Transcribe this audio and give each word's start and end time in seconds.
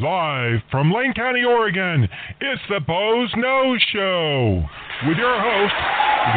Live 0.00 0.60
from 0.70 0.90
Lane 0.90 1.12
County, 1.12 1.44
Oregon, 1.44 2.08
it's 2.40 2.62
the 2.70 2.80
Boze 2.80 3.30
Noze 3.36 3.78
Show 3.92 4.64
with 5.06 5.18
your 5.18 5.38
host, 5.38 5.74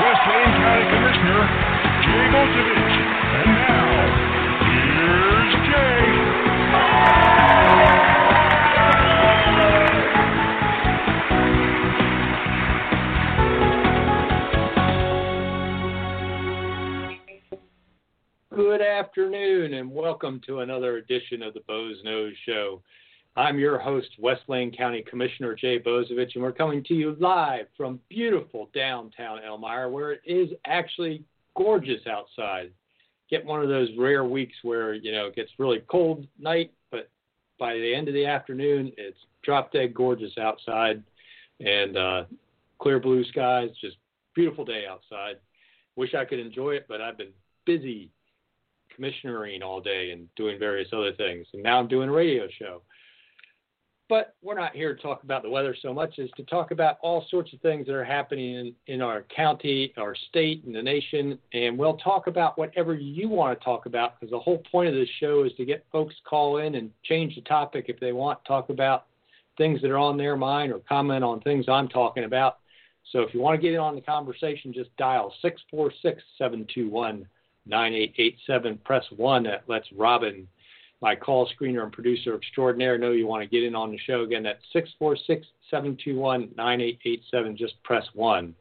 West 0.03 0.19
Lane 0.27 0.51
County 0.59 0.83
Commissioner 0.91 1.47
Jay 2.03 2.27
Bozievich. 2.27 2.95
And 3.39 3.55
now, 3.55 4.03
here's 4.67 5.53
Jay. 5.71 6.03
Good 18.53 18.81
afternoon, 18.81 19.73
and 19.75 19.89
welcome 19.89 20.41
to 20.47 20.59
another 20.59 20.97
edition 20.97 21.41
of 21.41 21.53
the 21.53 21.61
Boze 21.61 22.03
Noze 22.05 22.35
Show. 22.45 22.81
I'm 23.35 23.57
your 23.57 23.79
host, 23.79 24.09
West 24.19 24.43
Lane 24.47 24.71
County 24.71 25.03
Commissioner 25.09 25.55
Jay 25.55 25.79
Bozievich, 25.79 26.35
and 26.35 26.43
we're 26.43 26.51
coming 26.51 26.83
to 26.83 26.93
you 26.93 27.15
live 27.19 27.65
from 27.75 27.99
beautiful 28.07 28.69
downtown 28.75 29.39
Elmira, 29.39 29.89
where 29.89 30.11
it 30.11 30.21
is 30.23 30.49
actually 30.65 31.23
gorgeous 31.57 32.05
outside. 32.05 32.71
Get 33.31 33.43
one 33.43 33.63
of 33.63 33.69
those 33.69 33.89
rare 33.97 34.23
weeks 34.23 34.55
where 34.61 34.93
you 34.93 35.11
know 35.11 35.25
it 35.25 35.35
gets 35.35 35.49
really 35.57 35.81
cold 35.89 36.27
night, 36.37 36.73
but 36.91 37.09
by 37.57 37.73
the 37.73 37.95
end 37.95 38.07
of 38.07 38.13
the 38.13 38.27
afternoon, 38.27 38.91
it's 38.97 39.17
drop 39.41 39.71
dead 39.71 39.95
gorgeous 39.95 40.37
outside, 40.37 41.01
and 41.59 41.97
uh, 41.97 42.25
clear 42.77 42.99
blue 42.99 43.23
skies. 43.25 43.69
Just 43.81 43.97
beautiful 44.35 44.63
day 44.63 44.85
outside. 44.87 45.37
Wish 45.95 46.13
I 46.13 46.25
could 46.25 46.39
enjoy 46.39 46.75
it, 46.75 46.85
but 46.87 47.01
I've 47.01 47.17
been 47.17 47.33
busy 47.65 48.11
commissionering 48.95 49.63
all 49.63 49.81
day 49.81 50.11
and 50.11 50.27
doing 50.35 50.59
various 50.59 50.89
other 50.93 51.13
things, 51.13 51.47
and 51.53 51.63
now 51.63 51.79
I'm 51.79 51.87
doing 51.87 52.09
a 52.09 52.13
radio 52.13 52.47
show. 52.59 52.83
But 54.09 54.35
we're 54.43 54.59
not 54.59 54.75
here 54.75 54.93
to 54.93 55.01
talk 55.01 55.23
about 55.23 55.43
the 55.43 55.49
weather 55.49 55.75
so 55.81 55.93
much 55.93 56.19
as 56.19 56.29
to 56.35 56.43
talk 56.43 56.71
about 56.71 56.97
all 57.01 57.25
sorts 57.29 57.53
of 57.53 57.61
things 57.61 57.87
that 57.87 57.95
are 57.95 58.03
happening 58.03 58.55
in, 58.55 58.75
in 58.87 59.01
our 59.01 59.23
county, 59.35 59.93
our 59.97 60.13
state, 60.29 60.63
and 60.65 60.75
the 60.75 60.83
nation. 60.83 61.39
And 61.53 61.77
we'll 61.77 61.97
talk 61.97 62.27
about 62.27 62.57
whatever 62.57 62.93
you 62.93 63.29
want 63.29 63.57
to 63.57 63.63
talk 63.63 63.85
about 63.85 64.19
because 64.19 64.31
the 64.31 64.39
whole 64.39 64.61
point 64.71 64.89
of 64.89 64.93
this 64.93 65.09
show 65.19 65.45
is 65.45 65.53
to 65.53 65.65
get 65.65 65.85
folks 65.91 66.15
call 66.25 66.57
in 66.57 66.75
and 66.75 66.91
change 67.03 67.35
the 67.35 67.41
topic 67.41 67.85
if 67.87 67.99
they 67.99 68.11
want, 68.11 68.43
talk 68.45 68.69
about 68.69 69.05
things 69.57 69.81
that 69.81 69.89
are 69.89 69.97
on 69.97 70.17
their 70.17 70.35
mind 70.35 70.73
or 70.73 70.79
comment 70.79 71.23
on 71.23 71.39
things 71.39 71.65
I'm 71.69 71.87
talking 71.87 72.25
about. 72.25 72.57
So 73.11 73.21
if 73.21 73.33
you 73.33 73.39
want 73.39 73.59
to 73.59 73.61
get 73.61 73.73
in 73.73 73.79
on 73.79 73.95
the 73.95 74.01
conversation, 74.01 74.73
just 74.73 74.95
dial 74.97 75.33
646 75.41 76.21
721 76.37 77.25
9887. 77.65 78.79
Press 78.83 79.05
1. 79.15 79.43
That 79.43 79.63
lets 79.67 79.87
Robin 79.93 80.47
my 81.03 81.17
call 81.17 81.49
screener 81.49 81.83
and 81.83 81.91
producer 81.91 82.33
extraordinaire 82.33 82.97
know 82.97 83.11
you 83.11 83.27
want 83.27 83.43
to 83.43 83.47
get 83.47 83.61
in 83.61 83.75
on 83.75 83.91
the 83.91 83.97
show 83.97 84.21
again, 84.21 84.41
that's 84.41 84.63
646 84.71 85.45
721 85.69 86.49
9887. 86.55 87.57
Just 87.57 87.83
press 87.83 88.05
1. 88.13 88.55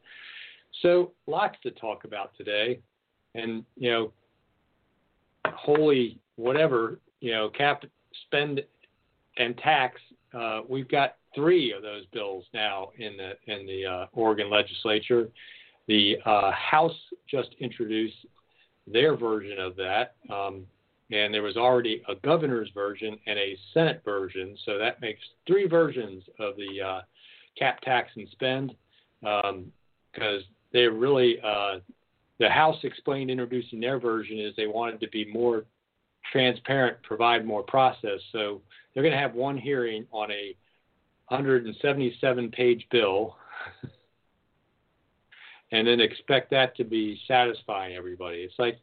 So, 0.83 1.13
lots 1.29 1.57
to 1.63 1.71
talk 1.71 2.03
about 2.03 2.37
today. 2.37 2.81
And, 3.37 3.65
you 3.77 3.93
know, 3.93 4.13
holy 5.47 6.19
whatever, 6.35 6.99
you 7.21 7.31
know, 7.31 7.49
cap, 7.49 7.85
spend, 8.27 8.61
and 9.39 9.57
tax, 9.59 10.01
uh, 10.35 10.63
we've 10.69 10.89
got 10.89 11.19
three 11.37 11.73
of 11.73 11.83
those 11.83 12.07
bills 12.07 12.45
now 12.53 12.89
in 12.99 13.17
the, 13.17 13.53
in 13.53 13.67
the 13.69 13.87
uh, 13.87 14.07
Oregon 14.15 14.51
legislature. 14.51 15.29
The 15.87 16.17
uh, 16.27 16.51
House 16.51 16.99
just 17.31 17.51
introduced 17.61 18.27
their 18.89 19.17
version 19.17 19.61
of 19.61 19.77
that. 19.77 20.17
Um, 20.29 20.67
and 21.13 21.33
there 21.33 21.43
was 21.43 21.57
already 21.57 22.03
a 22.09 22.15
governor's 22.17 22.71
version 22.75 23.19
and 23.27 23.39
a 23.39 23.57
Senate 23.75 24.03
version, 24.05 24.57
so 24.65 24.79
that 24.79 25.01
makes 25.01 25.21
three 25.47 25.69
versions 25.69 26.25
of 26.39 26.57
the 26.57 26.81
uh, 26.81 27.01
cap, 27.59 27.81
tax, 27.83 28.11
and 28.17 28.27
spend, 28.33 28.75
because 29.21 29.45
um, 29.45 30.45
they 30.73 30.87
really 30.87 31.39
uh, 31.45 31.79
the 32.39 32.49
House 32.49 32.79
explained 32.83 33.31
introducing 33.31 33.79
their 33.79 34.01
version 34.01 34.39
is 34.39 34.55
they 34.57 34.67
wanted 34.67 35.01
to 35.01 35.09
be 35.09 35.31
more 35.33 35.65
transparent, 36.33 36.97
provide 37.03 37.45
more 37.45 37.63
process. 37.63 38.21
So 38.33 38.63
they're 38.95 39.03
going 39.03 39.15
to 39.15 39.21
have 39.21 39.35
one 39.35 39.59
hearing 39.59 40.07
on 40.11 40.31
a 40.31 40.57
177 41.29 42.51
page 42.51 42.87
bill. 42.91 43.37
and 45.73 45.87
then 45.87 46.01
expect 46.01 46.51
that 46.51 46.77
to 46.77 46.85
be 46.85 47.21
satisfying 47.29 47.95
everybody. 47.97 48.39
It's 48.39 48.59
like 48.59 48.79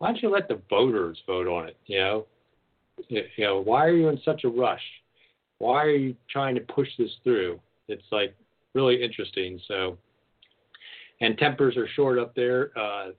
why 0.00 0.08
don't 0.08 0.22
you 0.22 0.30
let 0.30 0.48
the 0.48 0.60
voters 0.70 1.18
vote 1.26 1.46
on 1.46 1.68
it? 1.68 1.76
You 1.86 1.98
know, 1.98 2.26
you 3.08 3.22
know, 3.38 3.60
why 3.60 3.84
are 3.84 3.94
you 3.94 4.08
in 4.08 4.18
such 4.24 4.44
a 4.44 4.48
rush? 4.48 4.82
Why 5.58 5.84
are 5.84 5.94
you 5.94 6.16
trying 6.30 6.54
to 6.54 6.62
push 6.62 6.88
this 6.98 7.10
through? 7.22 7.60
It's 7.86 8.02
like 8.10 8.34
really 8.74 9.02
interesting. 9.02 9.60
So, 9.68 9.98
and 11.20 11.36
tempers 11.36 11.76
are 11.76 11.86
short 11.88 12.18
up 12.18 12.34
there. 12.34 12.70
Uh, 12.78 13.10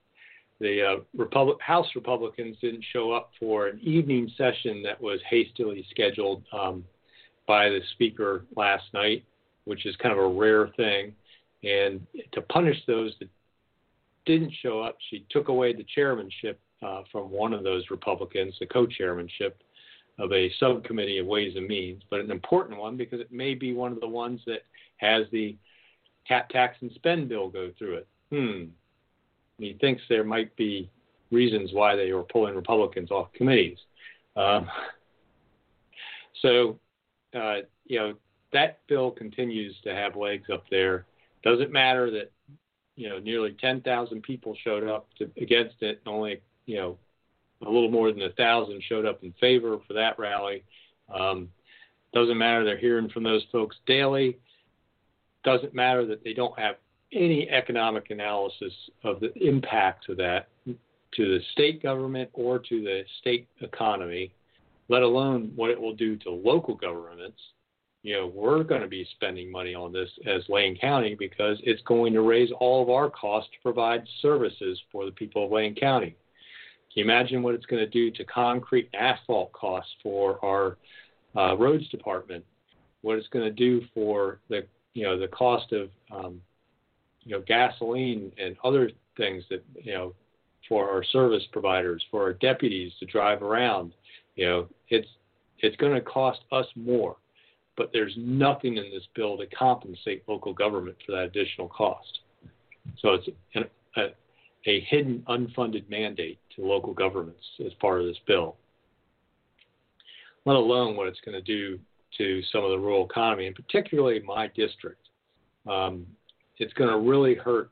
the 0.59 0.81
uh, 0.83 1.03
Republic, 1.15 1.57
House 1.61 1.85
Republicans 1.93 2.57
didn't 2.61 2.83
show 2.91 3.11
up 3.11 3.29
for 3.39 3.67
an 3.67 3.79
evening 3.83 4.31
session 4.35 4.81
that 4.81 4.99
was 4.99 5.19
hastily 5.29 5.85
scheduled 5.91 6.43
um, 6.51 6.83
by 7.47 7.69
the 7.69 7.81
Speaker 7.93 8.45
last 8.55 8.85
night, 8.91 9.23
which 9.65 9.85
is 9.85 9.95
kind 9.97 10.13
of 10.13 10.17
a 10.17 10.27
rare 10.27 10.69
thing. 10.77 11.13
And 11.63 12.01
to 12.31 12.41
punish 12.41 12.77
those 12.87 13.13
that 13.19 13.29
didn't 14.25 14.53
show 14.63 14.81
up, 14.81 14.97
she 15.11 15.27
took 15.29 15.47
away 15.47 15.73
the 15.73 15.85
chairmanship 15.93 16.59
uh, 16.81 17.03
from 17.11 17.29
one 17.29 17.53
of 17.53 17.63
those 17.63 17.89
Republicans, 17.89 18.55
the 18.59 18.65
co 18.65 18.85
chairmanship 18.85 19.61
of 20.19 20.31
a 20.31 20.51
subcommittee 20.59 21.17
of 21.17 21.25
Ways 21.25 21.55
and 21.55 21.67
Means, 21.67 22.03
but 22.09 22.19
an 22.19 22.31
important 22.31 22.79
one 22.79 22.97
because 22.97 23.19
it 23.19 23.31
may 23.31 23.53
be 23.53 23.73
one 23.73 23.91
of 23.91 23.99
the 23.99 24.07
ones 24.07 24.41
that 24.45 24.63
has 24.97 25.25
the 25.31 25.57
cap, 26.27 26.49
tax, 26.49 26.77
and 26.81 26.91
spend 26.93 27.29
bill 27.29 27.49
go 27.49 27.71
through 27.77 27.95
it. 27.95 28.07
Hmm. 28.31 28.63
He 29.57 29.73
thinks 29.79 30.01
there 30.09 30.23
might 30.23 30.55
be 30.55 30.89
reasons 31.31 31.71
why 31.73 31.95
they 31.95 32.11
were 32.13 32.23
pulling 32.23 32.55
Republicans 32.55 33.11
off 33.11 33.31
committees. 33.33 33.77
Um, 34.35 34.67
so, 36.41 36.79
uh, 37.35 37.59
you 37.85 37.99
know, 37.99 38.13
that 38.53 38.79
bill 38.87 39.11
continues 39.11 39.75
to 39.83 39.93
have 39.93 40.15
legs 40.15 40.49
up 40.51 40.65
there. 40.69 41.05
Doesn't 41.43 41.71
matter 41.71 42.11
that, 42.11 42.31
you 42.95 43.09
know, 43.09 43.19
nearly 43.19 43.55
10,000 43.59 44.21
people 44.21 44.55
showed 44.63 44.87
up 44.87 45.07
to, 45.17 45.31
against 45.41 45.81
it, 45.81 46.01
and 46.05 46.13
only 46.13 46.41
you 46.71 46.77
know, 46.77 46.97
a 47.67 47.69
little 47.69 47.91
more 47.91 48.13
than 48.13 48.21
a 48.21 48.31
thousand 48.31 48.81
showed 48.87 49.05
up 49.05 49.23
in 49.23 49.33
favor 49.41 49.77
for 49.85 49.93
that 49.93 50.17
rally. 50.17 50.63
Um, 51.13 51.49
doesn't 52.13 52.37
matter 52.37 52.63
they're 52.63 52.77
hearing 52.77 53.09
from 53.09 53.23
those 53.23 53.43
folks 53.51 53.75
daily. 53.85 54.39
Doesn't 55.43 55.75
matter 55.75 56.05
that 56.05 56.23
they 56.23 56.33
don't 56.33 56.57
have 56.57 56.75
any 57.11 57.49
economic 57.49 58.09
analysis 58.09 58.71
of 59.03 59.19
the 59.19 59.33
impact 59.35 60.07
of 60.07 60.15
that 60.17 60.47
to 60.65 60.77
the 61.17 61.39
state 61.51 61.83
government 61.83 62.29
or 62.31 62.57
to 62.57 62.81
the 62.81 63.03
state 63.19 63.49
economy, 63.59 64.31
let 64.87 65.01
alone 65.01 65.51
what 65.57 65.71
it 65.71 65.79
will 65.79 65.93
do 65.93 66.15
to 66.17 66.31
local 66.31 66.73
governments. 66.73 67.39
You 68.01 68.15
know, 68.15 68.31
we're 68.33 68.63
going 68.63 68.81
to 68.81 68.87
be 68.87 69.05
spending 69.15 69.51
money 69.51 69.75
on 69.75 69.91
this 69.91 70.09
as 70.25 70.41
Lane 70.47 70.77
County 70.77 71.15
because 71.15 71.57
it's 71.63 71.81
going 71.83 72.13
to 72.13 72.21
raise 72.21 72.49
all 72.61 72.81
of 72.81 72.89
our 72.89 73.09
costs 73.09 73.51
to 73.51 73.61
provide 73.61 74.07
services 74.21 74.79
for 74.89 75.03
the 75.03 75.11
people 75.11 75.45
of 75.45 75.51
Lane 75.51 75.75
County. 75.75 76.15
Can 76.93 77.05
you 77.05 77.11
imagine 77.11 77.41
what 77.41 77.55
it's 77.55 77.65
going 77.65 77.83
to 77.83 77.89
do 77.89 78.11
to 78.11 78.23
concrete 78.25 78.89
and 78.93 79.01
asphalt 79.01 79.51
costs 79.53 79.91
for 80.03 80.43
our 80.43 80.77
uh, 81.35 81.55
roads 81.55 81.87
department? 81.89 82.43
What 83.01 83.17
it's 83.17 83.27
going 83.29 83.45
to 83.45 83.51
do 83.51 83.81
for 83.93 84.39
the 84.49 84.65
you 84.93 85.03
know 85.03 85.17
the 85.17 85.29
cost 85.29 85.71
of 85.71 85.89
um, 86.11 86.41
you 87.23 87.31
know 87.31 87.43
gasoline 87.47 88.31
and 88.37 88.57
other 88.63 88.91
things 89.15 89.43
that 89.49 89.63
you 89.81 89.93
know 89.93 90.13
for 90.67 90.89
our 90.89 91.03
service 91.03 91.43
providers, 91.51 92.03
for 92.11 92.21
our 92.21 92.33
deputies 92.33 92.91
to 92.99 93.05
drive 93.05 93.41
around. 93.41 93.93
You 94.35 94.45
know, 94.45 94.67
it's 94.89 95.07
it's 95.59 95.75
going 95.77 95.93
to 95.93 96.01
cost 96.01 96.39
us 96.51 96.65
more, 96.75 97.17
but 97.77 97.91
there's 97.93 98.13
nothing 98.17 98.77
in 98.77 98.83
this 98.91 99.03
bill 99.15 99.37
to 99.37 99.45
compensate 99.47 100.23
local 100.27 100.53
government 100.53 100.97
for 101.05 101.13
that 101.13 101.23
additional 101.23 101.67
cost. 101.67 102.19
So 102.99 103.13
it's 103.13 103.27
an, 103.55 103.63
a, 103.97 104.07
a 104.65 104.81
hidden 104.81 105.23
unfunded 105.27 105.89
mandate 105.89 106.39
to 106.55 106.65
local 106.65 106.93
governments 106.93 107.43
as 107.65 107.73
part 107.75 107.99
of 107.99 108.07
this 108.07 108.17
bill, 108.27 108.55
let 110.45 110.55
alone 110.55 110.95
what 110.95 111.07
it's 111.07 111.19
going 111.25 111.35
to 111.35 111.41
do 111.41 111.79
to 112.17 112.41
some 112.51 112.63
of 112.63 112.71
the 112.71 112.77
rural 112.77 113.05
economy, 113.05 113.47
and 113.47 113.55
particularly 113.55 114.19
my 114.25 114.47
district. 114.47 115.07
Um, 115.69 116.05
it's 116.57 116.73
going 116.73 116.89
to 116.89 116.97
really 116.97 117.35
hurt 117.35 117.71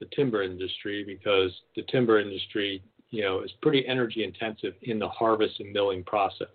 the 0.00 0.06
timber 0.14 0.42
industry 0.42 1.04
because 1.04 1.50
the 1.74 1.82
timber 1.90 2.20
industry, 2.20 2.82
you 3.10 3.22
know, 3.22 3.40
is 3.40 3.50
pretty 3.62 3.86
energy 3.86 4.22
intensive 4.22 4.74
in 4.82 4.98
the 4.98 5.08
harvest 5.08 5.58
and 5.60 5.72
milling 5.72 6.04
process. 6.04 6.46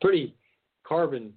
Pretty 0.00 0.34
carbon 0.84 1.32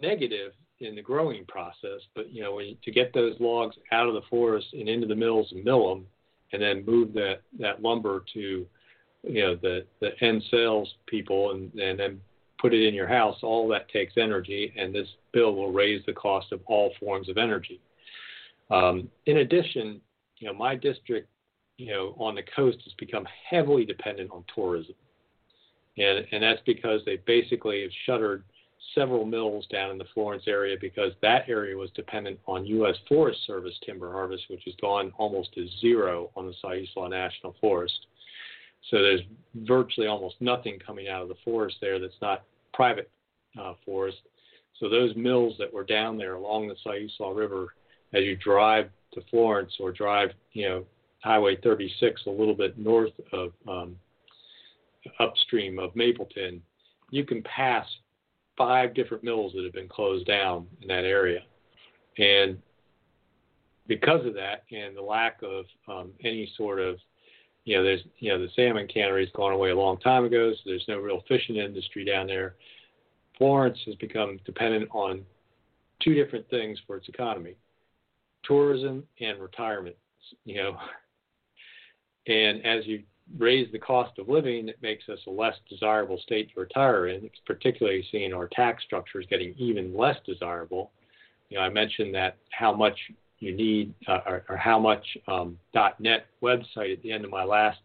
negative 0.00 0.52
in 0.80 0.94
the 0.94 1.02
growing 1.02 1.44
process, 1.46 2.00
but 2.14 2.32
you 2.32 2.42
know, 2.42 2.54
when 2.54 2.66
you, 2.66 2.76
to 2.84 2.90
get 2.90 3.12
those 3.12 3.34
logs 3.38 3.76
out 3.92 4.08
of 4.08 4.14
the 4.14 4.22
forest 4.30 4.66
and 4.72 4.88
into 4.88 5.06
the 5.06 5.14
mills 5.14 5.48
and 5.52 5.62
mill 5.62 5.88
them, 5.88 6.06
and 6.52 6.60
then 6.60 6.84
move 6.84 7.12
that 7.14 7.42
that 7.58 7.82
lumber 7.82 8.24
to, 8.34 8.66
you 9.22 9.42
know, 9.42 9.56
the 9.56 9.84
the 10.00 10.10
end 10.20 10.42
sales 10.50 10.92
people, 11.06 11.52
and 11.52 11.72
and 11.74 11.98
then 11.98 12.20
put 12.60 12.74
it 12.74 12.86
in 12.86 12.94
your 12.94 13.08
house, 13.08 13.38
all 13.42 13.66
that 13.68 13.88
takes 13.88 14.14
energy, 14.16 14.72
and 14.76 14.94
this 14.94 15.08
bill 15.32 15.54
will 15.54 15.72
raise 15.72 16.04
the 16.06 16.12
cost 16.12 16.52
of 16.52 16.60
all 16.66 16.92
forms 17.00 17.28
of 17.28 17.38
energy. 17.38 17.80
Um, 18.70 19.08
in 19.26 19.38
addition, 19.38 20.00
you 20.38 20.46
know, 20.46 20.54
my 20.54 20.74
district, 20.76 21.28
you 21.78 21.90
know, 21.90 22.14
on 22.18 22.34
the 22.34 22.42
coast 22.54 22.78
has 22.84 22.92
become 22.98 23.26
heavily 23.48 23.84
dependent 23.84 24.30
on 24.30 24.44
tourism, 24.54 24.94
and 25.96 26.26
and 26.32 26.42
that's 26.42 26.60
because 26.66 27.00
they 27.06 27.16
basically 27.26 27.82
have 27.82 27.90
shuttered 28.06 28.44
several 28.94 29.24
mills 29.24 29.66
down 29.70 29.90
in 29.90 29.98
the 29.98 30.04
Florence 30.14 30.44
area 30.46 30.76
because 30.80 31.12
that 31.22 31.48
area 31.48 31.76
was 31.76 31.90
dependent 31.90 32.38
on 32.46 32.66
U.S. 32.66 32.96
Forest 33.08 33.40
Service 33.46 33.74
timber 33.84 34.12
harvest, 34.12 34.44
which 34.48 34.62
has 34.64 34.74
gone 34.80 35.12
almost 35.18 35.52
to 35.54 35.68
zero 35.80 36.30
on 36.36 36.46
the 36.46 36.54
Siuslaw 36.64 37.10
National 37.10 37.54
Forest. 37.60 38.06
So 38.90 38.96
there's 38.98 39.20
virtually 39.54 40.06
almost 40.06 40.36
nothing 40.40 40.78
coming 40.84 41.08
out 41.08 41.22
of 41.22 41.28
the 41.28 41.36
forest 41.44 41.76
there 41.80 41.98
that's 41.98 42.14
not 42.22 42.44
private 42.72 43.10
uh, 43.60 43.74
forest. 43.84 44.18
So 44.78 44.88
those 44.88 45.14
mills 45.14 45.54
that 45.58 45.72
were 45.72 45.84
down 45.84 46.16
there 46.16 46.34
along 46.34 46.68
the 46.68 46.76
Siuslaw 46.86 47.36
River, 47.36 47.74
as 48.14 48.24
you 48.24 48.36
drive 48.36 48.88
to 49.12 49.20
Florence 49.30 49.72
or 49.78 49.92
drive, 49.92 50.30
you 50.52 50.68
know, 50.68 50.84
Highway 51.22 51.58
36 51.62 52.22
a 52.26 52.30
little 52.30 52.54
bit 52.54 52.78
north 52.78 53.12
of 53.32 53.52
um, 53.68 53.96
upstream 55.18 55.78
of 55.78 55.94
Mapleton, 55.94 56.62
you 57.10 57.24
can 57.24 57.42
pass 57.42 57.86
five 58.60 58.92
different 58.92 59.24
mills 59.24 59.52
that 59.54 59.64
have 59.64 59.72
been 59.72 59.88
closed 59.88 60.26
down 60.26 60.66
in 60.82 60.88
that 60.88 61.04
area. 61.04 61.40
And 62.18 62.58
because 63.86 64.26
of 64.26 64.34
that 64.34 64.64
and 64.70 64.94
the 64.94 65.00
lack 65.00 65.40
of 65.42 65.64
um, 65.88 66.10
any 66.22 66.52
sort 66.58 66.78
of, 66.78 66.98
you 67.64 67.78
know, 67.78 67.82
there's, 67.82 68.02
you 68.18 68.30
know, 68.30 68.38
the 68.38 68.50
salmon 68.54 68.86
cannery's 68.86 69.30
gone 69.34 69.54
away 69.54 69.70
a 69.70 69.76
long 69.76 69.98
time 70.00 70.26
ago, 70.26 70.52
so 70.52 70.58
there's 70.66 70.84
no 70.88 70.98
real 70.98 71.22
fishing 71.26 71.56
industry 71.56 72.04
down 72.04 72.26
there. 72.26 72.56
Florence 73.38 73.78
has 73.86 73.94
become 73.94 74.38
dependent 74.44 74.90
on 74.92 75.22
two 76.02 76.12
different 76.12 76.46
things 76.50 76.78
for 76.86 76.98
its 76.98 77.08
economy 77.08 77.54
tourism 78.44 79.04
and 79.20 79.40
retirement, 79.40 79.96
you 80.44 80.56
know. 80.56 80.76
And 82.26 82.64
as 82.66 82.86
you 82.86 83.02
raise 83.38 83.70
the 83.72 83.78
cost 83.78 84.18
of 84.18 84.28
living, 84.28 84.68
it 84.68 84.78
makes 84.82 85.08
us 85.08 85.18
a 85.26 85.30
less 85.30 85.54
desirable 85.68 86.18
state 86.18 86.52
to 86.54 86.60
retire 86.60 87.08
in. 87.08 87.30
Particularly 87.46 88.04
seeing 88.10 88.32
our 88.32 88.48
tax 88.48 88.82
structures 88.84 89.26
getting 89.28 89.54
even 89.56 89.96
less 89.96 90.16
desirable. 90.26 90.90
You 91.48 91.58
know, 91.58 91.64
I 91.64 91.68
mentioned 91.68 92.14
that 92.14 92.36
how 92.50 92.72
much 92.72 92.98
you 93.38 93.54
need 93.54 93.94
uh, 94.06 94.20
or, 94.26 94.44
or, 94.48 94.56
how 94.56 94.78
much 94.78 95.04
um, 95.26 95.58
.net 95.98 96.26
website 96.42 96.92
at 96.92 97.02
the 97.02 97.10
end 97.10 97.24
of 97.24 97.30
my 97.30 97.44
last 97.44 97.80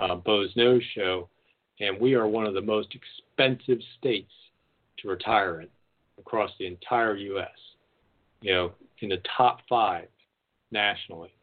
uh, 0.00 0.14
Boze 0.14 0.54
Noze 0.54 0.82
show, 0.94 1.28
and 1.80 2.00
we 2.00 2.14
are 2.14 2.28
one 2.28 2.46
of 2.46 2.54
the 2.54 2.62
most 2.62 2.94
expensive 2.94 3.78
states 3.98 4.30
to 4.98 5.08
retire 5.08 5.62
in 5.62 5.68
across 6.18 6.50
the 6.58 6.66
entire 6.66 7.16
U.S. 7.16 7.48
You 8.40 8.54
know, 8.54 8.72
in 9.00 9.08
the 9.08 9.20
top 9.36 9.60
five 9.68 10.08
nationally. 10.70 11.34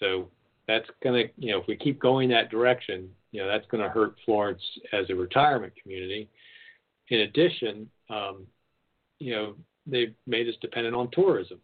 So 0.00 0.28
that's 0.68 0.88
going 1.02 1.26
to, 1.26 1.32
you 1.38 1.52
know, 1.52 1.60
if 1.60 1.66
we 1.66 1.76
keep 1.76 2.00
going 2.00 2.28
that 2.30 2.50
direction, 2.50 3.08
you 3.32 3.40
know, 3.40 3.48
that's 3.48 3.66
going 3.70 3.82
to 3.82 3.88
hurt 3.88 4.14
Florence 4.24 4.62
as 4.92 5.06
a 5.10 5.14
retirement 5.14 5.72
community. 5.80 6.28
In 7.08 7.20
addition, 7.20 7.90
um, 8.10 8.46
you 9.18 9.32
know, 9.34 9.54
they've 9.86 10.14
made 10.26 10.48
us 10.48 10.54
dependent 10.60 10.94
on 10.94 11.10
tourism. 11.12 11.58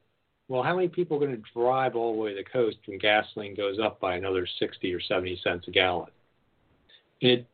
Well, 0.49 0.63
how 0.63 0.75
many 0.75 0.89
people 0.89 1.17
are 1.17 1.21
going 1.21 1.37
to 1.37 1.43
drive 1.55 1.95
all 1.95 2.15
the 2.15 2.21
way 2.21 2.31
to 2.31 2.37
the 2.37 2.51
coast 2.51 2.79
when 2.87 2.99
gasoline 2.99 3.55
goes 3.55 3.79
up 3.79 4.01
by 4.01 4.17
another 4.17 4.47
60 4.59 4.93
or 4.95 5.01
70 5.01 5.41
cents 5.45 5.69
a 5.69 5.71
gallon? 5.71 6.11
It, 7.21 7.47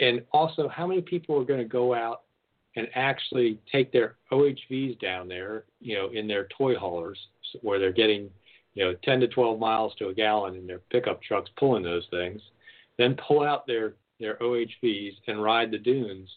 and 0.00 0.22
also, 0.32 0.68
how 0.68 0.86
many 0.86 1.00
people 1.00 1.40
are 1.40 1.44
going 1.44 1.60
to 1.60 1.68
go 1.68 1.94
out 1.94 2.22
and 2.76 2.88
actually 2.94 3.58
take 3.70 3.92
their 3.92 4.16
OHVs 4.30 5.00
down 5.00 5.28
there, 5.28 5.64
you 5.80 5.94
know, 5.94 6.08
in 6.08 6.26
their 6.26 6.48
toy 6.56 6.74
haulers 6.74 7.18
where 7.60 7.78
they're 7.78 7.92
getting 7.92 8.30
you 8.74 8.84
know, 8.84 8.94
10 9.04 9.20
to 9.20 9.28
12 9.28 9.58
miles 9.58 9.94
to 9.98 10.08
a 10.08 10.14
gallon 10.14 10.56
in 10.56 10.66
their 10.66 10.80
pickup 10.90 11.22
trucks 11.22 11.50
pulling 11.58 11.82
those 11.82 12.06
things, 12.10 12.40
then 12.98 13.16
pull 13.26 13.42
out 13.42 13.66
their, 13.66 13.94
their 14.18 14.36
OHVs 14.36 15.12
and 15.26 15.42
ride 15.42 15.70
the 15.70 15.78
dunes 15.78 16.28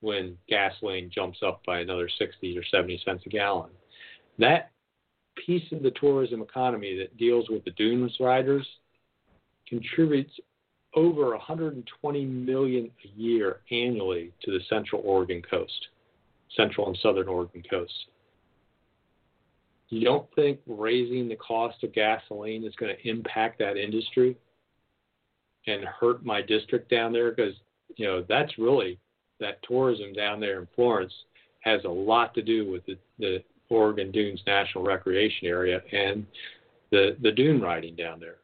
when 0.00 0.36
gasoline 0.48 1.10
jumps 1.14 1.38
up 1.46 1.62
by 1.66 1.80
another 1.80 2.08
60 2.18 2.58
or 2.58 2.64
70 2.64 3.00
cents 3.04 3.22
a 3.26 3.28
gallon. 3.28 3.70
That 4.38 4.72
piece 5.46 5.70
of 5.72 5.82
the 5.82 5.92
tourism 5.92 6.42
economy 6.42 6.96
that 6.98 7.16
deals 7.16 7.48
with 7.48 7.64
the 7.64 7.70
dunes 7.72 8.16
riders 8.20 8.66
contributes 9.68 10.32
over 10.94 11.30
120 11.30 12.24
million 12.24 12.90
a 13.04 13.20
year 13.20 13.60
annually 13.70 14.32
to 14.42 14.50
the 14.50 14.60
central 14.68 15.02
Oregon 15.04 15.42
coast, 15.48 15.88
central 16.56 16.88
and 16.88 16.98
southern 17.02 17.28
Oregon 17.28 17.62
coast. 17.68 17.92
You 19.92 20.06
don't 20.06 20.26
think 20.34 20.58
raising 20.66 21.28
the 21.28 21.36
cost 21.36 21.84
of 21.84 21.92
gasoline 21.92 22.64
is 22.64 22.74
going 22.76 22.96
to 22.96 23.08
impact 23.08 23.58
that 23.58 23.76
industry 23.76 24.38
and 25.66 25.84
hurt 25.84 26.24
my 26.24 26.40
district 26.40 26.88
down 26.88 27.12
there? 27.12 27.30
Because, 27.30 27.52
you 27.96 28.06
know, 28.06 28.24
that's 28.26 28.56
really 28.56 28.98
that 29.38 29.62
tourism 29.68 30.14
down 30.14 30.40
there 30.40 30.60
in 30.60 30.68
Florence 30.74 31.12
has 31.60 31.84
a 31.84 31.90
lot 31.90 32.32
to 32.32 32.40
do 32.40 32.70
with 32.70 32.86
the, 32.86 32.96
the 33.18 33.44
Oregon 33.68 34.10
Dunes 34.10 34.40
National 34.46 34.82
Recreation 34.82 35.46
Area 35.46 35.82
and 35.92 36.24
the, 36.90 37.14
the 37.20 37.30
dune 37.30 37.60
riding 37.60 37.94
down 37.94 38.18
there. 38.18 38.36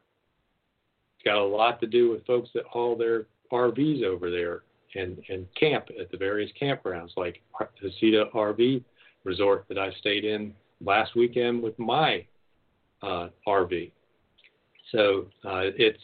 It's 1.17 1.25
got 1.25 1.39
a 1.39 1.43
lot 1.43 1.79
to 1.79 1.87
do 1.87 2.11
with 2.11 2.27
folks 2.27 2.49
that 2.53 2.65
haul 2.65 2.95
their 2.95 3.25
RVs 3.51 4.03
over 4.03 4.29
there 4.29 4.61
and, 4.93 5.17
and 5.29 5.47
camp 5.59 5.87
at 5.99 6.11
the 6.11 6.17
various 6.17 6.51
campgrounds 6.61 7.17
like 7.17 7.41
Cedar 7.99 8.25
RV 8.35 8.83
resort 9.23 9.65
that 9.67 9.79
I 9.79 9.91
stayed 9.93 10.25
in 10.25 10.53
last 10.83 11.15
weekend 11.15 11.61
with 11.61 11.77
my 11.79 12.25
uh, 13.01 13.27
RV. 13.47 13.91
So 14.91 15.27
uh, 15.45 15.71
it's 15.77 16.01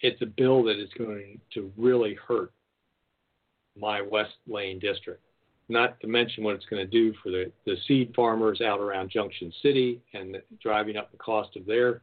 it's 0.00 0.20
a 0.20 0.26
bill 0.26 0.62
that 0.64 0.78
is 0.78 0.90
going 0.98 1.40
to 1.54 1.72
really 1.76 2.16
hurt 2.26 2.52
my 3.78 4.00
West 4.02 4.34
Lane 4.46 4.78
district. 4.78 5.22
Not 5.68 5.98
to 6.00 6.06
mention 6.06 6.44
what 6.44 6.54
it's 6.54 6.66
going 6.66 6.84
to 6.84 6.90
do 6.90 7.12
for 7.22 7.30
the, 7.30 7.50
the 7.64 7.76
seed 7.88 8.12
farmers 8.14 8.60
out 8.60 8.78
around 8.78 9.10
Junction 9.10 9.52
City 9.62 10.00
and 10.14 10.36
driving 10.62 10.96
up 10.96 11.10
the 11.10 11.16
cost 11.16 11.56
of 11.56 11.66
their 11.66 12.02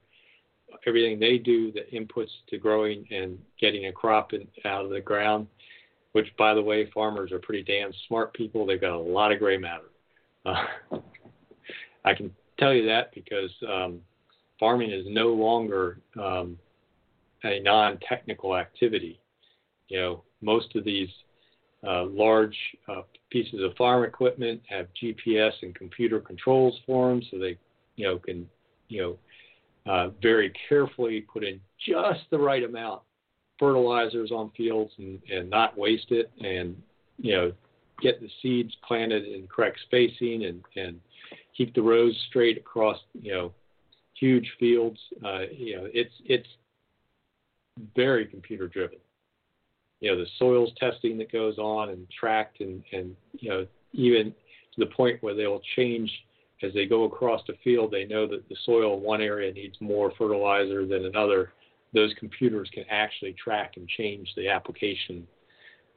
everything 0.88 1.20
they 1.20 1.38
do, 1.38 1.72
the 1.72 1.86
inputs 1.96 2.30
to 2.50 2.58
growing 2.58 3.06
and 3.12 3.38
getting 3.60 3.88
a 3.88 3.92
crop 3.92 4.34
in, 4.34 4.48
out 4.66 4.84
of 4.84 4.92
the 4.92 5.02
ground. 5.02 5.48
Which, 6.14 6.28
by 6.38 6.54
the 6.54 6.62
way, 6.62 6.90
farmers 6.92 7.32
are 7.32 7.40
pretty 7.40 7.64
damn 7.64 7.92
smart 8.08 8.34
people. 8.34 8.66
They've 8.66 8.80
got 8.80 8.94
a 8.94 8.98
lot 8.98 9.32
of 9.32 9.40
gray 9.40 9.58
matter. 9.58 9.90
Uh, 10.46 10.98
I 12.06 12.14
can 12.14 12.32
tell 12.60 12.74
you 12.74 12.86
that 12.86 13.14
because 13.14 13.52
um, 13.68 14.00
farming 14.60 14.92
is 14.92 15.06
no 15.08 15.30
longer 15.30 16.00
um, 16.22 16.58
a 17.44 17.60
non-technical 17.60 18.56
activity. 18.56 19.20
You 19.90 20.00
know, 20.00 20.24
most 20.42 20.76
of 20.76 20.84
these 20.84 21.10
uh, 21.86 22.06
large 22.06 22.58
uh, 22.88 23.02
pieces 23.30 23.62
of 23.62 23.76
farm 23.76 24.04
equipment 24.04 24.62
have 24.70 24.88
GPS 25.02 25.52
and 25.62 25.76
computer 25.76 26.20
controls 26.20 26.80
for 26.86 27.10
them, 27.10 27.22
so 27.30 27.38
they, 27.38 27.58
you 27.96 28.08
know, 28.08 28.18
can, 28.18 28.48
you 28.88 29.02
know, 29.02 29.18
uh, 29.92 30.10
very 30.22 30.54
carefully 30.70 31.22
put 31.22 31.44
in 31.44 31.60
just 31.86 32.22
the 32.32 32.38
right 32.38 32.64
amount 32.64 33.02
fertilizers 33.60 34.32
on 34.32 34.50
fields 34.56 34.92
and, 34.98 35.20
and 35.30 35.50
not 35.50 35.78
waste 35.78 36.12
it, 36.12 36.32
and 36.42 36.82
you 37.18 37.34
know, 37.34 37.52
get 38.02 38.22
the 38.22 38.30
seeds 38.42 38.74
planted 38.88 39.26
in 39.26 39.48
correct 39.48 39.80
spacing 39.86 40.46
and 40.46 40.64
and 40.76 41.00
keep 41.56 41.74
the 41.74 41.82
rows 41.82 42.18
straight 42.30 42.58
across, 42.58 42.98
you 43.22 43.32
know, 43.32 43.54
huge 44.20 44.52
fields. 44.60 45.00
Uh, 45.24 45.42
you 45.52 45.76
know, 45.76 45.88
it's 45.94 46.14
it's 46.26 46.48
very 47.96 48.26
computer 48.26 48.68
driven. 48.68 49.00
You 50.00 50.12
know, 50.12 50.18
the 50.18 50.28
soils 50.38 50.72
testing 50.78 51.18
that 51.20 51.32
goes 51.32 51.58
on 51.58 51.90
and 51.90 52.08
tracked 52.10 52.60
and 52.60 52.84
and 52.92 53.16
you 53.34 53.50
know 53.50 53.68
even 53.94 54.34
to 54.76 54.80
the 54.80 54.88
point 54.88 55.22
where 55.22 55.36
they'll 55.36 55.62
change 55.76 56.12
as 56.64 56.74
they 56.74 56.86
go 56.86 57.04
across 57.04 57.42
the 57.48 57.56
field. 57.64 57.92
They 57.92 58.06
know 58.06 58.28
that 58.28 58.48
the 58.50 58.56
soil 58.66 58.98
in 58.98 59.04
one 59.04 59.22
area 59.22 59.52
needs 59.54 59.76
more 59.80 60.12
fertilizer 60.18 60.86
than 60.86 61.06
another. 61.06 61.52
Those 61.94 62.14
computers 62.18 62.70
can 62.74 62.86
actually 62.90 63.34
track 63.34 63.74
and 63.76 63.88
change 63.88 64.30
the 64.36 64.50
application 64.50 65.28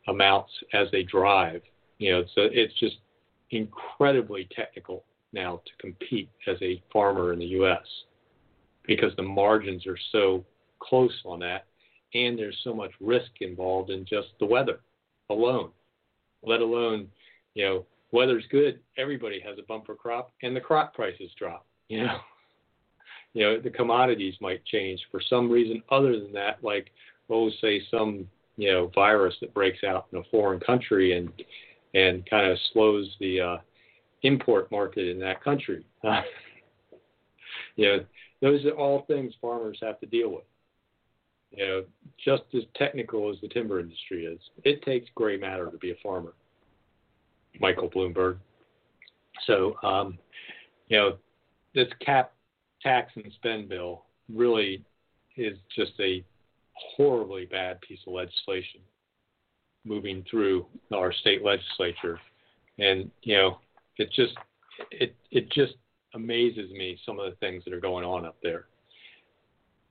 amounts 0.09 0.51
as 0.75 0.89
they 0.93 1.03
drive. 1.03 1.63
You 1.99 2.13
know, 2.13 2.25
so 2.35 2.43
it's 2.53 2.75
just 2.79 2.97
incredibly 3.51 4.49
technical 4.55 5.05
now 5.37 5.61
to 5.65 5.73
compete 5.79 6.29
as 6.49 6.57
a 6.63 6.83
farmer 6.93 7.33
in 7.33 7.39
the 7.39 7.47
U.S. 7.47 7.87
because 8.87 9.15
the 9.17 9.23
margins 9.23 9.87
are 9.87 9.99
so 10.11 10.45
close 10.81 11.15
on 11.25 11.39
that, 11.41 11.67
and 12.15 12.37
there's 12.37 12.59
so 12.65 12.75
much 12.75 12.91
risk 13.01 13.31
involved 13.41 13.91
in 13.91 14.05
just 14.05 14.29
the 14.41 14.47
weather 14.47 14.81
alone, 15.31 15.71
let 16.43 16.61
alone, 16.61 17.07
you 17.55 17.65
know, 17.65 17.87
weather's 18.11 18.45
good, 18.51 18.81
everybody 18.97 19.41
has 19.41 19.59
a 19.59 19.63
bumper 19.63 19.95
crop, 19.95 20.33
and 20.43 20.57
the 20.57 20.61
crop 20.61 20.95
prices 20.95 21.31
drop. 21.39 21.67
You 21.89 22.05
know, 22.05 22.19
you 23.35 23.43
know 23.45 23.61
the 23.61 23.71
commodities 23.71 24.35
might 24.41 24.65
change 24.65 25.01
for 25.11 25.21
some 25.21 25.51
reason 25.51 25.83
other 25.91 26.19
than 26.19 26.33
that, 26.33 26.65
like 26.65 26.91
oh, 27.31 27.51
say 27.61 27.83
some 27.91 28.27
you 28.57 28.73
know 28.73 28.91
virus 28.95 29.35
that 29.41 29.55
breaks 29.55 29.85
out 29.85 30.07
in 30.13 30.19
a 30.19 30.25
foreign 30.31 30.61
country 30.61 31.17
and 31.17 31.31
and 31.95 32.29
kind 32.29 32.51
of 32.51 32.59
slows 32.73 33.15
the 33.21 33.41
uh, 33.41 33.57
import 34.27 34.71
market 34.71 35.09
in 35.09 35.19
that 35.21 35.43
country. 35.43 35.85
You 37.77 37.89
know, 37.89 38.05
those 38.41 38.65
are 38.65 38.71
all 38.71 39.05
things 39.07 39.35
farmers 39.41 39.79
have 39.83 40.01
to 40.01 40.07
deal 40.07 40.31
with. 40.31 40.45
You 41.51 41.67
know, 41.67 41.85
just 42.23 42.43
as 42.55 42.63
technical 42.75 43.31
as 43.31 43.37
the 43.41 43.49
timber 43.49 43.81
industry 43.81 44.25
is, 44.25 44.39
it 44.65 44.83
takes 44.83 45.09
gray 45.15 45.37
matter 45.37 45.71
to 45.71 45.77
be 45.79 45.91
a 45.91 45.97
farmer. 46.03 46.33
Michael 47.61 47.89
Bloomberg. 47.89 48.39
So, 49.47 49.77
um, 49.83 50.19
you 50.89 50.97
know, 50.97 51.17
this 51.75 51.89
cap 52.05 52.33
tax 52.83 53.13
and 53.17 53.31
spend 53.37 53.69
bill 53.69 54.05
really 54.33 54.85
is 55.37 55.57
just 55.75 55.93
a 56.01 56.25
horribly 56.75 57.47
bad 57.47 57.81
piece 57.81 58.01
of 58.07 58.13
legislation 58.13 58.81
moving 59.85 60.25
through 60.29 60.67
our 60.93 61.13
state 61.13 61.45
legislature, 61.45 62.19
and 62.79 63.11
you 63.23 63.37
know, 63.37 63.59
it 63.99 64.11
just 64.13 64.35
it 64.91 65.15
it 65.31 65.51
just 65.51 65.75
amazes 66.15 66.71
me 66.71 66.99
some 67.05 67.19
of 67.19 67.31
the 67.31 67.37
things 67.37 67.65
that 67.65 67.75
are 67.75 67.81
going 67.81 68.05
on 68.05 68.25
up 68.25 68.37
there. 68.43 68.67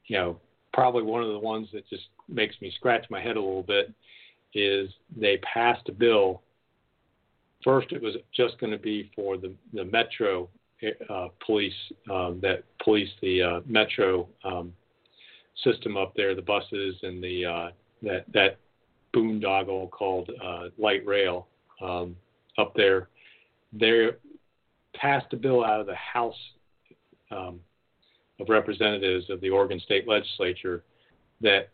You 0.07 0.17
know, 0.17 0.39
probably 0.73 1.03
one 1.03 1.23
of 1.23 1.29
the 1.29 1.39
ones 1.39 1.67
that 1.73 1.87
just 1.89 2.03
makes 2.27 2.59
me 2.61 2.71
scratch 2.75 3.05
my 3.09 3.21
head 3.21 3.37
a 3.37 3.41
little 3.41 3.63
bit 3.63 3.93
is 4.53 4.89
they 5.15 5.37
passed 5.37 5.87
a 5.89 5.91
bill. 5.91 6.41
First, 7.63 7.91
it 7.91 8.01
was 8.01 8.15
just 8.35 8.59
going 8.59 8.71
to 8.71 8.79
be 8.79 9.11
for 9.15 9.37
the 9.37 9.53
the 9.73 9.85
metro 9.85 10.49
uh, 11.09 11.27
police 11.45 11.73
um, 12.11 12.39
that 12.41 12.63
police 12.83 13.09
the 13.21 13.41
uh, 13.41 13.59
metro 13.65 14.27
um, 14.43 14.73
system 15.63 15.97
up 15.97 16.13
there, 16.15 16.35
the 16.35 16.41
buses 16.41 16.95
and 17.01 17.23
the 17.23 17.45
uh, 17.45 17.69
that 18.01 18.25
that 18.33 18.57
boondoggle 19.15 19.89
called 19.91 20.29
uh, 20.43 20.65
light 20.77 21.05
rail 21.05 21.47
um, 21.81 22.15
up 22.57 22.73
there. 22.75 23.09
They 23.73 24.09
passed 24.95 25.31
a 25.33 25.37
bill 25.37 25.63
out 25.63 25.81
of 25.81 25.87
the 25.87 25.95
House 25.95 26.35
um, 27.31 27.59
of 28.39 28.49
Representatives 28.49 29.29
of 29.29 29.41
the 29.41 29.49
Oregon 29.49 29.79
State 29.79 30.07
Legislature 30.07 30.83
that 31.41 31.69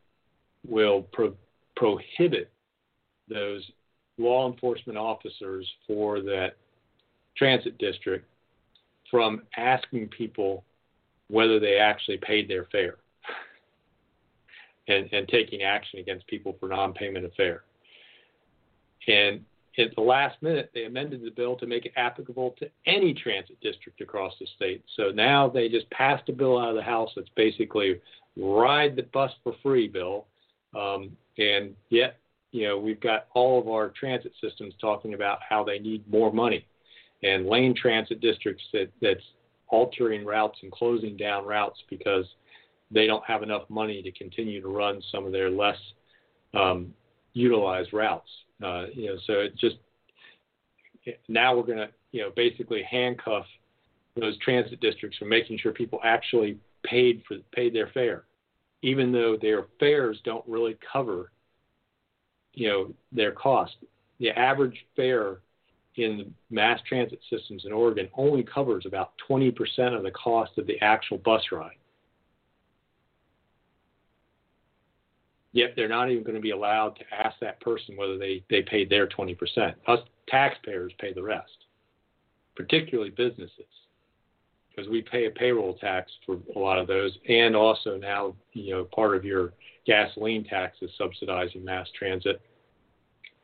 will 0.68 1.04
pro- 1.12 1.36
prohibit 1.76 2.52
those 3.28 3.64
law 4.18 4.52
enforcement 4.52 4.98
officers 4.98 5.68
for 5.88 6.22
that 6.22 6.58
transit 7.36 7.78
district 7.78 8.28
from 9.10 9.44
asking 9.58 10.08
people 10.10 10.64
whether 11.28 11.60
they 11.60 11.78
actually 11.78 12.18
paid 12.18 12.50
their 12.50 12.66
fare 12.72 12.98
and, 14.88 15.10
and 15.12 15.28
taking 15.28 15.64
action 15.64 16.00
against 16.00 16.28
people 16.28 16.56
for 16.60 16.70
non-payment 16.70 17.26
of 17.26 17.34
fare. 17.34 17.64
And 19.08 19.44
at 19.78 19.96
the 19.96 20.02
last 20.02 20.42
minute, 20.42 20.70
they 20.74 20.86
amended 20.86 21.24
the 21.24 21.32
bill 21.32 21.56
to 21.56 21.66
make 21.66 21.86
it 21.86 21.94
applicable 21.96 22.56
to 22.60 22.70
any 22.86 23.14
transit 23.14 23.60
district 23.62 24.02
across 24.02 24.34
the 24.40 24.48
state. 24.56 24.84
So 24.98 25.12
now 25.12 25.48
they 25.48 25.70
just 25.70 25.90
passed 25.92 26.28
a 26.30 26.34
bill 26.34 26.60
out 26.60 26.70
of 26.70 26.76
the 26.76 26.82
House 26.82 27.10
that's 27.16 27.30
basically 27.36 28.02
ride 28.38 28.96
the 28.96 29.04
bus 29.04 29.32
for 29.44 29.54
free 29.64 29.88
bill. 29.88 30.26
Um, 30.76 31.16
and 31.38 31.76
yet, 31.90 32.18
you 32.52 32.68
know, 32.68 32.78
we've 32.78 33.00
got 33.00 33.28
all 33.34 33.60
of 33.62 33.70
our 33.70 33.90
transit 33.90 34.34
systems 34.42 34.74
talking 34.82 35.14
about 35.14 35.40
how 35.48 35.64
they 35.64 35.80
need 35.80 36.10
more 36.12 36.34
money 36.34 36.66
and 37.24 37.46
lane 37.46 37.76
transit 37.76 38.20
districts 38.20 38.64
that, 38.74 38.90
that's 39.02 39.24
altering 39.70 40.26
routes 40.26 40.60
and 40.64 40.72
closing 40.72 41.16
down 41.16 41.46
routes 41.46 41.80
because 41.90 42.26
they 42.90 43.08
don't 43.08 43.24
have 43.26 43.42
enough 43.42 43.64
money 43.70 44.02
to 44.02 44.12
continue 44.12 44.62
to 44.62 44.68
run 44.68 45.02
some 45.12 45.26
of 45.26 45.32
their 45.32 45.50
less 45.50 45.78
um, 46.54 46.94
utilized 47.34 47.94
routes. 47.94 48.30
Uh, 48.64 48.86
you 48.94 49.08
know, 49.08 49.18
so 49.26 49.34
it 49.34 49.58
just 49.58 49.78
now 51.28 51.56
we're 51.56 51.64
going 51.64 51.78
to 51.78 51.90
you 52.12 52.22
know 52.22 52.32
basically 52.36 52.84
handcuff 52.84 53.46
those 54.20 54.38
transit 54.40 54.80
districts 54.82 55.18
from 55.18 55.30
making 55.30 55.58
sure 55.58 55.72
people 55.72 56.00
actually 56.04 56.58
paid 56.84 57.24
for 57.28 57.38
paid 57.54 57.74
their 57.74 57.88
fare, 57.88 58.24
even 58.82 59.12
though 59.12 59.38
their 59.42 59.66
fares 59.80 60.20
don't 60.24 60.44
really 60.48 60.78
cover 60.92 61.32
you 62.54 62.68
know 62.68 62.94
their 63.12 63.32
cost. 63.32 63.76
The 64.20 64.30
average 64.32 64.86
fare 64.96 65.40
in 65.96 66.18
the 66.18 66.28
mass 66.50 66.80
transit 66.88 67.20
systems 67.30 67.64
in 67.66 67.72
Oregon 67.72 68.08
only 68.16 68.44
covers 68.44 68.86
about 68.86 69.14
20% 69.30 69.52
of 69.96 70.04
the 70.04 70.12
cost 70.12 70.58
of 70.58 70.68
the 70.68 70.80
actual 70.82 71.18
bus 71.18 71.44
ride. 71.52 71.76
Yet 75.54 75.74
they're 75.76 75.90
not 75.90 76.10
even 76.10 76.24
going 76.24 76.36
to 76.36 76.42
be 76.42 76.52
allowed 76.52 76.96
to 76.98 77.04
ask 77.14 77.36
that 77.42 77.60
person 77.60 77.98
whether 77.98 78.18
they, 78.18 78.44
they 78.50 78.62
paid 78.62 78.90
their 78.90 79.08
20%. 79.08 79.38
Us 79.88 80.00
taxpayers 80.30 80.94
pay 81.00 81.14
the 81.14 81.24
rest, 81.24 81.66
particularly 82.56 83.10
businesses, 83.10 83.66
because 84.70 84.90
we 84.90 85.02
pay 85.02 85.26
a 85.26 85.32
payroll 85.32 85.74
tax 85.76 86.12
for 86.26 86.38
a 86.56 86.60
lot 86.60 86.80
of 86.80 86.88
those. 86.88 87.18
And 87.28 87.56
also 87.56 87.98
now, 87.98 88.34
you 88.54 88.72
know, 88.72 88.86
part 88.86 89.16
of 89.16 89.26
your 89.26 89.54
gasoline 89.86 90.46
tax 90.46 90.78
is 90.82 90.90
subsidizing 90.98 91.66
mass 91.66 91.88
transit 91.98 92.42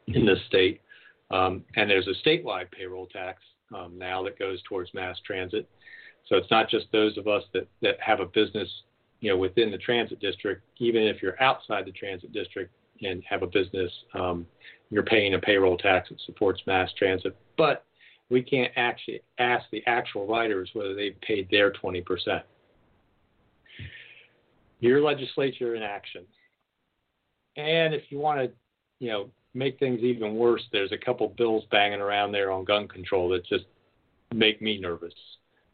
in 0.08 0.26
this 0.26 0.40
state. 0.48 0.82
Um, 1.30 1.64
and 1.76 1.90
there's 1.90 2.08
a 2.08 2.28
statewide 2.28 2.72
payroll 2.72 3.08
tax 3.08 3.42
um, 3.76 3.98
now 3.98 4.24
that 4.24 4.40
goes 4.40 4.62
towards 4.64 4.94
mass 4.94 5.18
transit. 5.26 5.68
So 6.28 6.36
it's 6.36 6.52
not 6.52 6.70
just 6.70 6.86
those 6.92 7.18
of 7.18 7.28
us 7.28 7.44
that, 7.54 7.68
that 7.82 7.96
have 8.00 8.20
a 8.20 8.26
business, 8.26 8.70
you 9.20 9.30
know, 9.30 9.38
within 9.38 9.72
the 9.72 9.78
transit 9.78 10.20
district. 10.20 10.64
Even 10.78 11.04
if 11.04 11.22
you're 11.22 11.42
outside 11.42 11.86
the 11.86 11.92
transit 11.92 12.32
district 12.34 12.72
and 13.02 13.24
have 13.30 13.44
a 13.44 13.48
business, 13.48 13.92
um, 14.14 14.46
you're 14.90 15.04
paying 15.04 15.34
a 15.34 15.40
payroll 15.40 15.78
tax 15.78 16.10
that 16.10 16.20
supports 16.26 16.62
mass 16.66 16.90
transit. 16.98 17.36
But 17.58 17.84
we 18.30 18.42
can't 18.42 18.72
actually 18.76 19.22
ask 19.40 19.66
the 19.72 19.84
actual 19.88 20.28
riders 20.28 20.70
whether 20.74 20.94
they've 20.94 21.20
paid 21.22 21.48
their 21.50 21.72
20%. 21.72 22.42
Your 24.80 25.02
legislature 25.02 25.76
in 25.76 25.82
action. 25.82 26.24
And 27.56 27.94
if 27.94 28.04
you 28.10 28.20
want 28.20 28.40
to, 28.40 28.52
you 29.00 29.10
know, 29.10 29.30
make 29.54 29.80
things 29.80 30.02
even 30.02 30.36
worse, 30.36 30.62
there's 30.72 30.92
a 30.92 30.98
couple 30.98 31.28
bills 31.30 31.64
banging 31.72 32.02
around 32.02 32.32
there 32.32 32.52
on 32.52 32.64
gun 32.64 32.88
control 32.88 33.30
that 33.30 33.46
just 33.46 33.66
make 34.34 34.62
me 34.62 34.78
nervous. 34.78 35.14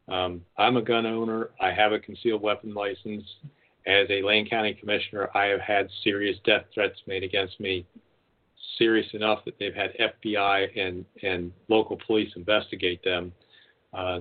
Um, 0.08 0.42
I'm 0.58 0.78
a 0.78 0.82
gun 0.82 1.06
owner. 1.06 1.50
I 1.62 1.72
have 1.72 1.92
a 1.92 2.00
concealed 2.00 2.42
weapon 2.42 2.74
license. 2.74 3.24
As 3.86 4.08
a 4.10 4.22
Lane 4.22 4.48
County 4.50 4.74
Commissioner, 4.74 5.30
I 5.36 5.46
have 5.46 5.60
had 5.60 5.90
serious 6.04 6.38
death 6.46 6.64
threats 6.74 7.00
made 7.06 7.24
against 7.24 7.60
me, 7.60 7.86
serious 8.78 9.08
enough 9.14 9.44
that 9.46 9.56
they've 9.60 9.76
had 9.76 9.92
FBI 10.00 10.80
and, 10.80 11.06
and 11.22 11.52
local 11.68 11.98
police 12.08 12.32
investigate 12.36 13.04
them. 13.04 13.34
Uh, 13.94 14.20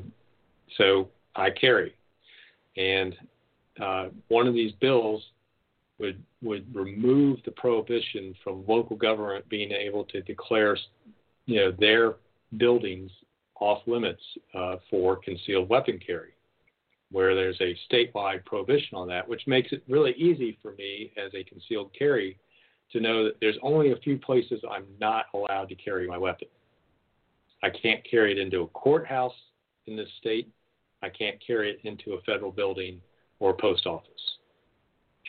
so 0.77 1.09
I 1.37 1.51
carry. 1.51 1.95
And 2.77 3.15
uh, 3.81 4.09
one 4.29 4.47
of 4.47 4.55
these 4.55 4.73
bills 4.81 5.23
would 5.99 6.23
would 6.43 6.67
remove 6.75 7.39
the 7.45 7.53
prohibition 7.53 8.35
from 8.43 8.65
local 8.67 8.97
government 8.97 9.49
being 9.49 9.71
able 9.71 10.05
to 10.05 10.21
declare, 10.23 10.77
you 11.47 11.61
know, 11.61 11.73
their 11.79 12.17
buildings 12.57 13.11
off 13.63 13.87
limits 13.87 14.23
uh, 14.55 14.77
for 14.91 15.17
concealed 15.17 15.69
weapon 15.69 15.99
carry, 16.05 16.35
where 17.11 17.35
there's 17.35 17.61
a 17.61 17.77
statewide 17.91 18.45
prohibition 18.45 18.97
on 18.97 19.09
that, 19.09 19.27
which 19.27 19.47
makes 19.47 19.73
it 19.73 19.83
really 19.89 20.13
easy 20.13 20.59
for 20.61 20.73
me 20.73 21.13
as 21.17 21.33
a 21.35 21.45
concealed 21.45 21.91
carry 21.97 22.39
to 22.93 23.01
know 23.01 23.25
that 23.25 23.35
there's 23.41 23.57
only 23.63 23.93
a 23.93 23.97
few 23.97 24.19
places 24.19 24.61
I'm 24.71 24.85
not 25.01 25.27
allowed 25.35 25.69
to 25.71 25.75
carry 25.75 26.07
my 26.07 26.19
weapon. 26.19 26.49
I 27.63 27.71
can't 27.71 28.01
carry 28.09 28.33
it 28.33 28.39
into 28.39 28.63
a 28.63 28.67
courthouse 28.69 29.35
in 29.87 29.97
this 29.97 30.09
state. 30.19 30.49
I 31.03 31.09
can't 31.09 31.37
carry 31.45 31.71
it 31.71 31.81
into 31.85 32.15
a 32.15 32.23
federal 32.23 32.53
building 32.53 33.01
or 33.39 33.51
a 33.51 33.55
post 33.55 33.87
office. 33.87 34.09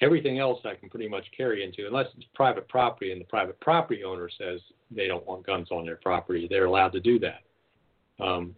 Everything 0.02 0.40
else 0.40 0.60
I 0.66 0.76
can 0.76 0.90
pretty 0.90 1.08
much 1.08 1.26
carry 1.36 1.64
into, 1.64 1.88
unless 1.88 2.08
it's 2.18 2.26
private 2.34 2.68
property 2.68 3.12
and 3.12 3.22
the 3.22 3.26
private 3.26 3.60
property 3.62 4.04
owner 4.04 4.30
says 4.38 4.60
they 4.92 5.08
don't 5.08 5.26
want 5.26 5.46
guns 5.46 5.70
on 5.72 5.86
their 5.86 5.96
property, 5.98 6.48
they're 6.50 6.66
allowed 6.66 6.92
to 6.94 7.00
do 7.00 7.20
that. 7.20 7.42
Um, 8.20 8.56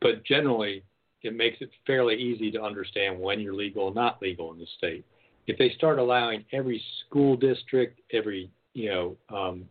but 0.00 0.24
generally, 0.24 0.82
it 1.22 1.34
makes 1.34 1.56
it 1.60 1.70
fairly 1.86 2.16
easy 2.16 2.50
to 2.52 2.62
understand 2.62 3.18
when 3.18 3.40
you're 3.40 3.54
legal 3.54 3.86
and 3.86 3.96
not 3.96 4.20
legal 4.20 4.52
in 4.52 4.58
the 4.58 4.66
state. 4.76 5.04
If 5.46 5.58
they 5.58 5.70
start 5.76 5.98
allowing 5.98 6.44
every 6.52 6.82
school 7.06 7.36
district, 7.36 8.00
every 8.12 8.50
you 8.74 8.90
know, 8.90 9.16
um, 9.34 9.68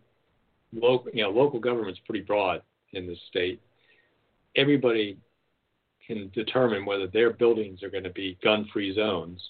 local 0.71 1.11
you 1.13 1.23
know 1.23 1.29
local 1.29 1.59
government's 1.59 1.99
pretty 2.05 2.23
broad 2.23 2.61
in 2.93 3.05
the 3.05 3.15
state. 3.29 3.61
Everybody 4.55 5.17
can 6.05 6.29
determine 6.33 6.85
whether 6.85 7.07
their 7.07 7.31
buildings 7.31 7.83
are 7.83 7.89
going 7.89 8.03
to 8.03 8.09
be 8.09 8.37
gun 8.43 8.67
free 8.73 8.93
zones. 8.93 9.41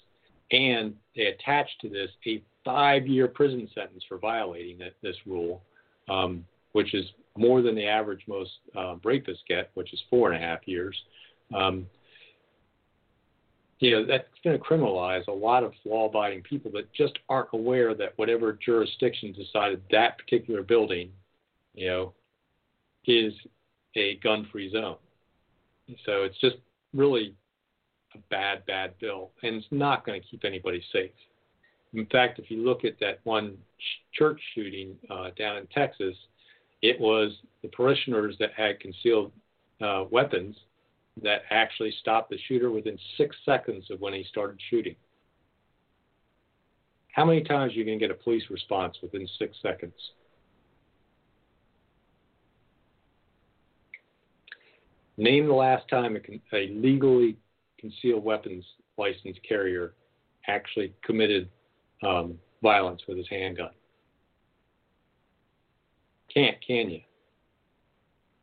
And 0.50 0.94
they 1.16 1.26
attach 1.26 1.68
to 1.80 1.88
this 1.88 2.10
a 2.26 2.42
five 2.64 3.06
year 3.06 3.28
prison 3.28 3.68
sentence 3.74 4.04
for 4.08 4.18
violating 4.18 4.78
that, 4.78 4.94
this 5.02 5.16
rule, 5.26 5.62
um, 6.08 6.44
which 6.74 6.92
is 6.92 7.06
more 7.36 7.62
than 7.62 7.76
the 7.76 7.86
average 7.86 8.22
most 8.26 8.50
uh, 8.76 8.96
rapists 9.04 9.46
get, 9.48 9.70
which 9.74 9.92
is 9.92 10.02
four 10.10 10.30
and 10.30 10.42
a 10.42 10.46
half 10.46 10.58
years. 10.66 10.96
Um, 11.54 11.86
you 13.78 13.92
know, 13.92 14.04
that's 14.04 14.26
going 14.42 14.58
to 14.58 14.64
criminalize 14.64 15.26
a 15.28 15.32
lot 15.32 15.62
of 15.62 15.72
law 15.84 16.08
abiding 16.08 16.42
people 16.42 16.72
that 16.72 16.92
just 16.92 17.16
aren't 17.28 17.48
aware 17.52 17.94
that 17.94 18.12
whatever 18.16 18.58
jurisdiction 18.64 19.32
decided 19.32 19.82
that 19.92 20.18
particular 20.18 20.62
building, 20.62 21.10
you 21.74 21.86
know, 21.86 22.12
is 23.06 23.32
a 23.94 24.16
gun 24.16 24.48
free 24.50 24.70
zone. 24.72 24.96
So 26.04 26.22
it's 26.22 26.40
just 26.40 26.56
really 26.92 27.36
a 28.14 28.18
bad, 28.30 28.66
bad 28.66 28.94
bill, 29.00 29.30
and 29.44 29.56
it's 29.56 29.66
not 29.70 30.04
going 30.04 30.20
to 30.20 30.26
keep 30.26 30.44
anybody 30.44 30.82
safe. 30.92 31.10
In 31.92 32.06
fact, 32.06 32.40
if 32.40 32.50
you 32.50 32.64
look 32.64 32.84
at 32.84 32.98
that 32.98 33.20
one 33.22 33.56
church 34.12 34.40
shooting 34.54 34.96
uh, 35.08 35.30
down 35.38 35.58
in 35.58 35.66
Texas, 35.68 36.16
it 36.84 37.00
was 37.00 37.32
the 37.62 37.68
parishioners 37.68 38.36
that 38.38 38.52
had 38.54 38.78
concealed 38.78 39.32
uh, 39.80 40.04
weapons 40.10 40.54
that 41.22 41.40
actually 41.50 41.94
stopped 42.00 42.28
the 42.28 42.36
shooter 42.46 42.70
within 42.70 42.98
six 43.16 43.34
seconds 43.46 43.90
of 43.90 44.02
when 44.02 44.12
he 44.12 44.22
started 44.24 44.60
shooting. 44.68 44.94
How 47.12 47.24
many 47.24 47.42
times 47.42 47.72
are 47.72 47.76
you 47.76 47.86
going 47.86 47.98
to 47.98 48.06
get 48.06 48.14
a 48.14 48.22
police 48.22 48.42
response 48.50 48.98
within 49.00 49.26
six 49.38 49.56
seconds? 49.62 49.94
Name 55.16 55.46
the 55.46 55.54
last 55.54 55.88
time 55.88 56.18
a, 56.18 56.54
a 56.54 56.68
legally 56.68 57.38
concealed 57.78 58.24
weapons 58.24 58.64
license 58.98 59.38
carrier 59.48 59.94
actually 60.48 60.92
committed 61.02 61.48
um, 62.02 62.38
violence 62.62 63.00
with 63.08 63.16
his 63.16 63.28
handgun. 63.30 63.70
Can't, 66.34 66.56
can 66.66 66.90
you? 66.90 67.00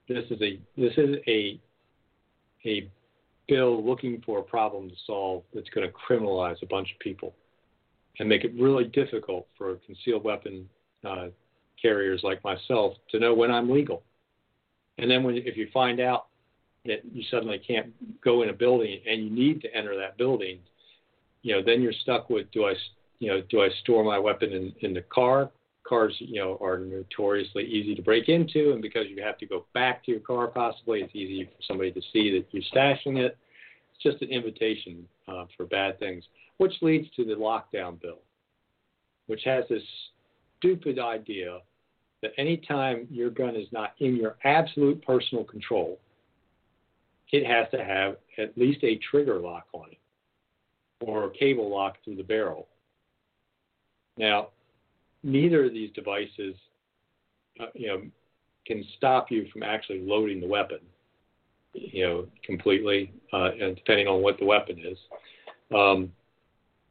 This 0.08 0.26
is 0.30 0.42
a 0.42 0.60
this 0.78 0.94
is 0.98 1.18
a 1.28 1.60
a 2.66 2.90
bill 3.48 3.86
looking 3.86 4.22
for 4.26 4.40
a 4.40 4.44
problem 4.44 4.90
to 4.90 4.96
solve 5.06 5.44
that's 5.54 5.70
going 5.70 5.88
to 5.88 5.94
criminalize 5.94 6.62
a 6.62 6.66
bunch 6.66 6.92
of 6.94 7.00
people 7.00 7.34
and 8.20 8.28
make 8.28 8.44
it 8.44 8.52
really 8.58 8.86
difficult 8.86 9.48
for 9.58 9.76
concealed 9.86 10.24
weapon 10.24 10.68
uh, 11.08 11.28
carriers 11.82 12.22
like 12.24 12.44
myself 12.44 12.94
to 13.10 13.20
know 13.20 13.34
when 13.34 13.52
I'm 13.52 13.70
legal. 13.70 14.04
And 14.98 15.10
then 15.10 15.24
when 15.24 15.36
if 15.38 15.58
you 15.58 15.68
find 15.74 16.00
out 16.00 16.28
that 16.86 17.02
you 17.12 17.24
suddenly 17.30 17.60
can't 17.60 17.88
go 18.24 18.44
in 18.44 18.50
a 18.50 18.54
building 18.54 19.00
and 19.08 19.24
you 19.24 19.30
need 19.30 19.62
to 19.62 19.76
enter 19.76 19.98
that 19.98 20.18
building, 20.18 20.60
you 21.42 21.56
know, 21.56 21.62
then 21.66 21.82
you're 21.82 21.94
stuck 21.94 22.30
with 22.30 22.50
do 22.52 22.66
I, 22.66 22.74
you 23.20 23.30
know, 23.30 23.42
do 23.50 23.62
I 23.62 23.70
store 23.82 24.04
my 24.04 24.20
weapon 24.20 24.52
in, 24.52 24.74
in 24.82 24.94
the 24.94 25.02
car? 25.02 25.50
Cars, 25.84 26.16
you 26.20 26.40
know, 26.40 26.58
are 26.62 26.80
notoriously 26.80 27.64
easy 27.64 27.96
to 27.96 28.02
break 28.02 28.30
into, 28.30 28.72
and 28.72 28.82
because 28.82 29.08
you 29.10 29.22
have 29.22 29.38
to 29.40 29.46
go 29.46 29.66
back 29.74 30.06
to 30.06 30.12
your 30.12 30.20
car, 30.22 30.48
possibly 30.48 31.02
it's 31.02 31.16
easy 31.16 31.46
for 31.46 31.62
somebody 31.68 31.92
to 31.92 32.02
see 32.14 32.32
that 32.38 32.46
you're 32.52 32.64
stashing 32.74 33.18
it. 33.18 33.38
It's 33.94 34.04
just 34.04 34.22
an 34.22 34.30
invitation 34.30 35.08
uh, 35.28 35.46
for 35.58 35.66
bad 35.66 36.00
things, 36.00 36.24
which 36.58 36.74
leads 36.82 37.10
to 37.16 37.26
the 37.26 37.34
lockdown 37.34 38.00
bill, 38.02 38.20
which 39.28 39.42
has 39.46 39.66
this 39.70 39.84
stupid 40.58 41.00
idea 41.00 41.60
that 42.22 42.32
anytime 42.38 43.08
your 43.10 43.30
gun 43.32 43.56
is 43.56 43.68
not 43.72 43.94
in 44.00 44.16
your 44.16 44.38
absolute 44.44 45.04
personal 45.04 45.44
control, 45.44 46.00
it 47.32 47.46
has 47.46 47.68
to 47.72 47.84
have 47.84 48.18
at 48.38 48.58
least 48.58 48.84
a 48.84 49.00
trigger 49.10 49.40
lock 49.40 49.66
on 49.74 49.88
it 49.92 49.98
or 51.00 51.26
a 51.26 51.32
cable 51.32 51.70
lock 51.70 51.98
through 52.04 52.16
the 52.16 52.24
barrel. 52.24 52.68
Now, 54.18 54.50
neither 55.24 55.66
of 55.66 55.74
these 55.74 55.92
devices, 55.92 56.56
uh, 57.60 57.66
you 57.74 57.88
know, 57.88 58.02
can 58.66 58.84
stop 58.98 59.32
you 59.32 59.48
from 59.52 59.64
actually 59.64 60.00
loading 60.02 60.40
the 60.40 60.48
weapon, 60.48 60.80
you 61.74 62.06
know, 62.06 62.28
completely, 62.46 63.12
uh, 63.34 63.50
and 63.60 63.76
depending 63.76 64.08
on 64.08 64.22
what 64.22 64.38
the 64.40 64.46
weapon 64.46 64.78
is. 64.80 64.98
Um, 65.76 66.12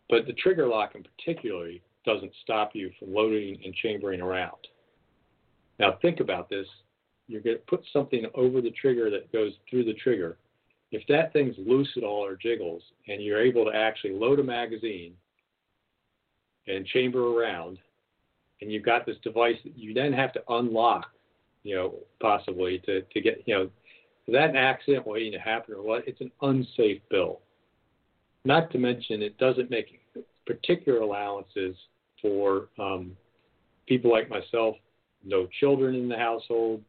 but 0.09 0.27
the 0.27 0.33
trigger 0.35 0.67
lock, 0.67 0.95
in 0.95 1.05
particular, 1.05 1.71
doesn't 2.05 2.33
stop 2.43 2.71
you 2.75 2.91
from 2.99 3.15
loading 3.15 3.61
and 3.65 3.75
chambering 3.75 4.21
around. 4.21 4.57
Now, 5.79 5.99
think 6.03 6.21
about 6.21 6.49
this 6.51 6.67
you're 7.31 7.41
going 7.41 7.57
to 7.57 7.63
put 7.63 7.85
something 7.93 8.27
over 8.35 8.61
the 8.61 8.73
trigger 8.73 9.09
that 9.09 9.33
goes 9.33 9.53
through 9.69 9.85
the 9.85 9.95
trigger. 9.95 10.37
If 10.91 11.07
that 11.07 11.33
thing's 11.33 11.55
loose 11.59 11.89
at 11.97 12.03
all 12.03 12.25
or 12.25 12.35
jiggles, 12.35 12.83
and 13.07 13.23
you're 13.23 13.41
able 13.41 13.65
to 13.65 13.71
actually 13.71 14.15
load 14.15 14.41
a 14.41 14.43
magazine 14.43 15.13
and 16.67 16.85
chamber 16.87 17.39
around, 17.39 17.79
and 18.61 18.71
you've 18.71 18.85
got 18.85 19.07
this 19.07 19.17
device 19.23 19.57
that 19.65 19.77
you 19.77 19.95
then 19.95 20.13
have 20.13 20.33
to 20.35 20.43
unlock, 20.49 21.07
you 21.63 21.75
know, 21.75 21.95
possibly 22.21 22.79
to, 22.87 23.03
to 23.03 23.21
get, 23.21 23.43
you 23.47 23.55
know, 23.55 23.71
that 24.29 24.55
accident 24.55 25.07
waiting 25.07 25.33
to 25.33 25.39
happen 25.39 25.75
or 25.75 25.83
what, 25.83 26.07
it's 26.07 26.21
an 26.21 26.31
unsafe 26.43 27.01
bill. 27.11 27.41
Not 28.45 28.71
to 28.73 28.79
mention, 28.79 29.23
it 29.23 29.37
doesn't 29.39 29.71
make 29.71 30.01
particular 30.47 31.01
allowances 31.01 31.77
for 32.23 32.69
um, 32.79 33.17
people 33.87 34.11
like 34.11 34.29
myself, 34.29 34.77
no 35.25 35.49
children 35.59 35.95
in 35.95 36.09
the 36.09 36.17
household, 36.17 36.83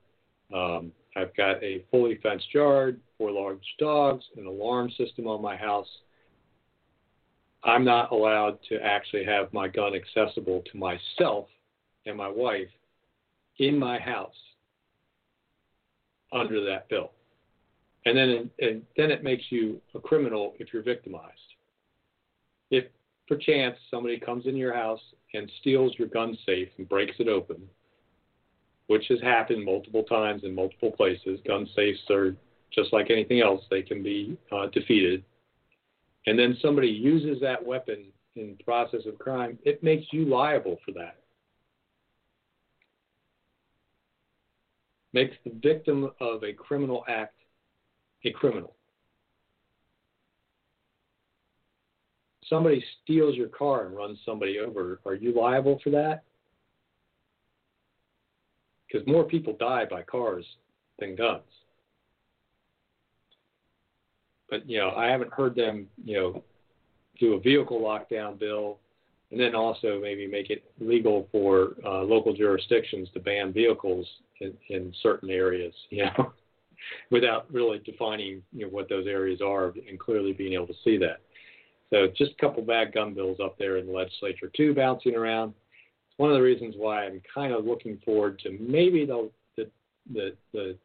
um, 0.54 0.92
I've 1.16 1.36
got 1.36 1.62
a 1.64 1.84
fully 1.92 2.20
fenced 2.24 2.54
yard, 2.54 3.00
four 3.18 3.32
large 3.32 3.64
dogs, 3.80 4.24
an 4.38 4.46
alarm 4.46 4.90
system 4.98 5.28
on 5.28 5.42
my 5.42 5.56
house. 5.56 5.88
I'm 7.64 7.84
not 7.84 8.12
allowed 8.12 8.60
to 8.70 8.78
actually 8.84 9.26
have 9.26 9.52
my 9.54 9.68
gun 9.68 9.94
accessible 9.94 10.64
to 10.72 10.78
myself 10.78 11.48
and 12.06 12.18
my 12.18 12.28
wife 12.28 12.70
in 13.60 13.78
my 13.78 14.00
house 14.00 14.36
under 16.34 16.64
that 16.66 16.90
bill. 16.90 17.12
And 18.06 18.18
then, 18.18 18.50
and 18.60 18.82
then 18.98 19.12
it 19.12 19.24
makes 19.24 19.44
you 19.50 19.80
a 19.94 20.00
criminal 20.00 20.54
if 20.60 20.74
you're 20.74 20.82
victimized. 20.82 21.38
If 22.72 22.86
perchance 23.28 23.78
somebody 23.92 24.20
comes 24.20 24.46
in 24.48 24.56
your 24.56 24.74
house 24.74 25.02
and 25.34 25.52
steals 25.60 25.94
your 25.98 26.08
gun 26.08 26.38
safe 26.46 26.70
and 26.78 26.90
breaks 26.90 27.16
it 27.20 27.28
open, 27.28 27.62
which 28.88 29.06
has 29.08 29.22
happened 29.22 29.64
multiple 29.64 30.04
times 30.04 30.44
in 30.44 30.54
multiple 30.54 30.92
places. 30.92 31.40
Gun 31.48 31.66
safes 31.74 32.00
are 32.10 32.36
just 32.74 32.92
like 32.92 33.10
anything 33.10 33.40
else, 33.40 33.64
they 33.70 33.82
can 33.82 34.04
be 34.04 34.38
uh, 34.52 34.68
defeated. 34.68 35.24
And 36.28 36.38
then 36.38 36.58
somebody 36.62 36.90
uses 36.90 37.42
that 37.42 37.66
weapon 37.66 38.06
in 38.36 38.58
the 38.58 38.64
process 38.66 39.02
of 39.06 39.18
crime, 39.18 39.58
it 39.64 39.82
makes 39.82 40.08
you 40.12 40.26
liable 40.26 40.78
for 40.86 40.92
that. 40.92 41.21
Makes 45.14 45.36
the 45.44 45.52
victim 45.62 46.10
of 46.20 46.44
a 46.44 46.54
criminal 46.54 47.04
act 47.08 47.36
a 48.24 48.32
criminal. 48.32 48.76
Somebody 52.48 52.84
steals 53.04 53.36
your 53.36 53.48
car 53.48 53.86
and 53.86 53.96
runs 53.96 54.20
somebody 54.26 54.60
over. 54.60 55.00
Are 55.06 55.16
you 55.16 55.34
liable 55.34 55.80
for 55.84 55.90
that? 55.92 56.24
because 58.92 59.08
more 59.08 59.24
people 59.24 59.56
die 59.60 59.86
by 59.86 60.02
cars 60.04 60.46
than 61.00 61.16
guns. 61.16 61.44
But 64.50 64.70
you 64.70 64.80
know, 64.80 64.92
I 64.92 65.08
haven't 65.08 65.34
heard 65.34 65.56
them, 65.56 65.88
you 66.04 66.16
know, 66.16 66.44
do 67.20 67.34
a 67.34 67.40
vehicle 67.40 67.80
lockdown 67.80 68.38
bill, 68.38 68.80
and 69.32 69.40
then 69.40 69.56
also 69.56 70.00
maybe 70.02 70.28
make 70.28 70.50
it 70.50 70.64
legal 70.80 71.28
for 71.32 71.76
uh, 71.86 72.02
local 72.02 72.34
jurisdictions 72.34 73.08
to 73.14 73.20
ban 73.20 73.54
vehicles 73.54 74.06
in, 74.42 74.54
in 74.70 74.94
certain 75.02 75.30
areas. 75.30 75.74
You 75.90 76.06
know, 76.06 76.34
without 77.12 77.52
really 77.54 77.80
defining 77.80 78.42
you 78.52 78.66
know 78.66 78.72
what 78.72 78.90
those 78.90 79.06
areas 79.06 79.40
are 79.40 79.74
and 79.88 80.00
clearly 80.00 80.34
being 80.34 80.54
able 80.54 80.68
to 80.68 80.74
see 80.84 80.98
that. 80.98 81.22
So 81.92 82.08
just 82.18 82.32
a 82.32 82.42
couple 82.42 82.64
bad 82.64 82.94
gun 82.94 83.14
bills 83.14 83.38
up 83.44 83.58
there 83.60 83.78
in 83.78 83.86
the 83.86 83.92
legislature 83.92 84.52
too, 84.56 84.74
bouncing 84.74 85.16
around 85.16 85.54
one 86.18 86.32
of 86.32 86.36
the 86.36 86.42
reasons 86.42 86.76
why 86.78 87.06
I'm 87.06 87.22
kind 87.34 87.54
of 87.54 87.66
looking 87.66 88.00
forward 88.04 88.40
to 88.40 88.58
maybe 88.60 89.06
the 89.06 89.30
the 89.58 89.70
the, 90.12 90.36
the 90.54 90.78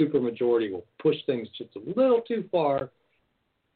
supermajority 0.00 0.70
will 0.70 0.86
push 1.00 1.16
things 1.26 1.48
just 1.56 1.70
a 1.76 1.98
little 1.98 2.20
too 2.20 2.44
far, 2.52 2.90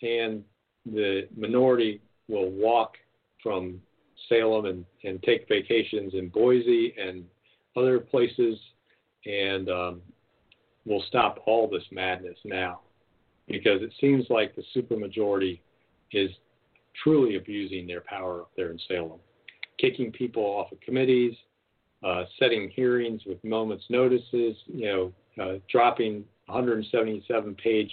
and 0.03 0.45
the 0.85 1.29
minority 1.37 2.01
will 2.29 2.51
walk 2.51 2.95
from 3.43 3.81
Salem 4.29 4.67
and, 4.67 4.85
and 5.05 5.23
take 5.23 5.49
vacations 5.49 6.15
in 6.15 6.29
Boise 6.29 6.95
and 6.99 7.25
other 7.77 7.99
places, 7.99 8.59
and 9.25 9.69
um, 9.69 10.03
we'll 10.85 11.05
stop 11.09 11.43
all 11.47 11.69
this 11.69 11.85
madness 11.91 12.39
now, 12.45 12.81
because 13.47 13.83
it 13.83 13.93
seems 14.01 14.27
like 14.31 14.55
the 14.57 14.65
supermajority 14.75 15.61
is 16.13 16.31
truly 17.03 17.37
abusing 17.37 17.87
their 17.87 18.01
power 18.01 18.43
up 18.43 18.51
there 18.57 18.71
in 18.71 18.79
Salem. 18.89 19.21
Kicking 19.79 20.11
people 20.11 20.43
off 20.43 20.73
of 20.73 20.81
committees, 20.81 21.35
uh, 22.03 22.25
setting 22.39 22.71
hearings 22.71 23.23
with 23.27 23.43
moments 23.45 23.85
notices, 23.91 24.57
you 24.67 24.87
know, 24.87 25.13
uh, 25.43 25.59
dropping 25.71 26.25
177 26.47 27.55
page 27.57 27.91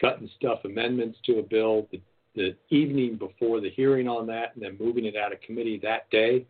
cut 0.00 0.20
and 0.20 0.28
stuff 0.36 0.58
amendments 0.64 1.18
to 1.24 1.38
a 1.38 1.42
bill. 1.42 1.88
The, 1.90 2.00
the 2.34 2.54
evening 2.70 3.16
before 3.16 3.60
the 3.60 3.70
hearing 3.70 4.08
on 4.08 4.26
that, 4.26 4.54
and 4.54 4.64
then 4.64 4.76
moving 4.80 5.04
it 5.04 5.16
out 5.16 5.32
of 5.32 5.40
committee 5.40 5.78
that 5.82 6.10
day. 6.10 6.46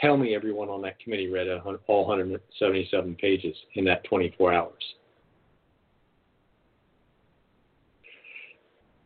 Tell 0.00 0.16
me 0.16 0.34
everyone 0.34 0.68
on 0.68 0.82
that 0.82 0.98
committee 1.00 1.28
read 1.28 1.48
all 1.48 2.06
177 2.06 3.14
pages 3.14 3.56
in 3.74 3.84
that 3.86 4.04
24 4.04 4.52
hours. 4.52 4.72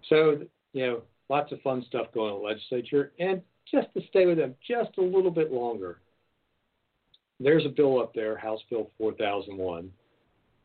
So, 0.08 0.40
you 0.72 0.86
know, 0.86 1.02
lots 1.28 1.52
of 1.52 1.62
fun 1.62 1.84
stuff 1.88 2.08
going 2.12 2.32
on 2.32 2.44
legislature. 2.44 3.12
And 3.18 3.40
just 3.70 3.86
to 3.94 4.02
stay 4.08 4.26
with 4.26 4.38
them 4.38 4.54
just 4.66 4.90
a 4.98 5.02
little 5.02 5.30
bit 5.30 5.52
longer, 5.52 6.00
there's 7.40 7.64
a 7.64 7.68
bill 7.68 8.00
up 8.00 8.12
there, 8.14 8.36
House 8.36 8.60
Bill 8.68 8.90
4001, 8.98 9.90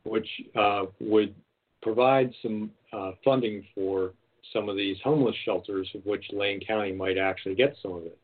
which 0.03 0.27
uh, 0.55 0.85
would 0.99 1.33
provide 1.81 2.33
some 2.41 2.71
uh, 2.91 3.11
funding 3.23 3.63
for 3.73 4.13
some 4.53 4.69
of 4.69 4.75
these 4.75 4.97
homeless 5.03 5.35
shelters, 5.45 5.89
of 5.95 6.05
which 6.05 6.25
Lane 6.31 6.59
County 6.65 6.91
might 6.91 7.17
actually 7.17 7.55
get 7.55 7.75
some 7.81 7.93
of 7.93 8.03
it. 8.03 8.17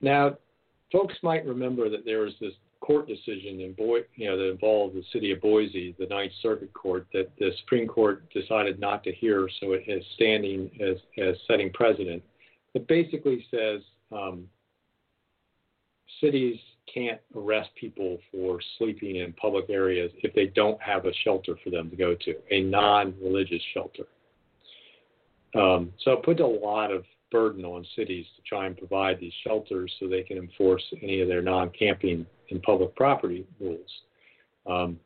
Now, 0.00 0.36
folks 0.92 1.14
might 1.22 1.46
remember 1.46 1.88
that 1.88 2.04
there 2.04 2.20
was 2.20 2.34
this 2.40 2.52
court 2.80 3.08
decision 3.08 3.60
in 3.60 3.72
Boy, 3.72 4.00
you 4.16 4.28
know, 4.28 4.36
that 4.36 4.50
involved 4.50 4.94
the 4.94 5.02
city 5.12 5.32
of 5.32 5.40
Boise, 5.40 5.94
the 5.98 6.06
Ninth 6.06 6.32
Circuit 6.42 6.72
Court, 6.74 7.06
that 7.14 7.30
the 7.38 7.50
Supreme 7.60 7.88
Court 7.88 8.28
decided 8.30 8.78
not 8.78 9.02
to 9.04 9.12
hear, 9.12 9.48
so 9.60 9.72
it 9.72 9.88
has 9.88 10.02
standing 10.14 10.70
as 10.80 10.96
as 11.16 11.36
setting 11.48 11.72
precedent. 11.72 12.22
It 12.74 12.86
basically 12.86 13.46
says 13.50 13.80
um, 14.12 14.46
cities 16.20 16.58
can't 16.92 17.20
arrest 17.36 17.70
people 17.78 18.18
for 18.30 18.60
sleeping 18.78 19.16
in 19.16 19.32
public 19.34 19.66
areas 19.70 20.10
if 20.22 20.34
they 20.34 20.46
don't 20.46 20.80
have 20.80 21.06
a 21.06 21.12
shelter 21.24 21.56
for 21.62 21.70
them 21.70 21.90
to 21.90 21.96
go 21.96 22.14
to, 22.14 22.34
a 22.50 22.62
non-religious 22.62 23.62
shelter. 23.72 24.04
Um, 25.54 25.92
so 26.00 26.12
it 26.12 26.22
puts 26.22 26.40
a 26.40 26.44
lot 26.44 26.90
of 26.90 27.04
burden 27.30 27.64
on 27.64 27.84
cities 27.96 28.26
to 28.36 28.42
try 28.42 28.66
and 28.66 28.76
provide 28.76 29.18
these 29.20 29.32
shelters 29.44 29.92
so 29.98 30.08
they 30.08 30.22
can 30.22 30.36
enforce 30.36 30.82
any 31.02 31.20
of 31.20 31.28
their 31.28 31.42
non-camping 31.42 32.26
and 32.50 32.62
public 32.62 32.94
property 32.94 33.46
rules. 33.60 33.90
Um, 34.66 34.98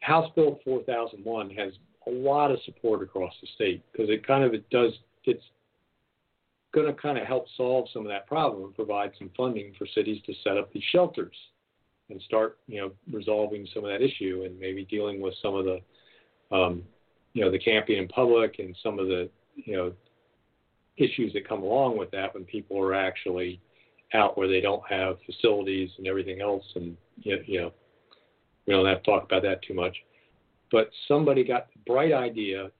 House 0.00 0.30
Bill 0.34 0.58
4001 0.64 1.50
has 1.50 1.72
a 2.06 2.10
lot 2.10 2.50
of 2.50 2.58
support 2.64 3.02
across 3.02 3.32
the 3.40 3.48
state 3.54 3.82
because 3.92 4.10
it 4.10 4.26
kind 4.26 4.42
of 4.44 4.54
it 4.54 4.68
does 4.70 4.92
it's 5.24 5.42
going 6.72 6.86
to 6.86 6.94
kind 6.94 7.18
of 7.18 7.26
help 7.26 7.46
solve 7.56 7.86
some 7.92 8.02
of 8.02 8.08
that 8.08 8.26
problem 8.26 8.64
and 8.64 8.74
provide 8.74 9.12
some 9.18 9.30
funding 9.36 9.72
for 9.78 9.86
cities 9.94 10.22
to 10.26 10.32
set 10.42 10.56
up 10.56 10.72
these 10.72 10.82
shelters 10.90 11.34
and 12.10 12.20
start 12.22 12.58
you 12.66 12.80
know 12.80 12.90
resolving 13.12 13.66
some 13.72 13.84
of 13.84 13.90
that 13.90 14.02
issue 14.02 14.42
and 14.46 14.58
maybe 14.58 14.84
dealing 14.84 15.20
with 15.20 15.34
some 15.42 15.54
of 15.54 15.64
the 15.64 15.80
um, 16.54 16.82
you 17.34 17.44
know 17.44 17.50
the 17.50 17.58
camping 17.58 17.98
in 17.98 18.08
public 18.08 18.58
and 18.58 18.76
some 18.82 18.98
of 18.98 19.06
the 19.06 19.28
you 19.54 19.76
know 19.76 19.92
issues 20.96 21.32
that 21.32 21.48
come 21.48 21.62
along 21.62 21.96
with 21.96 22.10
that 22.10 22.34
when 22.34 22.44
people 22.44 22.78
are 22.78 22.94
actually 22.94 23.60
out 24.14 24.36
where 24.36 24.48
they 24.48 24.60
don't 24.60 24.82
have 24.88 25.16
facilities 25.24 25.90
and 25.98 26.06
everything 26.06 26.40
else. 26.40 26.64
And, 26.74 26.96
you 27.22 27.60
know, 27.60 27.72
we 28.66 28.74
don't 28.74 28.86
have 28.86 29.02
to 29.02 29.10
talk 29.10 29.24
about 29.24 29.42
that 29.42 29.62
too 29.62 29.74
much. 29.74 29.96
But 30.70 30.90
somebody 31.08 31.44
got 31.44 31.68
the 31.72 31.80
bright 31.86 32.12
idea 32.12 32.70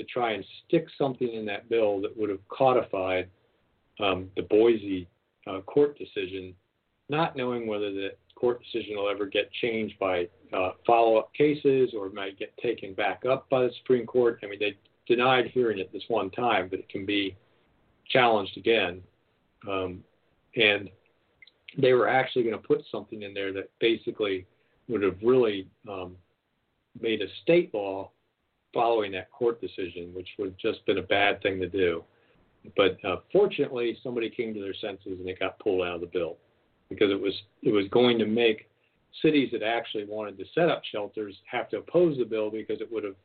to 0.00 0.06
try 0.06 0.32
and 0.32 0.44
stick 0.66 0.86
something 0.96 1.32
in 1.32 1.44
that 1.46 1.68
bill 1.68 2.00
that 2.00 2.16
would 2.16 2.30
have 2.30 2.46
codified 2.48 3.28
um, 4.00 4.30
the 4.36 4.42
Boise 4.42 5.06
uh, 5.46 5.60
court 5.60 5.98
decision, 5.98 6.54
not 7.08 7.36
knowing 7.36 7.66
whether 7.66 7.92
the 7.92 8.10
court 8.34 8.62
decision 8.62 8.96
will 8.96 9.10
ever 9.10 9.26
get 9.26 9.52
changed 9.60 9.98
by 9.98 10.26
uh, 10.54 10.70
follow 10.86 11.16
up 11.16 11.32
cases 11.34 11.90
or 11.96 12.08
might 12.10 12.38
get 12.38 12.56
taken 12.58 12.94
back 12.94 13.24
up 13.30 13.48
by 13.50 13.62
the 13.62 13.70
Supreme 13.78 14.06
Court. 14.06 14.38
I 14.42 14.46
mean, 14.46 14.58
they 14.58 14.76
denied 15.06 15.50
hearing 15.52 15.78
it 15.78 15.92
this 15.92 16.02
one 16.08 16.30
time, 16.30 16.68
but 16.70 16.78
it 16.78 16.88
can 16.88 17.04
be 17.04 17.36
challenged 18.08 18.56
again. 18.56 19.02
Um, 19.68 20.02
and 20.56 20.88
they 21.76 21.92
were 21.92 22.08
actually 22.08 22.42
going 22.44 22.56
to 22.56 22.66
put 22.66 22.82
something 22.90 23.22
in 23.22 23.34
there 23.34 23.52
that 23.52 23.70
basically 23.80 24.46
would 24.88 25.02
have 25.02 25.16
really 25.22 25.68
um, 25.88 26.16
made 26.98 27.20
a 27.20 27.26
state 27.42 27.72
law 27.74 28.10
following 28.72 29.12
that 29.12 29.30
court 29.30 29.60
decision, 29.60 30.12
which 30.14 30.28
would 30.38 30.50
have 30.50 30.56
just 30.56 30.84
been 30.86 30.98
a 30.98 31.02
bad 31.02 31.42
thing 31.42 31.58
to 31.60 31.68
do. 31.68 32.04
But 32.76 33.02
uh, 33.04 33.16
fortunately, 33.32 33.98
somebody 34.02 34.30
came 34.30 34.52
to 34.54 34.60
their 34.60 34.74
senses 34.74 35.18
and 35.18 35.28
it 35.28 35.38
got 35.38 35.58
pulled 35.58 35.86
out 35.86 35.94
of 35.94 36.00
the 36.00 36.06
bill 36.06 36.36
because 36.88 37.10
it 37.10 37.20
was 37.20 37.34
it 37.62 37.72
was 37.72 37.86
going 37.90 38.18
to 38.18 38.26
make 38.26 38.68
cities 39.22 39.48
that 39.52 39.62
actually 39.62 40.04
wanted 40.04 40.36
to 40.38 40.44
set 40.54 40.68
up 40.68 40.82
shelters 40.92 41.34
have 41.50 41.68
to 41.70 41.78
oppose 41.78 42.18
the 42.18 42.24
bill 42.24 42.50
because 42.50 42.80
it 42.80 42.92
would 42.92 43.02
have 43.02 43.16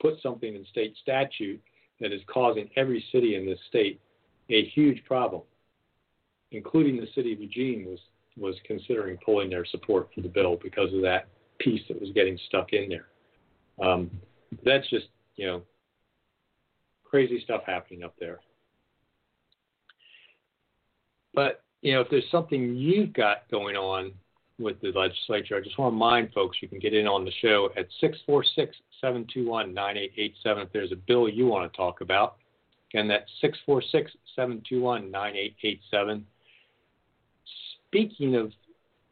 put 0.00 0.20
something 0.22 0.54
in 0.54 0.64
state 0.66 0.94
statute 1.02 1.60
that 2.00 2.12
is 2.12 2.20
causing 2.32 2.70
every 2.76 3.04
city 3.12 3.34
in 3.34 3.44
this 3.44 3.58
state 3.68 4.00
a 4.50 4.64
huge 4.74 5.04
problem 5.04 5.42
including 6.54 6.96
the 6.96 7.08
city 7.14 7.32
of 7.32 7.40
Eugene, 7.40 7.86
was 7.86 7.98
was 8.36 8.56
considering 8.66 9.16
pulling 9.24 9.48
their 9.48 9.64
support 9.64 10.08
for 10.12 10.20
the 10.20 10.28
bill 10.28 10.58
because 10.60 10.92
of 10.92 11.00
that 11.02 11.28
piece 11.60 11.82
that 11.86 12.00
was 12.00 12.10
getting 12.14 12.36
stuck 12.48 12.72
in 12.72 12.88
there. 12.88 13.06
Um, 13.86 14.10
that's 14.64 14.88
just 14.90 15.06
you 15.36 15.46
know 15.46 15.62
crazy 17.04 17.40
stuff 17.44 17.62
happening 17.66 18.02
up 18.02 18.14
there. 18.18 18.40
But 21.34 21.62
you 21.82 21.94
know, 21.94 22.00
if 22.00 22.08
there's 22.10 22.30
something 22.30 22.76
you've 22.76 23.12
got 23.12 23.48
going 23.50 23.76
on 23.76 24.12
with 24.58 24.80
the 24.80 24.92
legislature, 24.92 25.56
I 25.56 25.60
just 25.60 25.78
want 25.78 25.92
to 25.92 25.94
remind 25.94 26.32
folks 26.32 26.58
you 26.60 26.68
can 26.68 26.78
get 26.78 26.94
in 26.94 27.06
on 27.06 27.24
the 27.24 27.32
show 27.42 27.70
at 27.76 27.86
646 28.00 28.76
721 29.00 29.74
9887 29.74 30.62
if 30.62 30.72
there's 30.72 30.92
a 30.92 30.96
bill 30.96 31.28
you 31.28 31.46
want 31.46 31.70
to 31.70 31.76
talk 31.76 32.00
about. 32.00 32.36
Again, 32.90 33.08
that's 33.08 33.30
646 33.40 34.12
721 34.36 35.10
9887 35.10 36.24
speaking 37.94 38.34
of 38.34 38.52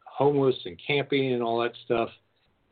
homeless 0.05 0.55
and 0.65 0.77
camping 0.85 1.33
and 1.33 1.41
all 1.41 1.61
that 1.61 1.71
stuff, 1.85 2.09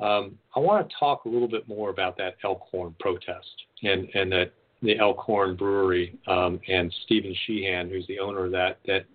um, 0.02 0.38
I 0.56 0.60
want 0.60 0.88
to 0.88 0.96
talk 1.00 1.26
a 1.26 1.30
little 1.30 1.48
bit 1.48 1.68
more 1.68 1.90
about 1.90 2.18
that 2.18 2.36
Elkhorn 2.44 2.96
protest 3.00 3.48
and, 3.84 4.08
and 4.14 4.32
that 4.32 4.54
the 4.82 4.98
Elkhorn 4.98 5.56
Brewery 5.56 6.18
um, 6.28 6.60
and 6.68 6.94
Stephen 7.06 7.36
Sheehan, 7.46 7.90
who's 7.90 8.08
the 8.08 8.20
owner 8.20 8.46
of 8.46 8.52
that, 8.52 8.80
that 8.88 9.06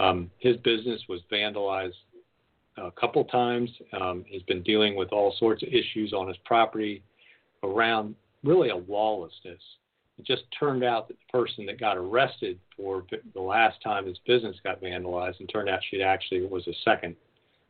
um, 0.00 0.30
his 0.38 0.56
business 0.58 1.00
was 1.08 1.20
vandalized 1.30 1.92
a 2.76 2.90
couple 2.90 3.24
times. 3.24 3.70
Um, 3.98 4.24
he's 4.26 4.42
been 4.42 4.62
dealing 4.62 4.96
with 4.96 5.12
all 5.12 5.34
sorts 5.38 5.62
of 5.62 5.68
issues 5.68 6.12
on 6.12 6.28
his 6.28 6.36
property 6.44 7.02
around 7.62 8.14
really 8.42 8.70
a 8.70 8.76
lawlessness 8.76 9.60
it 10.18 10.24
just 10.24 10.44
turned 10.58 10.82
out 10.82 11.08
that 11.08 11.16
the 11.18 11.38
person 11.38 11.66
that 11.66 11.78
got 11.78 11.96
arrested 11.96 12.58
for 12.76 13.04
the 13.34 13.40
last 13.40 13.82
time 13.82 14.06
his 14.06 14.18
business 14.26 14.56
got 14.64 14.80
vandalized, 14.80 15.40
and 15.40 15.48
turned 15.48 15.68
out 15.68 15.80
she 15.90 16.02
actually 16.02 16.46
was 16.46 16.64
the 16.64 16.74
second 16.84 17.16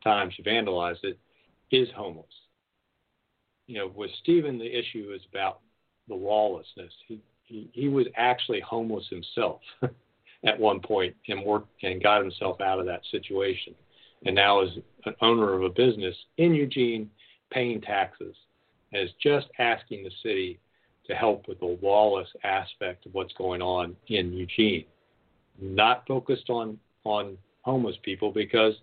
time 0.05 0.31
she 0.31 0.43
vandalized 0.43 1.03
it, 1.03 1.19
is 1.73 1.89
homeless. 1.97 2.27
You 3.67 3.79
know, 3.79 3.93
with 3.95 4.11
Stephen, 4.23 4.59
the 4.59 4.79
issue 4.79 5.13
is 5.15 5.23
about 5.31 5.61
the 6.09 6.15
lawlessness. 6.15 6.93
He 7.07 7.21
he, 7.45 7.71
he 7.73 7.89
was 7.89 8.07
actually 8.17 8.61
homeless 8.61 9.07
himself 9.09 9.61
at 10.45 10.59
one 10.59 10.81
point 10.81 11.15
and 11.29 11.45
worked 11.45 11.69
and 11.83 12.03
got 12.03 12.21
himself 12.21 12.61
out 12.61 12.81
of 12.81 12.87
that 12.87 13.03
situation, 13.11 13.75
and 14.25 14.35
now 14.35 14.63
is 14.63 14.71
an 15.05 15.15
owner 15.21 15.55
of 15.55 15.63
a 15.63 15.69
business 15.69 16.15
in 16.39 16.55
Eugene, 16.55 17.11
paying 17.51 17.81
taxes, 17.81 18.35
and 18.93 19.03
is 19.03 19.15
just 19.23 19.47
asking 19.59 20.05
the 20.05 20.11
city 20.23 20.59
to 21.07 21.15
help 21.15 21.47
with 21.49 21.61
the 21.61 21.79
lawless 21.83 22.29
aspect 22.45 23.07
of 23.07 23.15
what's 23.15 23.33
going 23.35 23.63
on 23.63 23.95
in 24.09 24.33
Eugene. 24.33 24.85
Not 25.61 26.07
focused 26.07 26.51
on, 26.51 26.79
on 27.05 27.39
homeless 27.63 27.97
people 28.03 28.33
because 28.33 28.75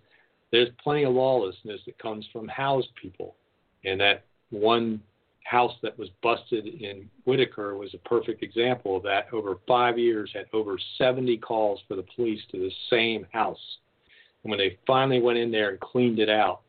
there's 0.51 0.69
plenty 0.81 1.03
of 1.03 1.13
lawlessness 1.13 1.81
that 1.85 1.97
comes 1.99 2.25
from 2.31 2.47
housed 2.47 2.93
people. 2.95 3.35
And 3.83 3.99
that 3.99 4.23
one 4.53 5.01
house 5.43 5.73
that 5.81 5.97
was 5.99 6.09
busted 6.21 6.65
in 6.65 7.09
Whiteaker 7.27 7.77
was 7.77 7.93
a 7.93 8.09
perfect 8.09 8.43
example 8.43 8.95
of 8.95 9.03
that. 9.03 9.27
Over 9.33 9.57
five 9.67 9.99
years, 9.99 10.31
had 10.33 10.45
over 10.53 10.77
70 10.97 11.37
calls 11.37 11.81
for 11.87 11.95
the 11.95 12.05
police 12.15 12.41
to 12.51 12.57
the 12.57 12.71
same 12.89 13.27
house. 13.31 13.59
And 14.43 14.49
when 14.49 14.59
they 14.59 14.77
finally 14.87 15.21
went 15.21 15.37
in 15.37 15.51
there 15.51 15.69
and 15.71 15.79
cleaned 15.79 16.19
it 16.19 16.29
out, 16.29 16.61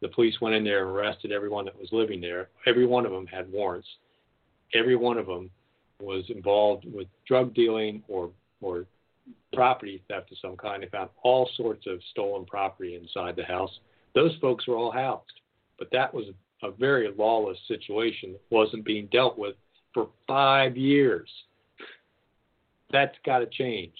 the 0.00 0.08
police 0.08 0.40
went 0.40 0.54
in 0.54 0.64
there 0.64 0.86
and 0.86 0.96
arrested 0.96 1.30
everyone 1.30 1.66
that 1.66 1.78
was 1.78 1.88
living 1.92 2.20
there. 2.20 2.48
Every 2.66 2.86
one 2.86 3.06
of 3.06 3.12
them 3.12 3.26
had 3.26 3.50
warrants 3.52 3.88
every 4.74 4.96
one 4.96 5.18
of 5.18 5.26
them 5.26 5.50
was 6.00 6.24
involved 6.28 6.84
with 6.92 7.06
drug 7.26 7.54
dealing 7.54 8.02
or 8.08 8.30
or 8.60 8.86
property 9.52 10.02
theft 10.08 10.32
of 10.32 10.38
some 10.38 10.56
kind. 10.56 10.82
They 10.82 10.88
found 10.88 11.10
all 11.22 11.48
sorts 11.56 11.86
of 11.86 12.00
stolen 12.10 12.44
property 12.44 12.96
inside 12.96 13.36
the 13.36 13.44
house. 13.44 13.70
Those 14.14 14.36
folks 14.40 14.66
were 14.66 14.76
all 14.76 14.90
housed, 14.90 15.40
but 15.78 15.88
that 15.92 16.12
was 16.12 16.26
a 16.62 16.70
very 16.70 17.12
lawless 17.16 17.58
situation 17.68 18.32
that 18.32 18.42
wasn't 18.50 18.84
being 18.84 19.08
dealt 19.12 19.38
with 19.38 19.56
for 19.92 20.08
five 20.26 20.76
years. 20.76 21.28
That's 22.90 23.16
got 23.24 23.38
to 23.38 23.46
change. 23.46 23.94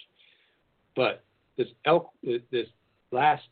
But 0.94 1.22
this 1.56 1.68
elk, 1.84 2.10
this 2.22 2.66
last 3.10 3.44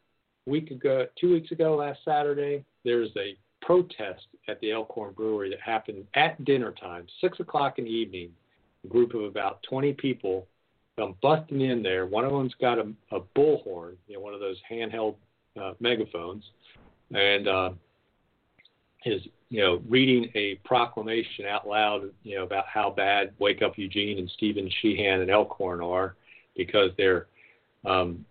week 0.46 0.70
ago, 0.70 1.06
two 1.20 1.32
weeks 1.32 1.50
ago, 1.50 1.76
last 1.76 2.00
Saturday, 2.04 2.64
there's 2.84 3.10
a 3.16 3.36
protest 3.62 4.26
at 4.48 4.60
the 4.60 4.72
Elkhorn 4.72 5.14
Brewery 5.14 5.50
that 5.50 5.60
happened 5.60 6.06
at 6.14 6.44
dinner 6.44 6.72
time, 6.72 7.06
six 7.20 7.40
o'clock 7.40 7.78
in 7.78 7.84
the 7.84 7.90
evening. 7.90 8.30
A 8.84 8.88
group 8.88 9.14
of 9.14 9.24
about 9.24 9.62
20 9.68 9.92
people 9.94 10.46
come 10.98 11.14
busting 11.22 11.60
in 11.60 11.82
there. 11.82 12.06
One 12.06 12.24
of 12.24 12.32
them's 12.32 12.54
got 12.60 12.78
a, 12.78 12.92
a 13.12 13.20
bullhorn, 13.36 13.94
you 14.06 14.14
know, 14.14 14.20
one 14.20 14.34
of 14.34 14.40
those 14.40 14.56
handheld 14.70 15.16
uh, 15.60 15.72
megaphones, 15.80 16.44
and 17.14 17.48
uh, 17.48 17.70
is 19.04 19.22
you 19.48 19.60
know 19.60 19.82
reading 19.88 20.30
a 20.34 20.56
proclamation 20.64 21.46
out 21.46 21.66
loud, 21.66 22.10
you 22.22 22.36
know, 22.36 22.44
about 22.44 22.66
how 22.66 22.90
bad 22.90 23.32
Wake 23.38 23.62
Up 23.62 23.76
Eugene 23.76 24.18
and 24.18 24.30
Stephen 24.36 24.70
Sheehan 24.80 25.20
and 25.20 25.30
Elkhorn 25.30 25.80
are 25.80 26.16
because 26.56 26.90
they're 26.96 27.26
um, 27.86 28.24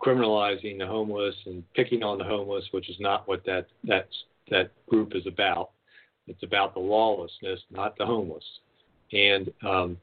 criminalizing 0.00 0.78
the 0.78 0.86
homeless 0.86 1.34
and 1.46 1.62
picking 1.74 2.02
on 2.02 2.18
the 2.18 2.24
homeless, 2.24 2.64
which 2.70 2.88
is 2.88 2.96
not 3.00 3.26
what 3.28 3.44
that 3.44 3.66
that 3.84 4.08
that 4.50 4.70
group 4.86 5.14
is 5.14 5.26
about. 5.26 5.70
It's 6.26 6.42
about 6.42 6.74
the 6.74 6.80
lawlessness, 6.80 7.60
not 7.70 7.96
the 7.96 8.04
homeless, 8.04 8.44
and 9.12 9.50
um, 9.66 9.96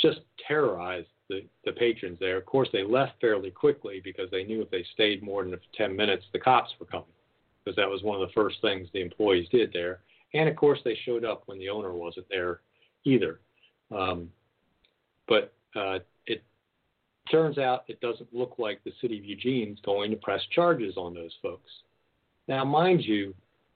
just 0.00 0.20
terrorized 0.46 1.08
the, 1.28 1.44
the 1.64 1.72
patrons 1.72 2.18
there. 2.20 2.36
Of 2.36 2.46
course, 2.46 2.68
they 2.72 2.84
left 2.84 3.12
fairly 3.20 3.50
quickly 3.50 4.00
because 4.02 4.30
they 4.30 4.44
knew 4.44 4.62
if 4.62 4.70
they 4.70 4.84
stayed 4.92 5.22
more 5.22 5.42
than 5.42 5.56
10 5.74 5.96
minutes, 5.96 6.24
the 6.32 6.38
cops 6.38 6.70
were 6.78 6.86
coming, 6.86 7.06
because 7.66 7.76
that 7.76 7.90
was 7.90 8.04
one 8.04 8.20
of 8.20 8.26
the 8.26 8.32
first 8.32 8.60
things 8.62 8.88
the 8.92 9.02
employees 9.02 9.48
did 9.50 9.72
there. 9.72 9.98
And 10.34 10.48
of 10.48 10.54
course, 10.54 10.78
they 10.84 10.96
showed 11.04 11.24
up 11.24 11.42
when 11.46 11.58
the 11.58 11.68
owner 11.68 11.92
wasn't 11.92 12.26
there 12.30 12.60
either. 13.04 13.40
Um, 13.90 14.30
but 15.26 15.52
uh, 15.74 15.98
it 16.26 16.44
Turns 17.30 17.58
out 17.58 17.84
it 17.88 18.00
doesn't 18.00 18.32
look 18.32 18.54
like 18.58 18.82
the 18.84 18.92
city 19.00 19.18
of 19.18 19.24
Eugene's 19.24 19.80
going 19.84 20.12
to 20.12 20.16
press 20.16 20.40
charges 20.54 20.96
on 20.96 21.12
those 21.12 21.34
folks. 21.42 21.70
Now, 22.46 22.64
mind 22.64 23.04
you, 23.04 23.34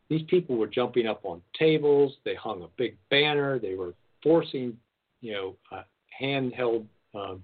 these 0.09 0.23
people 0.29 0.57
were 0.57 0.69
jumping 0.69 1.09
up 1.09 1.25
on 1.25 1.43
tables. 1.59 2.15
They 2.25 2.37
hung 2.37 2.63
a 2.63 2.69
big 2.77 2.97
banner. 3.11 3.59
They 3.59 3.75
were 3.75 3.95
forcing, 4.23 4.77
you 5.21 5.33
know, 5.33 5.57
uh, 5.73 5.83
handheld 6.21 6.85
um, 7.15 7.43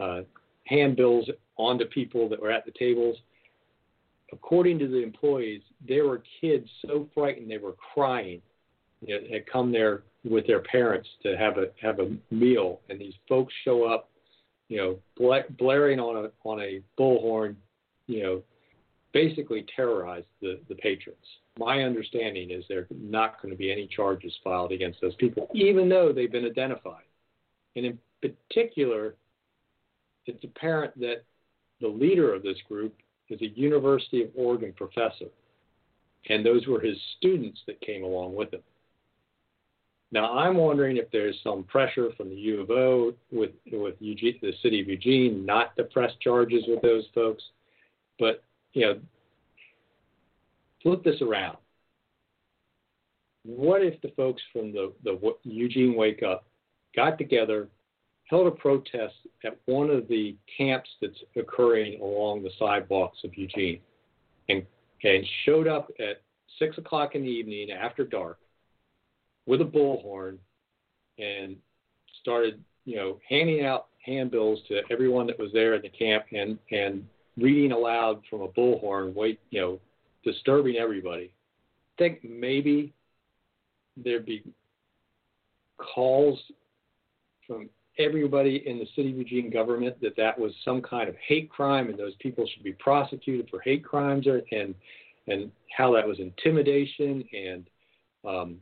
uh, 0.00 0.22
handbills 0.64 1.28
onto 1.56 1.84
people 1.84 2.28
that 2.30 2.40
were 2.40 2.50
at 2.50 2.64
the 2.64 2.72
tables. 2.72 3.16
According 4.32 4.78
to 4.80 4.88
the 4.88 5.02
employees, 5.02 5.62
there 5.86 6.06
were 6.06 6.22
kids 6.40 6.68
so 6.86 7.08
frightened 7.14 7.50
they 7.50 7.58
were 7.58 7.76
crying. 7.94 8.40
Know, 9.06 9.18
had 9.32 9.46
come 9.46 9.72
there 9.72 10.04
with 10.24 10.46
their 10.46 10.60
parents 10.60 11.08
to 11.24 11.36
have 11.36 11.58
a 11.58 11.66
have 11.80 11.98
a 11.98 12.16
meal, 12.30 12.80
and 12.88 13.00
these 13.00 13.14
folks 13.28 13.52
show 13.64 13.84
up 13.84 14.08
you 14.72 14.78
know, 14.78 14.98
bla- 15.18 15.44
blaring 15.58 16.00
on 16.00 16.24
a 16.24 16.30
on 16.48 16.58
a 16.62 16.80
bullhorn, 16.98 17.56
you 18.06 18.22
know, 18.22 18.42
basically 19.12 19.66
terrorized 19.76 20.26
the 20.40 20.60
the 20.70 20.74
patrons. 20.76 21.18
My 21.58 21.82
understanding 21.82 22.50
is 22.50 22.64
there 22.70 22.86
not 22.90 23.40
going 23.42 23.52
to 23.52 23.58
be 23.58 23.70
any 23.70 23.86
charges 23.86 24.32
filed 24.42 24.72
against 24.72 24.98
those 25.02 25.14
people, 25.16 25.50
even 25.54 25.90
though 25.90 26.10
they've 26.10 26.32
been 26.32 26.46
identified. 26.46 27.04
And 27.76 27.84
in 27.84 27.98
particular, 28.22 29.14
it's 30.24 30.42
apparent 30.42 30.98
that 31.00 31.24
the 31.82 31.88
leader 31.88 32.32
of 32.32 32.42
this 32.42 32.56
group 32.66 32.94
is 33.28 33.40
a 33.40 33.48
University 33.48 34.22
of 34.22 34.30
Oregon 34.34 34.72
professor, 34.76 35.26
and 36.28 36.44
those 36.44 36.66
were 36.66 36.80
his 36.80 36.96
students 37.18 37.60
that 37.66 37.80
came 37.80 38.04
along 38.04 38.34
with 38.34 38.52
him. 38.52 38.62
Now, 40.12 40.38
I'm 40.38 40.58
wondering 40.58 40.98
if 40.98 41.10
there's 41.10 41.38
some 41.42 41.64
pressure 41.64 42.10
from 42.16 42.28
the 42.28 42.36
U 42.36 42.60
of 42.60 42.70
O 42.70 43.14
with 43.30 43.52
with 43.72 43.94
Eugene, 43.98 44.38
the 44.42 44.52
city 44.62 44.80
of 44.80 44.88
Eugene 44.88 45.46
not 45.46 45.74
to 45.76 45.84
press 45.84 46.12
charges 46.20 46.64
with 46.68 46.82
those 46.82 47.04
folks. 47.14 47.42
But 48.18 48.44
you 48.74 48.86
know, 48.86 49.00
flip 50.82 51.02
this 51.02 51.20
around. 51.22 51.56
What 53.44 53.82
if 53.82 54.00
the 54.02 54.12
folks 54.16 54.42
from 54.52 54.72
the, 54.72 54.92
the 55.02 55.18
Eugene 55.42 55.96
Wake 55.96 56.22
Up 56.22 56.44
got 56.94 57.18
together, 57.18 57.68
held 58.32 58.46
a 58.46 58.50
protest 58.50 59.14
at 59.44 59.58
one 59.66 59.90
of 59.90 60.08
the 60.08 60.34
camps 60.56 60.88
that's 61.02 61.22
occurring 61.36 62.00
along 62.00 62.42
the 62.42 62.50
sidewalks 62.58 63.18
of 63.24 63.30
Eugene, 63.36 63.78
and 64.48 64.64
and 65.04 65.26
showed 65.44 65.68
up 65.68 65.90
at 66.00 66.22
six 66.58 66.78
o'clock 66.78 67.14
in 67.14 67.22
the 67.22 67.28
evening 67.28 67.70
after 67.70 68.04
dark 68.04 68.38
with 69.44 69.60
a 69.60 69.64
bullhorn 69.64 70.38
and 71.18 71.56
started, 72.22 72.62
you 72.86 72.96
know, 72.96 73.20
handing 73.28 73.66
out 73.66 73.88
handbills 74.02 74.60
to 74.68 74.80
everyone 74.90 75.26
that 75.26 75.38
was 75.38 75.52
there 75.52 75.74
at 75.74 75.82
the 75.82 75.90
camp 75.90 76.24
and 76.32 76.58
and 76.70 77.06
reading 77.36 77.72
aloud 77.72 78.22
from 78.30 78.40
a 78.40 78.48
bullhorn, 78.48 79.12
wait, 79.14 79.40
you 79.50 79.60
know, 79.60 79.78
disturbing 80.24 80.76
everybody. 80.76 81.34
I 81.98 82.02
think 82.02 82.24
maybe 82.24 82.94
there'd 84.02 84.24
be 84.24 84.42
calls 85.76 86.40
from 87.46 87.68
everybody 87.98 88.62
in 88.66 88.78
the 88.78 88.86
city 88.96 89.10
of 89.10 89.18
Eugene 89.18 89.50
government 89.50 90.00
that 90.00 90.16
that 90.16 90.38
was 90.38 90.52
some 90.64 90.80
kind 90.80 91.08
of 91.08 91.14
hate 91.26 91.50
crime 91.50 91.88
and 91.88 91.98
those 91.98 92.14
people 92.20 92.46
should 92.46 92.62
be 92.62 92.72
prosecuted 92.72 93.48
for 93.50 93.60
hate 93.60 93.84
crimes 93.84 94.26
or, 94.26 94.42
and 94.50 94.74
and 95.28 95.52
how 95.76 95.92
that 95.92 96.06
was 96.06 96.18
intimidation 96.18 97.22
and 97.32 97.68
um, 98.24 98.58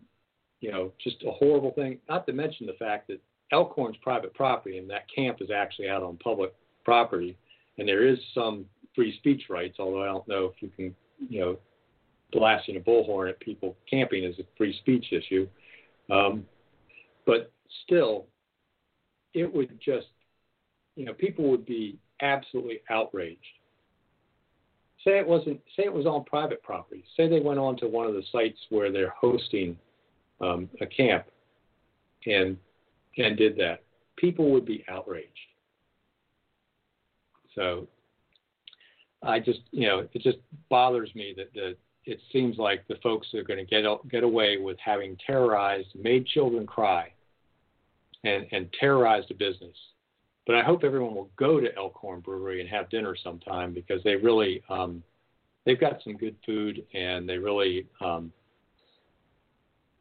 you 0.60 0.70
know, 0.70 0.92
just 1.02 1.16
a 1.26 1.30
horrible 1.30 1.72
thing. 1.72 1.98
Not 2.08 2.26
to 2.26 2.32
mention 2.32 2.66
the 2.66 2.74
fact 2.74 3.08
that 3.08 3.20
Elkhorn's 3.52 3.96
private 4.02 4.32
property 4.34 4.78
and 4.78 4.88
that 4.90 5.04
camp 5.14 5.38
is 5.40 5.50
actually 5.50 5.88
out 5.88 6.02
on 6.02 6.16
public 6.18 6.54
property, 6.84 7.36
and 7.78 7.88
there 7.88 8.06
is 8.06 8.18
some 8.34 8.66
free 8.94 9.16
speech 9.18 9.44
rights. 9.48 9.76
Although 9.78 10.02
I 10.02 10.06
don't 10.06 10.28
know 10.28 10.52
if 10.54 10.62
you 10.62 10.70
can, 10.76 10.94
you 11.28 11.40
know, 11.40 11.58
blasting 12.32 12.76
a 12.76 12.80
bullhorn 12.80 13.28
at 13.28 13.40
people 13.40 13.76
camping 13.88 14.24
is 14.24 14.38
a 14.38 14.44
free 14.56 14.76
speech 14.78 15.06
issue. 15.12 15.48
Um, 16.10 16.44
but 17.26 17.50
still, 17.84 18.26
it 19.34 19.52
would 19.52 19.78
just, 19.80 20.08
you 20.96 21.04
know, 21.04 21.14
people 21.14 21.50
would 21.50 21.66
be 21.66 21.98
absolutely 22.20 22.80
outraged. 22.90 23.40
Say 25.04 25.18
it 25.18 25.26
wasn't. 25.26 25.60
Say 25.76 25.84
it 25.84 25.92
was 25.92 26.04
on 26.04 26.24
private 26.24 26.62
property. 26.62 27.04
Say 27.16 27.26
they 27.26 27.40
went 27.40 27.58
on 27.58 27.76
to 27.78 27.86
one 27.86 28.06
of 28.06 28.12
the 28.12 28.22
sites 28.30 28.58
where 28.68 28.92
they're 28.92 29.14
hosting 29.18 29.76
um, 30.40 30.68
a 30.80 30.86
camp 30.86 31.26
and 32.26 32.56
and 33.16 33.36
did 33.36 33.56
that, 33.56 33.82
people 34.16 34.50
would 34.50 34.64
be 34.64 34.84
outraged. 34.88 35.28
So 37.54 37.86
I 39.22 39.38
just 39.38 39.60
you 39.70 39.86
know 39.88 40.06
it 40.12 40.22
just 40.22 40.38
bothers 40.68 41.14
me 41.14 41.34
that 41.36 41.52
that 41.54 41.76
it 42.04 42.20
seems 42.32 42.56
like 42.58 42.86
the 42.88 42.96
folks 43.02 43.28
are 43.34 43.42
going 43.42 43.58
to 43.58 43.64
get 43.64 43.84
get 44.10 44.22
away 44.22 44.58
with 44.58 44.76
having 44.84 45.16
terrorized, 45.26 45.88
made 45.98 46.26
children 46.26 46.66
cry, 46.66 47.12
and 48.24 48.46
and 48.52 48.72
terrorized 48.78 49.30
a 49.30 49.35
business. 49.35 49.76
But 50.46 50.56
I 50.56 50.62
hope 50.62 50.85
everyone 50.85 51.14
will 51.14 51.30
go 51.37 51.61
to 51.61 51.74
Elkhorn 51.76 52.20
Brewery 52.20 52.61
and 52.61 52.68
have 52.68 52.90
dinner 52.90 53.14
sometime 53.22 53.72
because 53.72 54.02
they 54.02 54.16
really 54.16 54.62
um, 54.68 55.02
they've 55.64 55.80
got 55.80 56.02
some 56.02 56.16
good 56.16 56.37
food 56.44 56.85
and 56.94 57.28
they 57.28 57.38
really 57.38 57.87
um, 58.00 58.33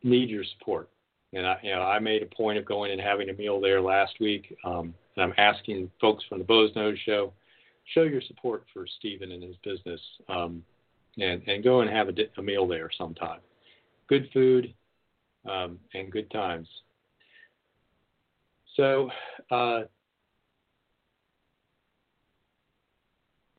need 0.04 0.30
your 0.30 0.44
support. 0.58 0.90
And 1.34 1.46
I, 1.46 1.60
you 1.62 1.72
know, 1.72 1.82
I 1.82 2.00
made 2.00 2.24
a 2.24 2.36
point 2.36 2.58
of 2.58 2.66
going 2.66 2.92
and 2.92 3.00
having 3.00 3.30
a 3.30 3.34
meal 3.34 3.62
there 3.62 3.82
last 3.82 4.14
week. 4.20 4.56
Um, 4.64 4.94
and 5.16 5.26
I'm 5.26 5.34
asking 5.38 5.92
folks 6.02 6.24
from 6.28 6.40
the 6.40 6.46
Boze 6.46 6.74
Noze 6.76 6.98
Show, 7.06 7.34
show 7.94 8.04
your 8.04 8.22
support 8.22 8.64
for 8.74 8.88
Stephen 8.98 9.32
and 9.32 9.44
his 9.44 9.56
business, 9.64 10.02
um, 10.28 10.64
and 11.20 11.42
and 11.48 11.64
go 11.64 11.82
and 11.82 11.90
have 11.90 12.08
a, 12.08 12.14
a 12.38 12.42
meal 12.42 12.68
there 12.68 12.90
sometime. 12.98 13.40
Good 14.08 14.30
food 14.34 14.74
um, 15.50 15.80
and 15.94 16.12
good 16.12 16.32
times. 16.32 16.68
So 18.80 19.10
uh, 19.52 19.82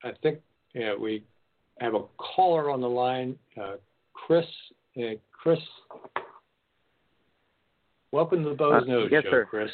I 0.02 0.12
think 0.22 0.38
you 0.72 0.80
know, 0.80 0.96
we 0.98 1.22
have 1.78 1.94
a 1.94 2.04
caller 2.16 2.70
on 2.70 2.80
the 2.80 2.88
line, 2.88 3.37
uh, 3.61 3.74
Chris. 4.14 4.46
Uh, 4.96 5.16
Chris 5.30 5.59
Welcome 8.12 8.44
to 8.44 8.48
the 8.48 8.54
Boze 8.54 8.83
uh, 8.83 8.90
Noze 8.90 9.11
yes, 9.11 9.24
Show, 9.24 9.30
sir. 9.30 9.46
Chris. 9.50 9.70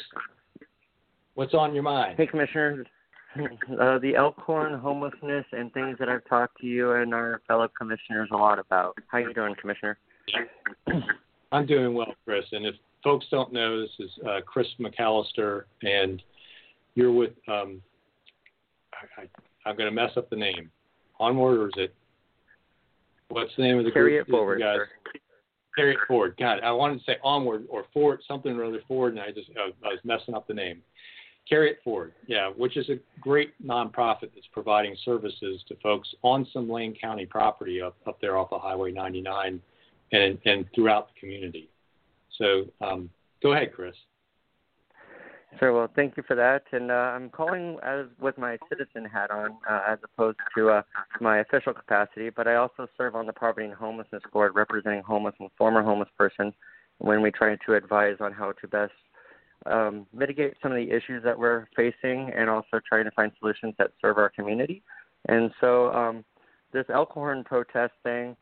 What's 1.35 1.53
on 1.53 1.73
your 1.73 1.83
mind? 1.83 2.15
Hey, 2.17 2.27
Commissioner. 2.27 2.83
Uh, 3.79 3.99
the 3.99 4.15
Elkhorn 4.15 4.79
homelessness 4.79 5.45
and 5.51 5.71
things 5.71 5.95
that 5.99 6.09
I've 6.09 6.25
talked 6.27 6.59
to 6.61 6.65
you 6.65 6.93
and 6.93 7.13
our 7.13 7.39
fellow 7.47 7.67
commissioners 7.77 8.29
a 8.31 8.35
lot 8.35 8.57
about. 8.57 8.97
How 9.09 9.19
you 9.19 9.31
doing, 9.31 9.53
Commissioner? 9.61 9.99
I'm 11.51 11.67
doing 11.67 11.93
well, 11.93 12.15
Chris. 12.25 12.45
And 12.51 12.65
if 12.65 12.73
folks 13.07 13.25
don't 13.31 13.53
know, 13.53 13.79
this 13.79 13.89
is 13.99 14.11
uh, 14.27 14.41
Chris 14.45 14.67
McAllister, 14.81 15.63
and 15.81 16.21
you're 16.95 17.13
with. 17.13 17.31
Um, 17.47 17.81
I, 19.17 19.69
am 19.69 19.77
going 19.77 19.89
to 19.89 19.95
mess 19.95 20.11
up 20.17 20.29
the 20.29 20.35
name. 20.35 20.69
Onward, 21.17 21.57
or 21.57 21.67
is 21.67 21.73
it? 21.77 21.95
What's 23.29 23.51
the 23.55 23.63
name 23.63 23.79
of 23.79 23.85
the 23.85 23.91
Carry 23.91 24.11
group? 24.11 24.27
it 24.27 24.31
forward, 24.31 24.59
guys? 24.59 24.77
Sir 24.77 25.19
carry 25.77 25.93
it 25.93 25.99
forward. 26.07 26.35
God, 26.39 26.59
I 26.63 26.71
wanted 26.71 26.97
to 26.97 27.03
say 27.05 27.17
onward 27.23 27.65
or 27.69 27.85
forward, 27.93 28.21
something 28.27 28.51
or 28.51 28.65
other 28.65 28.81
forward, 28.87 29.13
and 29.13 29.21
I 29.21 29.31
just 29.31 29.51
I 29.55 29.89
was 29.89 29.99
messing 30.03 30.33
up 30.33 30.47
the 30.47 30.53
name. 30.53 30.81
Carry 31.47 31.69
It 31.69 31.77
Forward, 31.83 32.13
yeah, 32.27 32.49
which 32.49 32.75
is 32.75 32.89
a 32.89 32.99
great 33.21 33.53
nonprofit 33.65 34.31
that's 34.33 34.47
providing 34.51 34.97
services 35.05 35.61
to 35.69 35.75
folks 35.81 36.09
on 36.23 36.45
some 36.51 36.69
Lane 36.69 36.93
County 36.99 37.25
property 37.25 37.81
up, 37.81 37.95
up 38.05 38.19
there 38.19 38.37
off 38.37 38.51
of 38.51 38.59
Highway 38.59 38.91
99 38.91 39.61
and, 40.11 40.37
and 40.43 40.65
throughout 40.75 41.09
the 41.13 41.19
community. 41.21 41.69
So 42.37 42.65
um, 42.81 43.09
go 43.41 43.53
ahead, 43.53 43.73
Chris. 43.73 43.95
Sure. 45.59 45.73
Well, 45.73 45.89
thank 45.95 46.17
you 46.17 46.23
for 46.27 46.35
that. 46.35 46.63
And 46.71 46.91
uh, 46.91 46.93
I'm 46.93 47.29
calling 47.29 47.77
as 47.81 48.05
with 48.19 48.37
my 48.37 48.57
citizen 48.69 49.05
hat 49.05 49.31
on, 49.31 49.57
uh, 49.67 49.81
as 49.87 49.97
opposed 50.03 50.37
to 50.55 50.69
uh, 50.69 50.81
my 51.19 51.39
official 51.39 51.73
capacity. 51.73 52.29
But 52.29 52.47
I 52.47 52.55
also 52.55 52.87
serve 52.97 53.15
on 53.15 53.25
the 53.25 53.33
Poverty 53.33 53.65
and 53.65 53.73
Homelessness 53.73 54.23
Board, 54.31 54.53
representing 54.55 55.01
homeless 55.01 55.35
and 55.39 55.49
former 55.57 55.81
homeless 55.81 56.09
person, 56.17 56.53
when 56.99 57.21
we 57.21 57.31
try 57.31 57.55
to 57.65 57.73
advise 57.75 58.17
on 58.19 58.33
how 58.33 58.51
to 58.51 58.67
best 58.67 58.91
um, 59.65 60.05
mitigate 60.13 60.53
some 60.61 60.71
of 60.71 60.77
the 60.77 60.91
issues 60.91 61.23
that 61.23 61.37
we're 61.37 61.65
facing, 61.75 62.31
and 62.35 62.49
also 62.49 62.79
trying 62.87 63.05
to 63.05 63.11
find 63.11 63.31
solutions 63.39 63.73
that 63.77 63.91
serve 64.01 64.17
our 64.17 64.29
community. 64.29 64.83
And 65.27 65.51
so, 65.59 65.91
um, 65.93 66.23
this 66.73 66.85
Elkhorn 66.93 67.43
protest 67.43 67.93
thing 68.03 68.35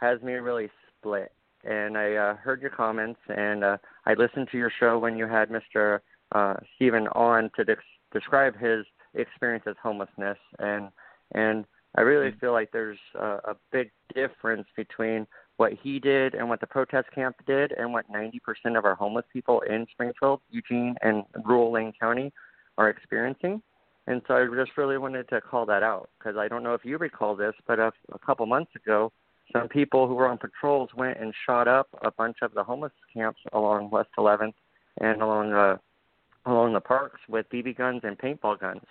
has 0.00 0.20
me 0.22 0.32
really 0.34 0.68
split. 0.98 1.32
And 1.66 1.98
I 1.98 2.14
uh, 2.14 2.36
heard 2.36 2.60
your 2.60 2.70
comments, 2.70 3.20
and 3.28 3.64
uh, 3.64 3.76
I 4.06 4.14
listened 4.14 4.48
to 4.52 4.58
your 4.58 4.70
show 4.78 4.98
when 4.98 5.16
you 5.16 5.26
had 5.26 5.48
Mr 5.50 6.00
uh, 6.32 6.54
Stephen 6.74 7.08
on 7.08 7.50
to 7.56 7.64
de- 7.64 7.76
describe 8.12 8.56
his 8.56 8.84
experience 9.14 9.64
as 9.66 9.74
homelessness, 9.82 10.38
and 10.58 10.88
and 11.32 11.64
I 11.96 12.02
really 12.02 12.30
mm-hmm. 12.30 12.38
feel 12.38 12.52
like 12.52 12.70
there's 12.72 12.98
a, 13.14 13.26
a 13.44 13.56
big 13.72 13.90
difference 14.14 14.66
between 14.76 15.26
what 15.56 15.72
he 15.82 15.98
did 15.98 16.34
and 16.34 16.48
what 16.48 16.60
the 16.60 16.66
protest 16.66 17.08
camp 17.14 17.36
did, 17.46 17.72
and 17.72 17.92
what 17.92 18.10
90% 18.12 18.38
of 18.76 18.84
our 18.84 18.94
homeless 18.94 19.24
people 19.32 19.62
in 19.62 19.86
Springfield, 19.90 20.40
Eugene, 20.50 20.94
and 21.02 21.24
rural 21.44 21.72
Lane 21.72 21.92
County 21.98 22.32
are 22.76 22.90
experiencing. 22.90 23.62
And 24.06 24.22
so 24.28 24.34
I 24.34 24.46
just 24.54 24.76
really 24.76 24.98
wanted 24.98 25.28
to 25.30 25.40
call 25.40 25.66
that 25.66 25.82
out 25.82 26.10
because 26.18 26.36
I 26.36 26.46
don't 26.46 26.62
know 26.62 26.74
if 26.74 26.84
you 26.84 26.98
recall 26.98 27.34
this, 27.34 27.54
but 27.66 27.78
a, 27.78 27.90
a 28.12 28.18
couple 28.18 28.46
months 28.46 28.70
ago, 28.76 29.10
some 29.52 29.68
people 29.68 30.08
who 30.08 30.14
were 30.14 30.28
on 30.28 30.38
patrols 30.38 30.90
went 30.96 31.18
and 31.18 31.32
shot 31.46 31.68
up 31.68 31.88
a 32.02 32.10
bunch 32.10 32.38
of 32.42 32.54
the 32.54 32.64
homeless 32.64 32.92
camps 33.14 33.40
along 33.52 33.90
West 33.90 34.10
11th 34.18 34.54
and 35.00 35.22
along 35.22 35.52
uh, 35.52 35.76
along 36.46 36.72
the 36.72 36.80
parks 36.80 37.20
with 37.28 37.48
BB 37.50 37.76
guns 37.76 38.00
and 38.04 38.18
paintball 38.18 38.58
guns. 38.58 38.82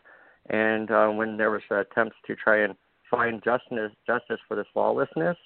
And 0.49 0.91
uh, 0.91 1.07
when 1.07 1.37
there 1.37 1.51
was 1.51 1.61
attempts 1.69 2.17
to 2.27 2.35
try 2.35 2.63
and 2.63 2.75
find 3.09 3.43
justice 3.43 3.91
justice 4.05 4.39
for 4.47 4.55
this 4.55 4.67
lawlessness, 4.75 5.37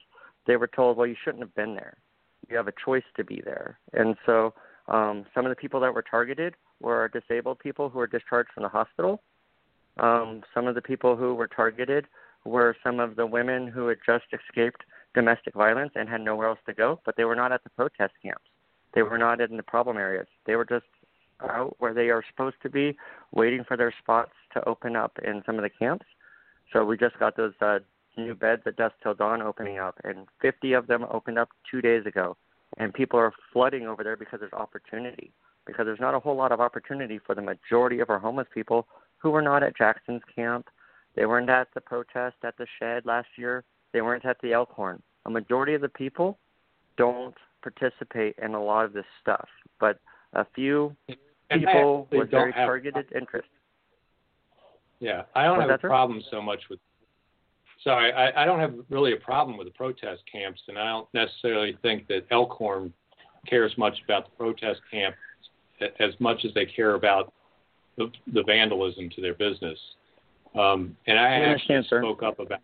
they 0.47 0.57
were 0.57 0.67
told, 0.67 0.97
"Well, 0.97 1.07
you 1.07 1.15
shouldn't 1.23 1.43
have 1.43 1.55
been 1.55 1.75
there. 1.75 1.97
You 2.49 2.57
have 2.57 2.67
a 2.67 2.73
choice 2.83 3.03
to 3.15 3.23
be 3.23 3.41
there." 3.43 3.79
And 3.93 4.15
so, 4.25 4.53
um, 4.87 5.25
some 5.33 5.45
of 5.45 5.49
the 5.49 5.55
people 5.55 5.79
that 5.79 5.93
were 5.93 6.03
targeted 6.03 6.55
were 6.81 7.09
disabled 7.09 7.59
people 7.59 7.89
who 7.89 7.99
were 7.99 8.07
discharged 8.07 8.51
from 8.53 8.63
the 8.63 8.69
hospital. 8.69 9.21
Um, 9.97 10.43
some 10.53 10.67
of 10.67 10.75
the 10.75 10.81
people 10.81 11.15
who 11.15 11.33
were 11.33 11.47
targeted 11.47 12.05
were 12.45 12.75
some 12.83 12.99
of 12.99 13.15
the 13.15 13.25
women 13.25 13.67
who 13.67 13.87
had 13.87 13.97
just 14.05 14.25
escaped 14.33 14.83
domestic 15.13 15.53
violence 15.53 15.91
and 15.95 16.07
had 16.07 16.21
nowhere 16.21 16.49
else 16.49 16.59
to 16.65 16.73
go, 16.73 16.99
but 17.05 17.15
they 17.17 17.25
were 17.25 17.35
not 17.35 17.51
at 17.51 17.63
the 17.63 17.69
protest 17.71 18.13
camps. 18.21 18.45
They 18.93 19.03
were 19.03 19.17
not 19.17 19.41
in 19.41 19.57
the 19.57 19.63
problem 19.63 19.97
areas. 19.97 20.27
They 20.45 20.55
were 20.55 20.65
just 20.65 20.85
out 21.41 21.75
where 21.79 21.93
they 21.93 22.09
are 22.09 22.23
supposed 22.29 22.57
to 22.63 22.69
be, 22.69 22.97
waiting 23.31 23.63
for 23.63 23.77
their 23.77 23.93
spots 24.01 24.31
to 24.53 24.67
open 24.67 24.95
up 24.95 25.17
in 25.23 25.41
some 25.45 25.55
of 25.55 25.63
the 25.63 25.69
camps. 25.69 26.05
So 26.73 26.83
we 26.83 26.97
just 26.97 27.17
got 27.19 27.37
those 27.37 27.53
uh, 27.61 27.79
new 28.17 28.35
beds 28.35 28.63
at 28.65 28.75
Dusk 28.75 28.95
Till 29.01 29.13
Dawn 29.13 29.41
opening 29.41 29.79
up, 29.79 29.99
and 30.03 30.27
50 30.41 30.73
of 30.73 30.87
them 30.87 31.05
opened 31.09 31.39
up 31.39 31.49
two 31.69 31.81
days 31.81 32.05
ago. 32.05 32.37
And 32.77 32.93
people 32.93 33.19
are 33.19 33.33
flooding 33.51 33.87
over 33.87 34.03
there 34.03 34.15
because 34.15 34.39
there's 34.39 34.53
opportunity. 34.53 35.31
Because 35.65 35.85
there's 35.85 35.99
not 35.99 36.15
a 36.15 36.19
whole 36.19 36.35
lot 36.35 36.51
of 36.51 36.59
opportunity 36.59 37.19
for 37.19 37.35
the 37.35 37.41
majority 37.41 37.99
of 37.99 38.09
our 38.09 38.19
homeless 38.19 38.47
people 38.53 38.87
who 39.17 39.31
were 39.31 39.41
not 39.41 39.63
at 39.63 39.77
Jackson's 39.77 40.21
camp. 40.33 40.67
They 41.15 41.25
weren't 41.25 41.49
at 41.49 41.67
the 41.73 41.81
protest 41.81 42.37
at 42.43 42.57
the 42.57 42.67
shed 42.79 43.05
last 43.05 43.27
year. 43.37 43.63
They 43.93 44.01
weren't 44.01 44.25
at 44.25 44.37
the 44.41 44.53
Elkhorn. 44.53 45.01
A 45.25 45.29
majority 45.29 45.73
of 45.73 45.81
the 45.81 45.89
people 45.89 46.37
don't 46.97 47.35
participate 47.61 48.35
in 48.41 48.53
a 48.53 48.63
lot 48.63 48.85
of 48.85 48.93
this 48.93 49.05
stuff, 49.21 49.47
but 49.79 49.99
a 50.33 50.45
few 50.55 50.95
people 51.51 52.07
with 52.11 52.29
very 52.29 52.51
have, 52.51 52.67
targeted 52.67 53.05
interest. 53.15 53.47
Yeah, 54.99 55.23
I 55.35 55.43
don't 55.45 55.59
have 55.61 55.69
a 55.69 55.77
problem 55.77 56.21
so 56.29 56.41
much 56.41 56.61
with. 56.69 56.79
Sorry, 57.83 58.11
I, 58.11 58.43
I 58.43 58.45
don't 58.45 58.59
have 58.59 58.73
really 58.89 59.13
a 59.13 59.17
problem 59.17 59.57
with 59.57 59.65
the 59.65 59.73
protest 59.73 60.21
camps, 60.31 60.61
and 60.67 60.77
I 60.77 60.85
don't 60.85 61.07
necessarily 61.13 61.77
think 61.81 62.07
that 62.07 62.25
Elkhorn 62.29 62.93
cares 63.47 63.73
much 63.77 63.95
about 64.03 64.25
the 64.25 64.31
protest 64.35 64.81
camp 64.91 65.15
as 65.99 66.11
much 66.19 66.43
as 66.43 66.53
they 66.53 66.65
care 66.65 66.95
about 66.95 67.33
the, 67.97 68.11
the 68.33 68.43
vandalism 68.43 69.09
to 69.15 69.21
their 69.21 69.33
business. 69.33 69.79
Um, 70.57 70.97
and 71.07 71.17
I, 71.17 71.23
I 71.23 71.39
actually 71.53 71.83
spoke 71.83 72.21
up 72.23 72.39
about. 72.39 72.59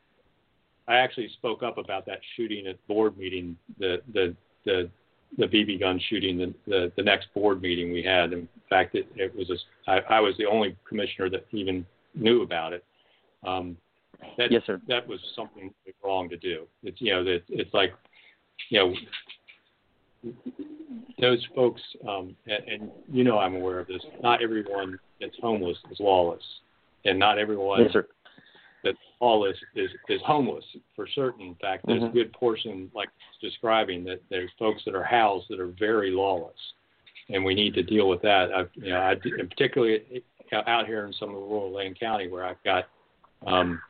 I 0.87 0.95
actually 0.97 1.29
spoke 1.29 1.63
up 1.63 1.77
about 1.77 2.05
that 2.05 2.19
shooting 2.35 2.67
at 2.67 2.85
board 2.87 3.17
meeting, 3.17 3.57
the 3.79 4.01
the 4.13 4.35
the 4.65 4.89
the 5.37 5.45
BB 5.45 5.79
gun 5.79 5.99
shooting 6.09 6.37
the, 6.37 6.53
the, 6.67 6.91
the 6.95 7.03
next 7.03 7.33
board 7.33 7.61
meeting 7.61 7.91
we 7.91 8.03
had. 8.03 8.31
In 8.31 8.47
fact, 8.69 8.95
it, 8.95 9.07
it 9.15 9.35
was 9.35 9.49
a, 9.49 9.91
I, 9.91 10.17
I 10.17 10.19
was 10.21 10.33
the 10.37 10.45
only 10.45 10.77
commissioner 10.87 11.29
that 11.29 11.45
even 11.51 11.85
knew 12.13 12.41
about 12.41 12.73
it. 12.73 12.85
Um, 13.45 13.75
that, 14.37 14.51
yes, 14.51 14.61
sir. 14.65 14.81
That 14.87 15.05
was 15.07 15.19
something 15.35 15.73
wrong 16.03 16.29
to 16.29 16.37
do. 16.37 16.65
It's 16.83 17.01
you 17.01 17.13
know 17.13 17.23
that 17.25 17.41
it's 17.49 17.73
like 17.73 17.93
you 18.69 18.79
know 18.79 18.93
those 21.19 21.45
folks, 21.53 21.81
um, 22.07 22.35
and, 22.47 22.81
and 22.81 22.91
you 23.11 23.23
know 23.23 23.37
I'm 23.37 23.55
aware 23.55 23.79
of 23.79 23.87
this. 23.87 24.01
Not 24.23 24.41
everyone 24.41 24.97
that's 25.19 25.35
homeless 25.41 25.77
is 25.91 25.99
lawless, 25.99 26.41
and 27.03 27.19
not 27.19 27.37
everyone 27.37 27.83
yes, 27.83 27.93
sir 27.93 28.07
that 28.85 28.95
all 29.19 29.45
is, 29.45 29.55
is, 29.75 29.89
is 30.07 30.21
homeless 30.25 30.63
for 30.95 31.07
certain. 31.13 31.47
In 31.47 31.55
fact, 31.55 31.85
there's 31.85 32.01
mm-hmm. 32.01 32.17
a 32.17 32.23
good 32.23 32.31
portion, 32.31 32.89
like 32.95 33.09
describing, 33.41 34.05
that 34.05 34.21
there's 34.29 34.49
folks 34.57 34.83
that 34.85 34.95
are 34.95 35.03
housed 35.03 35.47
that 35.49 35.59
are 35.59 35.73
very 35.77 36.11
lawless, 36.11 36.53
and 37.29 37.43
we 37.43 37.53
need 37.53 37.73
to 37.73 37.83
deal 37.83 38.07
with 38.07 38.21
that. 38.21 38.53
I've, 38.55 38.69
you 38.75 38.91
know, 38.91 38.99
I, 38.99 39.11
and 39.11 39.49
particularly 39.49 40.23
out 40.53 40.85
here 40.85 41.05
in 41.05 41.13
some 41.13 41.29
of 41.29 41.35
the 41.35 41.41
rural 41.41 41.73
Lane 41.75 41.95
County 41.99 42.29
where 42.29 42.45
I've 42.45 42.63
got 42.63 42.85
um, 43.45 43.81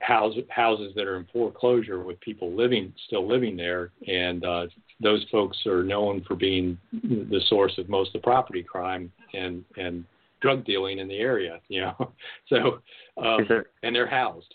houses 0.00 0.44
houses 0.50 0.92
that 0.94 1.06
are 1.06 1.16
in 1.16 1.26
foreclosure 1.32 2.02
with 2.02 2.20
people 2.20 2.52
living 2.52 2.92
still 3.06 3.26
living 3.26 3.56
there, 3.56 3.90
and 4.06 4.44
uh, 4.44 4.66
those 5.00 5.24
folks 5.32 5.58
are 5.66 5.82
known 5.82 6.22
for 6.26 6.36
being 6.36 6.78
the 6.92 7.40
source 7.48 7.76
of 7.78 7.88
most 7.88 8.08
of 8.14 8.20
the 8.20 8.24
property 8.24 8.62
crime 8.62 9.10
and 9.34 9.64
and 9.76 10.04
drug 10.40 10.64
dealing 10.64 10.98
in 10.98 11.08
the 11.08 11.18
area, 11.18 11.60
you 11.68 11.80
know. 11.82 12.12
so, 12.48 12.80
um, 13.22 13.46
and 13.82 13.94
they're 13.94 14.06
housed, 14.06 14.54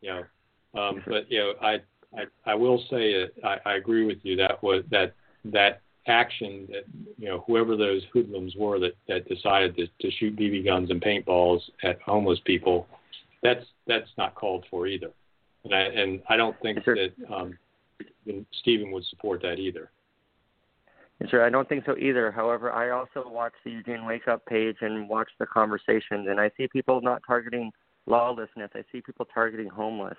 you 0.00 0.10
know. 0.10 0.24
Um, 0.80 1.02
but 1.06 1.30
you 1.30 1.38
know, 1.38 1.52
I, 1.60 1.80
I 2.16 2.24
I 2.46 2.54
will 2.54 2.78
say 2.90 3.12
that 3.12 3.30
I, 3.44 3.70
I 3.70 3.74
agree 3.74 4.06
with 4.06 4.18
you 4.22 4.36
that 4.36 4.62
was 4.62 4.84
that 4.90 5.14
that 5.46 5.82
action 6.06 6.66
that 6.68 6.84
you 7.18 7.28
know 7.28 7.44
whoever 7.46 7.76
those 7.76 8.02
hoodlums 8.12 8.54
were 8.56 8.78
that 8.78 8.94
that 9.08 9.28
decided 9.28 9.76
to, 9.76 9.86
to 10.00 10.10
shoot 10.16 10.36
BB 10.36 10.64
guns 10.64 10.90
and 10.90 11.00
paintballs 11.02 11.60
at 11.82 12.00
homeless 12.02 12.40
people, 12.44 12.86
that's 13.42 13.64
that's 13.86 14.10
not 14.16 14.34
called 14.34 14.64
for 14.70 14.86
either, 14.86 15.10
and 15.64 15.74
I 15.74 15.80
and 15.80 16.22
I 16.28 16.36
don't 16.36 16.58
think 16.60 16.84
that 16.84 17.12
um, 17.32 17.58
Stephen 18.60 18.90
would 18.92 19.04
support 19.06 19.42
that 19.42 19.58
either. 19.58 19.90
Sure, 21.28 21.44
I 21.44 21.50
don't 21.50 21.68
think 21.68 21.84
so 21.84 21.96
either. 21.96 22.32
However, 22.32 22.72
I 22.72 22.90
also 22.90 23.24
watch 23.26 23.52
the 23.64 23.70
Eugene 23.70 24.04
Wake 24.04 24.28
Up 24.28 24.44
page 24.46 24.76
and 24.80 25.08
watch 25.08 25.28
the 25.38 25.46
conversations, 25.46 26.26
and 26.28 26.40
I 26.40 26.50
see 26.56 26.66
people 26.68 27.00
not 27.00 27.22
targeting 27.26 27.70
lawlessness. 28.06 28.70
I 28.74 28.82
see 28.90 29.00
people 29.00 29.26
targeting 29.32 29.68
homeless. 29.68 30.18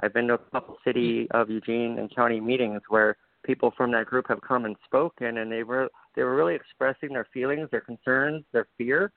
I've 0.00 0.12
been 0.12 0.28
to 0.28 0.34
a 0.34 0.38
couple 0.38 0.76
city 0.84 1.28
of 1.30 1.48
Eugene 1.48 1.98
and 1.98 2.14
county 2.14 2.40
meetings 2.40 2.82
where 2.88 3.16
people 3.44 3.72
from 3.76 3.92
that 3.92 4.06
group 4.06 4.26
have 4.28 4.40
come 4.40 4.64
and 4.64 4.76
spoken, 4.84 5.38
and 5.38 5.50
they 5.50 5.62
were 5.62 5.88
they 6.16 6.22
were 6.22 6.36
really 6.36 6.54
expressing 6.54 7.10
their 7.10 7.26
feelings, 7.32 7.68
their 7.70 7.80
concerns, 7.80 8.44
their 8.52 8.66
fear, 8.76 9.12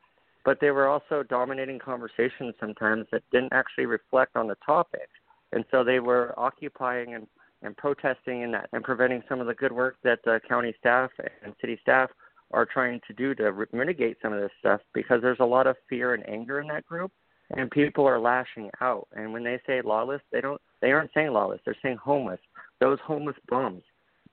but 0.46 0.60
they 0.62 0.72
were 0.72 0.88
also 0.88 1.24
dominating 1.24 1.80
conversations 1.80 2.54
sometimes 2.60 3.08
that 3.12 3.24
didn't 3.32 3.54
actually 3.54 3.86
reflect 3.86 4.36
on 4.36 4.48
the 4.48 4.58
topic, 4.66 5.10
and 5.52 5.66
so 5.72 5.84
they 5.84 6.00
were 6.00 6.34
occupying 6.38 7.16
and 7.16 7.28
and 7.62 7.76
protesting 7.78 8.44
and, 8.44 8.56
and 8.74 8.84
preventing 8.84 9.24
some 9.28 9.42
of 9.42 9.48
the 9.48 9.54
good 9.54 9.72
work 9.72 9.98
that 10.04 10.20
the 10.24 10.40
county 10.48 10.74
staff 10.80 11.10
and 11.44 11.54
city 11.62 11.78
staff 11.82 12.10
are 12.52 12.66
trying 12.66 13.02
to 13.08 13.14
do 13.14 13.34
to 13.36 13.52
re- 13.52 13.66
mitigate 13.74 14.18
some 14.22 14.34
of 14.34 14.42
this 14.42 14.52
stuff 14.60 14.82
because 14.94 15.22
there's 15.22 15.40
a 15.40 15.46
lot 15.46 15.68
of 15.68 15.76
fear 15.90 16.14
and 16.14 16.28
anger 16.30 16.62
in 16.62 16.68
that 16.68 16.86
group 16.86 17.12
and 17.52 17.70
people 17.70 18.06
are 18.06 18.20
lashing 18.20 18.70
out. 18.82 19.08
And 19.14 19.32
when 19.34 19.44
they 19.44 19.60
say 19.66 19.82
lawless 19.82 20.22
they 20.32 20.42
don't 20.42 20.62
they 20.82 20.92
aren't 20.92 21.12
saying 21.14 21.32
lawless. 21.32 21.60
They're 21.66 21.78
saying 21.82 21.98
homeless 21.98 22.40
those 22.80 23.00
homeless 23.06 23.38
bums. 23.50 23.84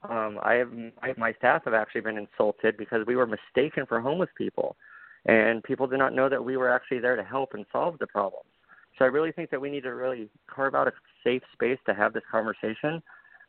Um 0.08 0.38
i 0.42 0.54
have 0.54 0.70
I, 1.02 1.14
my 1.16 1.32
staff 1.34 1.62
have 1.64 1.74
actually 1.74 2.02
been 2.02 2.18
insulted 2.18 2.76
because 2.76 3.06
we 3.06 3.16
were 3.16 3.26
mistaken 3.26 3.86
for 3.86 4.00
homeless 4.00 4.30
people 4.36 4.76
and 5.24 5.62
people 5.62 5.86
did 5.86 5.98
not 5.98 6.14
know 6.14 6.28
that 6.28 6.44
we 6.44 6.56
were 6.56 6.70
actually 6.70 6.98
there 6.98 7.16
to 7.16 7.22
help 7.22 7.54
and 7.54 7.64
solve 7.72 7.98
the 7.98 8.06
problems 8.06 8.50
so 8.98 9.04
i 9.04 9.08
really 9.08 9.32
think 9.32 9.50
that 9.50 9.60
we 9.60 9.70
need 9.70 9.82
to 9.82 9.94
really 9.94 10.28
carve 10.48 10.74
out 10.74 10.88
a 10.88 10.92
safe 11.24 11.42
space 11.52 11.78
to 11.86 11.94
have 11.94 12.12
this 12.12 12.22
conversation 12.30 13.02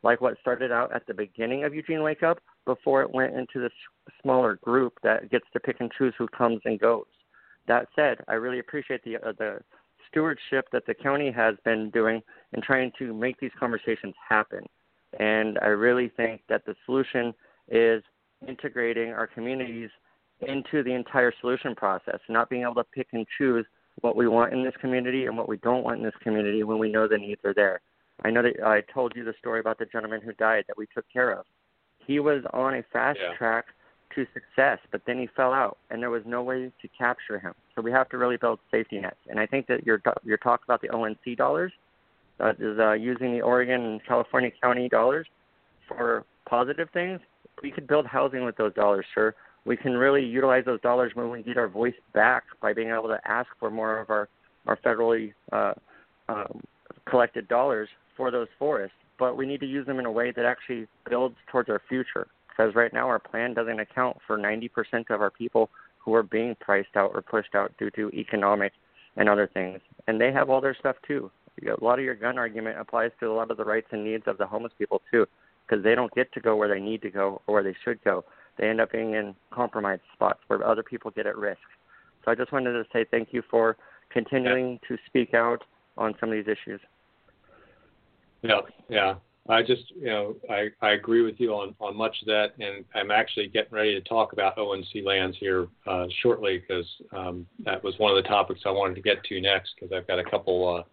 like 0.03 0.19
what 0.19 0.37
started 0.41 0.71
out 0.71 0.93
at 0.93 1.07
the 1.07 1.13
beginning 1.13 1.63
of 1.63 1.73
Eugene 1.73 2.03
Wake 2.03 2.23
Up 2.23 2.39
before 2.65 3.01
it 3.01 3.13
went 3.13 3.33
into 3.35 3.59
this 3.59 3.71
smaller 4.21 4.55
group 4.55 4.93
that 5.01 5.31
gets 5.31 5.45
to 5.53 5.59
pick 5.59 5.77
and 5.79 5.91
choose 5.97 6.13
who 6.17 6.27
comes 6.27 6.59
and 6.65 6.79
goes. 6.79 7.05
That 7.67 7.87
said, 7.95 8.17
I 8.27 8.33
really 8.33 8.59
appreciate 8.59 9.03
the 9.03 9.15
uh, 9.15 9.31
the 9.37 9.59
stewardship 10.09 10.65
that 10.71 10.85
the 10.85 10.93
county 10.93 11.31
has 11.31 11.55
been 11.63 11.89
doing 11.89 12.21
in 12.51 12.61
trying 12.61 12.91
to 12.99 13.13
make 13.13 13.39
these 13.39 13.51
conversations 13.57 14.13
happen. 14.29 14.63
And 15.19 15.57
I 15.59 15.67
really 15.67 16.09
think 16.15 16.41
that 16.49 16.65
the 16.65 16.75
solution 16.85 17.33
is 17.69 18.03
integrating 18.47 19.11
our 19.11 19.25
communities 19.25 19.89
into 20.41 20.83
the 20.83 20.93
entire 20.93 21.31
solution 21.39 21.73
process, 21.73 22.19
not 22.27 22.49
being 22.49 22.63
able 22.63 22.75
to 22.75 22.83
pick 22.83 23.07
and 23.13 23.25
choose 23.37 23.65
what 24.03 24.17
we 24.17 24.27
want 24.27 24.53
in 24.53 24.63
this 24.63 24.73
community 24.81 25.25
and 25.25 25.37
what 25.37 25.47
we 25.47 25.57
don't 25.57 25.83
want 25.83 25.97
in 25.97 26.03
this 26.03 26.13
community 26.21 26.63
when 26.63 26.77
we 26.77 26.91
know 26.91 27.07
the 27.07 27.17
needs 27.17 27.39
are 27.45 27.53
there. 27.53 27.79
I 28.25 28.29
know 28.29 28.43
that 28.43 28.61
I 28.63 28.81
told 28.93 29.13
you 29.15 29.23
the 29.23 29.33
story 29.39 29.61
about 29.61 29.79
the 29.79 29.85
gentleman 29.85 30.21
who 30.21 30.33
died 30.33 30.65
that 30.67 30.77
we 30.77 30.85
took 30.93 31.05
care 31.11 31.31
of. 31.31 31.45
He 32.05 32.19
was 32.19 32.43
on 32.51 32.75
a 32.75 32.83
fast 32.91 33.19
yeah. 33.21 33.35
track 33.37 33.65
to 34.13 34.27
success, 34.33 34.79
but 34.91 35.01
then 35.07 35.17
he 35.17 35.27
fell 35.35 35.53
out, 35.53 35.77
and 35.89 36.01
there 36.01 36.09
was 36.09 36.23
no 36.25 36.43
way 36.43 36.69
to 36.81 36.87
capture 36.97 37.39
him. 37.39 37.53
So 37.75 37.81
we 37.81 37.91
have 37.91 38.09
to 38.09 38.17
really 38.17 38.35
build 38.35 38.59
safety 38.69 38.99
nets. 38.99 39.15
And 39.29 39.39
I 39.39 39.45
think 39.45 39.67
that 39.67 39.85
your 39.85 40.01
your 40.23 40.37
talk 40.37 40.63
about 40.65 40.81
the 40.81 40.89
O&C 40.89 41.35
dollars 41.35 41.71
uh, 42.41 42.51
is 42.59 42.77
uh, 42.79 42.91
using 42.91 43.31
the 43.31 43.41
Oregon 43.41 43.81
and 43.83 44.05
California 44.05 44.51
county 44.61 44.89
dollars 44.89 45.27
for 45.87 46.25
positive 46.47 46.89
things. 46.93 47.21
We 47.61 47.71
could 47.71 47.87
build 47.87 48.05
housing 48.05 48.43
with 48.43 48.57
those 48.57 48.73
dollars, 48.73 49.05
sir. 49.15 49.33
We 49.65 49.77
can 49.77 49.93
really 49.93 50.23
utilize 50.23 50.65
those 50.65 50.81
dollars 50.81 51.11
when 51.13 51.29
we 51.29 51.41
get 51.41 51.57
our 51.57 51.67
voice 51.67 51.93
back 52.13 52.43
by 52.61 52.73
being 52.73 52.89
able 52.89 53.07
to 53.07 53.19
ask 53.25 53.47
for 53.59 53.69
more 53.69 53.99
of 53.99 54.09
our 54.09 54.29
our 54.65 54.77
federally 54.77 55.33
uh, 55.51 55.73
um, 56.29 56.61
collected 57.09 57.47
dollars 57.47 57.89
for 58.15 58.31
those 58.31 58.47
forests. 58.57 58.95
But 59.19 59.37
we 59.37 59.45
need 59.45 59.59
to 59.59 59.65
use 59.65 59.85
them 59.85 59.99
in 59.99 60.05
a 60.05 60.11
way 60.11 60.31
that 60.31 60.45
actually 60.45 60.87
builds 61.09 61.35
towards 61.51 61.69
our 61.69 61.81
future. 61.87 62.27
Because 62.49 62.75
right 62.75 62.93
now 62.93 63.07
our 63.07 63.19
plan 63.19 63.53
doesn't 63.53 63.79
account 63.79 64.17
for 64.25 64.37
90% 64.37 65.09
of 65.09 65.21
our 65.21 65.31
people 65.31 65.69
who 65.97 66.13
are 66.13 66.23
being 66.23 66.55
priced 66.59 66.95
out 66.95 67.11
or 67.13 67.21
pushed 67.21 67.55
out 67.55 67.73
due 67.77 67.89
to 67.91 68.09
economic 68.09 68.73
and 69.15 69.27
other 69.27 69.49
things. 69.53 69.79
And 70.07 70.19
they 70.19 70.31
have 70.31 70.49
all 70.49 70.61
their 70.61 70.75
stuff 70.79 70.95
too. 71.07 71.31
A 71.65 71.83
lot 71.83 71.99
of 71.99 72.05
your 72.05 72.15
gun 72.15 72.37
argument 72.37 72.79
applies 72.79 73.11
to 73.19 73.27
a 73.27 73.33
lot 73.33 73.51
of 73.51 73.57
the 73.57 73.63
rights 73.63 73.87
and 73.91 74.03
needs 74.03 74.23
of 74.27 74.37
the 74.37 74.45
homeless 74.45 74.73
people 74.77 75.01
too, 75.11 75.25
because 75.65 75.83
they 75.83 75.95
don't 75.95 76.13
get 76.13 76.31
to 76.33 76.41
go 76.41 76.55
where 76.55 76.67
they 76.67 76.79
need 76.79 77.01
to 77.03 77.09
go 77.09 77.41
or 77.47 77.55
where 77.55 77.63
they 77.63 77.75
should 77.83 78.03
go. 78.03 78.25
They 78.57 78.69
end 78.69 78.81
up 78.81 78.91
being 78.91 79.13
in 79.13 79.35
compromised 79.51 80.01
spots 80.13 80.39
where 80.47 80.65
other 80.65 80.83
people 80.83 81.11
get 81.11 81.25
at 81.25 81.37
risk. 81.37 81.59
So 82.23 82.31
I 82.31 82.35
just 82.35 82.51
wanted 82.51 82.73
to 82.73 82.83
say 82.93 83.05
thank 83.09 83.29
you 83.31 83.41
for 83.49 83.77
continuing 84.11 84.79
to 84.87 84.97
speak 85.07 85.33
out 85.33 85.63
on 85.97 86.13
some 86.19 86.29
of 86.29 86.35
these 86.35 86.47
issues. 86.47 86.79
Yeah, 88.41 88.61
yeah. 88.89 89.15
I 89.49 89.61
just, 89.61 89.91
you 89.91 90.05
know, 90.05 90.35
I, 90.49 90.69
I 90.81 90.91
agree 90.91 91.21
with 91.21 91.35
you 91.37 91.53
on, 91.53 91.75
on 91.81 91.97
much 91.97 92.15
of 92.21 92.27
that, 92.27 92.53
and 92.59 92.85
I'm 92.95 93.11
actually 93.11 93.49
getting 93.49 93.73
ready 93.73 93.93
to 93.93 94.01
talk 94.07 94.31
about 94.31 94.57
O&C 94.57 95.01
lands 95.01 95.35
here 95.37 95.67
uh, 95.85 96.05
shortly 96.21 96.59
because 96.59 96.85
um, 97.11 97.45
that 97.65 97.83
was 97.83 97.93
one 97.97 98.15
of 98.15 98.23
the 98.23 98.27
topics 98.27 98.61
I 98.65 98.71
wanted 98.71 98.95
to 98.95 99.01
get 99.01 99.21
to 99.25 99.41
next 99.41 99.73
because 99.75 99.93
I've 99.93 100.07
got 100.07 100.19
a 100.19 100.23
couple 100.23 100.77
uh, 100.77 100.83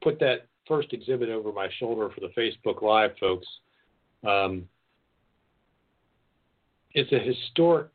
put 0.02 0.18
that 0.18 0.48
first 0.70 0.92
exhibit 0.92 1.28
over 1.28 1.52
my 1.52 1.68
shoulder 1.80 2.08
for 2.14 2.20
the 2.20 2.28
Facebook 2.28 2.80
Live 2.80 3.10
folks, 3.18 3.46
um, 4.24 4.68
it's 6.92 7.12
a 7.12 7.18
historic 7.18 7.88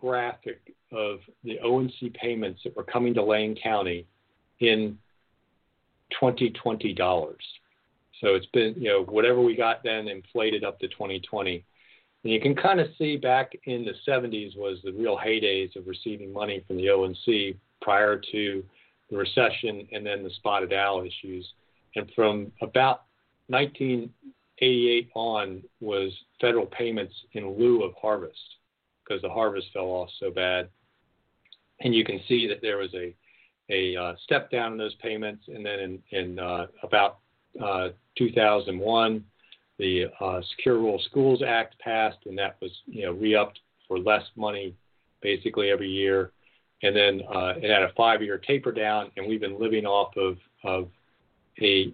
graphic 0.00 0.60
of 0.92 1.18
the 1.42 1.58
O&C 1.58 2.12
payments 2.14 2.60
that 2.62 2.76
were 2.76 2.84
coming 2.84 3.12
to 3.14 3.22
Lane 3.24 3.56
County 3.60 4.06
in 4.60 4.96
2020 6.12 6.94
dollars. 6.94 7.42
So 8.20 8.28
it's 8.28 8.46
been, 8.46 8.74
you 8.76 8.88
know, 8.88 9.02
whatever 9.02 9.40
we 9.40 9.56
got 9.56 9.82
then 9.82 10.06
inflated 10.06 10.62
up 10.62 10.78
to 10.80 10.88
2020. 10.88 11.64
And 12.22 12.32
you 12.32 12.40
can 12.40 12.54
kind 12.54 12.80
of 12.80 12.86
see 12.96 13.16
back 13.16 13.52
in 13.64 13.84
the 13.84 13.92
70s 14.08 14.56
was 14.56 14.78
the 14.84 14.92
real 14.92 15.18
heydays 15.18 15.74
of 15.76 15.86
receiving 15.86 16.32
money 16.32 16.62
from 16.66 16.76
the 16.76 16.88
O&C 16.88 17.56
prior 17.82 18.20
to 18.32 18.64
the 19.10 19.16
recession 19.16 19.86
and 19.92 20.06
then 20.06 20.22
the 20.22 20.30
spotted 20.36 20.72
owl 20.72 21.02
issues. 21.04 21.46
And 21.96 22.10
from 22.14 22.52
about 22.60 23.02
1988 23.48 25.10
on 25.14 25.62
was 25.80 26.12
federal 26.40 26.66
payments 26.66 27.14
in 27.32 27.58
lieu 27.58 27.82
of 27.82 27.92
harvest 28.00 28.38
because 29.02 29.22
the 29.22 29.28
harvest 29.28 29.68
fell 29.72 29.86
off 29.86 30.10
so 30.20 30.30
bad. 30.30 30.68
And 31.80 31.94
you 31.94 32.04
can 32.04 32.20
see 32.28 32.46
that 32.46 32.60
there 32.62 32.78
was 32.78 32.94
a 32.94 33.14
a 33.68 33.96
uh, 33.96 34.14
step 34.22 34.50
down 34.50 34.72
in 34.72 34.78
those 34.78 34.94
payments, 34.96 35.44
and 35.48 35.66
then 35.66 35.80
in, 35.80 36.02
in 36.12 36.38
uh, 36.38 36.66
about 36.84 37.18
uh, 37.60 37.88
2001, 38.16 39.24
the 39.78 40.04
uh, 40.20 40.40
Secure 40.50 40.76
Rural 40.76 41.02
Schools 41.10 41.42
Act 41.46 41.78
passed, 41.80 42.18
and 42.26 42.38
that 42.38 42.56
was 42.62 42.70
you 42.86 43.06
know 43.06 43.12
re-upped 43.12 43.58
for 43.88 43.98
less 43.98 44.22
money 44.36 44.74
basically 45.20 45.70
every 45.70 45.88
year. 45.88 46.32
And 46.82 46.94
then 46.94 47.22
uh, 47.34 47.54
it 47.56 47.70
had 47.70 47.82
a 47.82 47.92
five-year 47.96 48.38
taper 48.38 48.70
down, 48.70 49.10
and 49.16 49.26
we've 49.26 49.40
been 49.40 49.58
living 49.58 49.86
off 49.86 50.16
of, 50.16 50.36
of 50.62 50.88
a 51.60 51.92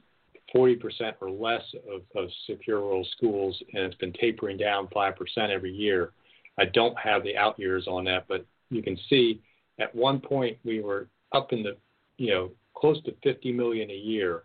40% 0.55 1.15
or 1.21 1.31
less 1.31 1.63
of, 1.93 2.03
of 2.15 2.29
secure 2.47 2.81
rural 2.81 3.07
schools, 3.17 3.61
and 3.73 3.85
it's 3.85 3.95
been 3.97 4.13
tapering 4.13 4.57
down 4.57 4.89
5% 4.89 5.15
every 5.51 5.73
year. 5.73 6.13
I 6.59 6.67
don't 6.67 6.99
have 6.99 7.23
the 7.23 7.37
out 7.37 7.59
years 7.59 7.87
on 7.89 8.05
that, 8.05 8.27
but 8.29 8.45
you 8.71 8.83
can 8.83 8.99
see 9.09 9.41
at 9.79 9.95
one 9.95 10.21
point 10.21 10.59
we 10.65 10.81
were 10.81 11.09
up 11.33 11.53
in 11.53 11.63
the, 11.63 11.77
you 12.19 12.31
know, 12.31 12.51
close 12.75 13.03
to 13.05 13.15
50 13.23 13.53
million 13.53 13.91
a 13.91 13.95
year 13.95 14.43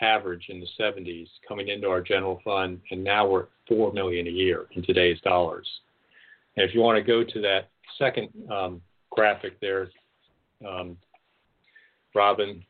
average 0.00 0.46
in 0.48 0.60
the 0.60 0.66
70s 0.80 1.28
coming 1.46 1.68
into 1.68 1.88
our 1.88 2.00
general 2.00 2.40
fund, 2.44 2.80
and 2.90 3.04
now 3.04 3.28
we're 3.28 3.42
at 3.42 3.48
4 3.68 3.92
million 3.92 4.26
a 4.26 4.30
year 4.30 4.66
in 4.74 4.82
today's 4.82 5.20
dollars. 5.20 5.68
And 6.56 6.68
if 6.68 6.74
you 6.74 6.80
want 6.80 6.96
to 6.96 7.02
go 7.02 7.22
to 7.22 7.40
that 7.40 7.68
second 7.98 8.28
um, 8.50 8.80
graphic 9.10 9.60
there, 9.60 9.90
um, 10.66 10.96
Robin, 12.14 12.62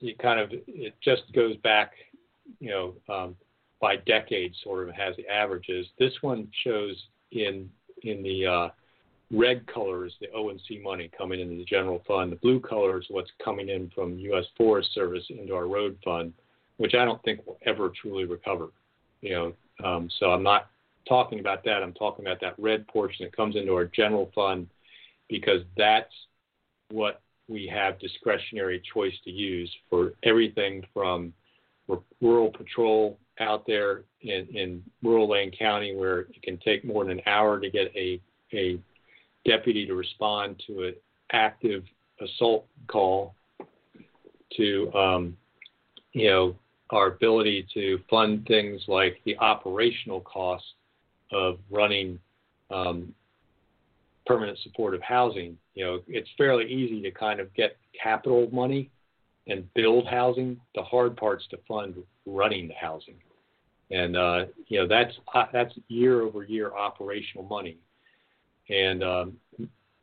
you 0.00 0.14
kind 0.16 0.40
of 0.40 0.50
it 0.52 0.94
just 1.02 1.22
goes 1.32 1.56
back 1.58 1.92
you 2.60 2.70
know, 2.70 2.94
um, 3.12 3.36
by 3.80 3.96
decade 3.96 4.54
sort 4.62 4.88
of 4.88 4.94
has 4.94 5.16
the 5.16 5.26
averages. 5.28 5.86
This 5.98 6.12
one 6.20 6.48
shows 6.64 6.96
in 7.32 7.68
in 8.02 8.22
the 8.22 8.46
uh, 8.46 8.68
red 9.30 9.66
color 9.66 10.06
is 10.06 10.12
the 10.20 10.30
O&C 10.32 10.80
money 10.82 11.10
coming 11.16 11.40
into 11.40 11.56
the 11.56 11.64
general 11.64 12.02
fund. 12.06 12.30
The 12.30 12.36
blue 12.36 12.60
color 12.60 13.00
is 13.00 13.06
what's 13.08 13.30
coming 13.42 13.68
in 13.68 13.90
from 13.94 14.18
U.S. 14.18 14.44
Forest 14.56 14.90
Service 14.94 15.24
into 15.30 15.54
our 15.54 15.66
road 15.66 15.96
fund, 16.04 16.32
which 16.76 16.94
I 16.94 17.04
don't 17.04 17.22
think 17.22 17.44
will 17.46 17.58
ever 17.66 17.90
truly 18.00 18.24
recover. 18.24 18.68
You 19.22 19.30
know, 19.30 19.52
um, 19.84 20.08
so 20.20 20.26
I'm 20.26 20.42
not 20.42 20.68
talking 21.08 21.40
about 21.40 21.64
that. 21.64 21.82
I'm 21.82 21.94
talking 21.94 22.24
about 22.24 22.40
that 22.40 22.54
red 22.58 22.86
portion 22.86 23.24
that 23.24 23.36
comes 23.36 23.56
into 23.56 23.72
our 23.72 23.86
general 23.86 24.30
fund 24.34 24.68
because 25.28 25.62
that's 25.76 26.12
what 26.90 27.20
we 27.48 27.70
have 27.72 27.98
discretionary 27.98 28.82
choice 28.92 29.14
to 29.24 29.30
use 29.30 29.72
for 29.88 30.12
everything 30.22 30.84
from 30.92 31.32
rural 32.20 32.50
patrol 32.50 33.18
out 33.40 33.64
there 33.66 34.02
in, 34.22 34.46
in 34.54 34.82
rural 35.02 35.28
Lane 35.28 35.52
County 35.56 35.94
where 35.94 36.20
it 36.20 36.42
can 36.42 36.58
take 36.58 36.84
more 36.84 37.04
than 37.04 37.18
an 37.18 37.22
hour 37.26 37.60
to 37.60 37.70
get 37.70 37.94
a, 37.94 38.20
a 38.52 38.78
deputy 39.46 39.86
to 39.86 39.94
respond 39.94 40.60
to 40.66 40.84
an 40.84 40.94
active 41.32 41.84
assault 42.20 42.66
call 42.88 43.34
to 44.56 44.92
um, 44.94 45.36
you 46.12 46.28
know 46.28 46.56
our 46.90 47.08
ability 47.08 47.66
to 47.74 47.98
fund 48.08 48.46
things 48.46 48.82
like 48.86 49.20
the 49.24 49.36
operational 49.38 50.20
costs 50.20 50.68
of 51.32 51.58
running 51.70 52.18
um, 52.70 53.12
permanent 54.26 54.58
supportive 54.62 55.00
housing. 55.02 55.56
You 55.74 55.84
know, 55.84 56.00
it's 56.08 56.28
fairly 56.36 56.64
easy 56.66 57.00
to 57.02 57.10
kind 57.10 57.40
of 57.40 57.52
get 57.54 57.76
capital 58.00 58.48
money 58.52 58.90
and 59.46 59.72
build 59.74 60.06
housing. 60.06 60.60
The 60.74 60.82
hard 60.82 61.16
part's 61.16 61.46
to 61.48 61.58
fund 61.68 61.94
running 62.26 62.68
the 62.68 62.74
housing, 62.74 63.16
and 63.90 64.16
uh, 64.16 64.46
you 64.68 64.80
know 64.80 64.88
that's 64.88 65.14
uh, 65.34 65.44
that's 65.52 65.74
year 65.88 66.22
over 66.22 66.42
year 66.42 66.72
operational 66.76 67.46
money. 67.46 67.78
And 68.68 69.04
um, 69.04 69.36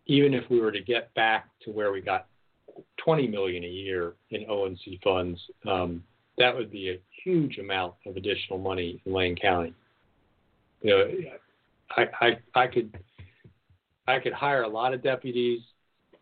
even 0.06 0.34
if 0.34 0.50
we 0.50 0.60
were 0.62 0.72
to 0.72 0.82
get 0.82 1.14
back 1.16 1.50
to 1.66 1.72
where 1.72 1.92
we 1.92 2.00
got 2.02 2.28
20 3.04 3.28
million 3.28 3.64
a 3.64 3.68
year 3.68 4.14
in 4.32 4.46
O&C 4.50 5.00
funds, 5.04 5.40
um, 5.70 6.02
that 6.38 6.56
would 6.56 6.72
be 6.72 6.92
a 6.92 7.00
huge 7.24 7.58
amount 7.58 7.94
of 8.06 8.16
additional 8.16 8.58
money 8.58 9.02
in 9.06 9.14
Lane 9.14 9.36
County. 9.36 9.74
You 10.82 10.90
know, 10.90 11.12
I, 11.98 12.06
I, 12.26 12.38
I 12.56 12.68
could 12.68 12.98
I 14.08 14.20
could 14.20 14.34
hire 14.34 14.64
a 14.64 14.68
lot 14.68 14.94
of 14.94 15.04
deputies, 15.04 15.62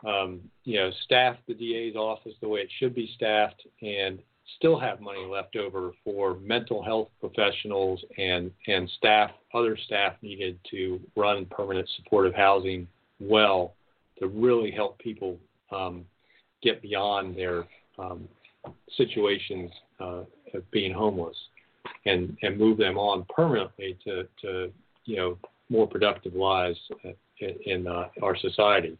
um, 0.05 0.41
you 0.63 0.77
know, 0.77 0.91
staff 1.05 1.37
the 1.47 1.53
DA's 1.53 1.95
office 1.95 2.33
the 2.41 2.47
way 2.47 2.61
it 2.61 2.69
should 2.79 2.93
be 2.93 3.11
staffed, 3.15 3.61
and 3.81 4.19
still 4.57 4.79
have 4.79 4.99
money 4.99 5.25
left 5.25 5.55
over 5.55 5.91
for 6.03 6.35
mental 6.35 6.83
health 6.83 7.09
professionals 7.19 8.03
and, 8.17 8.51
and 8.67 8.89
staff, 8.97 9.31
other 9.53 9.77
staff 9.85 10.13
needed 10.21 10.59
to 10.69 10.99
run 11.15 11.45
permanent 11.45 11.87
supportive 11.97 12.33
housing 12.35 12.87
well 13.19 13.73
to 14.19 14.27
really 14.27 14.71
help 14.71 14.99
people 14.99 15.37
um, 15.71 16.05
get 16.61 16.81
beyond 16.81 17.35
their 17.35 17.65
um, 17.97 18.27
situations 18.97 19.71
uh, 19.99 20.23
of 20.53 20.69
being 20.71 20.93
homeless 20.93 21.35
and, 22.05 22.37
and 22.43 22.57
move 22.57 22.77
them 22.77 22.97
on 22.97 23.25
permanently 23.33 23.97
to, 24.03 24.27
to 24.41 24.71
you 25.05 25.15
know 25.15 25.37
more 25.69 25.87
productive 25.87 26.35
lives 26.35 26.77
in, 27.41 27.55
in 27.65 27.87
uh, 27.87 28.07
our 28.21 28.37
society. 28.37 28.97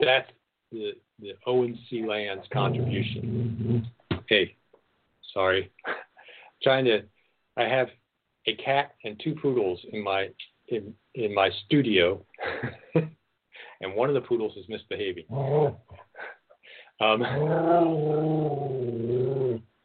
That's 0.00 0.28
the 0.70 0.92
the 1.20 1.34
O&C 1.46 2.04
Lands 2.04 2.44
contribution. 2.52 3.86
Hey, 4.28 4.56
sorry, 5.32 5.70
trying 6.62 6.84
to. 6.86 7.02
I 7.56 7.64
have 7.64 7.88
a 8.46 8.54
cat 8.56 8.94
and 9.04 9.20
two 9.22 9.34
poodles 9.34 9.78
in 9.92 10.02
my 10.02 10.28
in 10.68 10.94
in 11.14 11.34
my 11.34 11.50
studio, 11.66 12.24
and 12.94 13.94
one 13.94 14.08
of 14.08 14.14
the 14.14 14.22
poodles 14.22 14.56
is 14.56 14.64
misbehaving. 14.68 15.24
Um, 17.00 17.20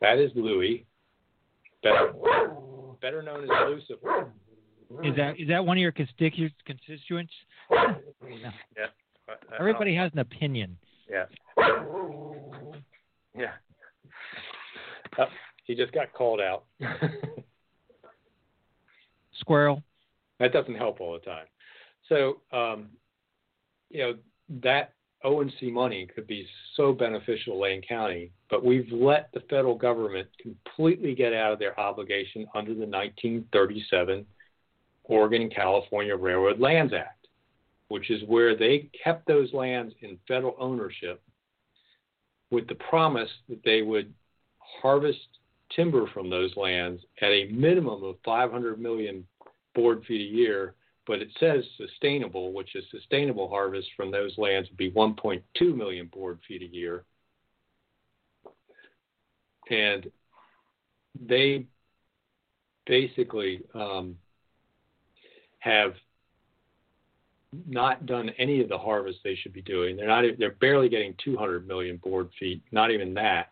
that 0.02 0.20
is 0.20 0.30
Louis, 0.36 0.86
better, 1.82 2.14
better 3.02 3.24
known 3.24 3.46
as 3.46 3.50
Lucifer. 3.68 4.30
Is 5.04 5.16
that 5.16 5.40
is 5.40 5.48
that 5.50 5.66
one 5.66 5.78
of 5.78 5.82
your 5.82 5.92
constitu- 5.92 6.52
constituents? 6.66 7.34
Yeah. 7.72 8.52
Everybody 9.60 9.96
has 9.96 10.12
an 10.14 10.20
opinion. 10.20 10.78
Yeah. 11.10 11.26
Yeah. 13.36 13.52
Oh, 15.20 15.26
he 15.66 15.76
just 15.76 15.92
got 15.94 16.14
called 16.14 16.40
out. 16.40 16.64
Squirrel. 19.40 19.84
That 20.40 20.54
doesn't 20.54 20.76
help 20.76 21.02
all 21.02 21.14
the 21.14 21.20
time. 21.20 21.46
So, 22.10 22.42
um, 22.52 22.88
you 23.90 24.00
know, 24.00 24.14
that 24.62 24.94
O&C 25.24 25.72
money 25.72 26.08
could 26.14 26.28
be 26.28 26.48
so 26.76 26.94
beneficial 26.94 27.54
to 27.56 27.60
Lane 27.60 27.82
County, 27.88 28.32
but 28.50 28.64
we've 28.64 28.92
let 28.92 29.30
the 29.34 29.42
federal 29.50 29.76
government 29.76 30.28
completely 30.42 31.16
get 31.16 31.34
out 31.34 31.52
of 31.52 31.60
their 31.60 31.78
obligation 31.80 32.46
under 32.56 32.74
the 32.74 32.86
1937 32.86 34.26
Oregon 35.08 35.44
and 35.44 35.54
California 35.54 36.16
Railroad 36.16 36.60
Lands 36.60 36.94
Act, 36.94 37.28
which 37.88 38.10
is 38.10 38.22
where 38.28 38.56
they 38.56 38.90
kept 39.04 39.28
those 39.28 39.52
lands 39.54 39.94
in 40.02 40.20
federal 40.28 40.56
ownership 40.60 41.22
with 42.52 42.68
the 42.68 42.76
promise 42.76 43.30
that 43.50 43.64
they 43.64 43.82
would 43.82 44.14
harvest 44.60 45.20
timber 45.76 46.08
from 46.14 46.30
those 46.30 46.56
lands 46.56 47.02
at 47.22 47.30
a 47.30 47.48
minimum 47.52 48.04
of 48.04 48.16
500 48.24 48.80
million 48.80 49.26
board 49.76 50.04
feet 50.06 50.22
a 50.22 50.36
year, 50.36 50.76
but 51.06 51.20
it 51.20 51.30
says 51.40 51.64
sustainable, 51.78 52.54
which 52.54 52.76
is 52.76 52.84
sustainable 52.92 53.50
harvest 53.50 53.88
from 53.96 54.12
those 54.12 54.38
lands 54.38 54.70
would 54.70 54.78
be 54.78 54.92
1.2 54.92 55.42
million 55.76 56.08
board 56.08 56.40
feet 56.48 56.62
a 56.62 56.74
year. 56.74 57.04
And 59.70 60.10
they 61.28 61.66
basically 62.86 63.62
um, 63.74 64.16
have 65.60 65.94
not 67.68 68.06
done 68.06 68.30
any 68.38 68.62
of 68.62 68.70
the 68.70 68.78
harvest 68.78 69.20
they 69.24 69.36
should 69.36 69.54
be 69.54 69.62
doing. 69.62 69.96
They're 69.96 70.08
not. 70.08 70.24
They're 70.38 70.52
barely 70.52 70.90
getting 70.90 71.16
200 71.24 71.68
million 71.68 71.98
board 71.98 72.30
feet. 72.40 72.62
Not 72.72 72.92
even 72.92 73.14
that. 73.16 73.52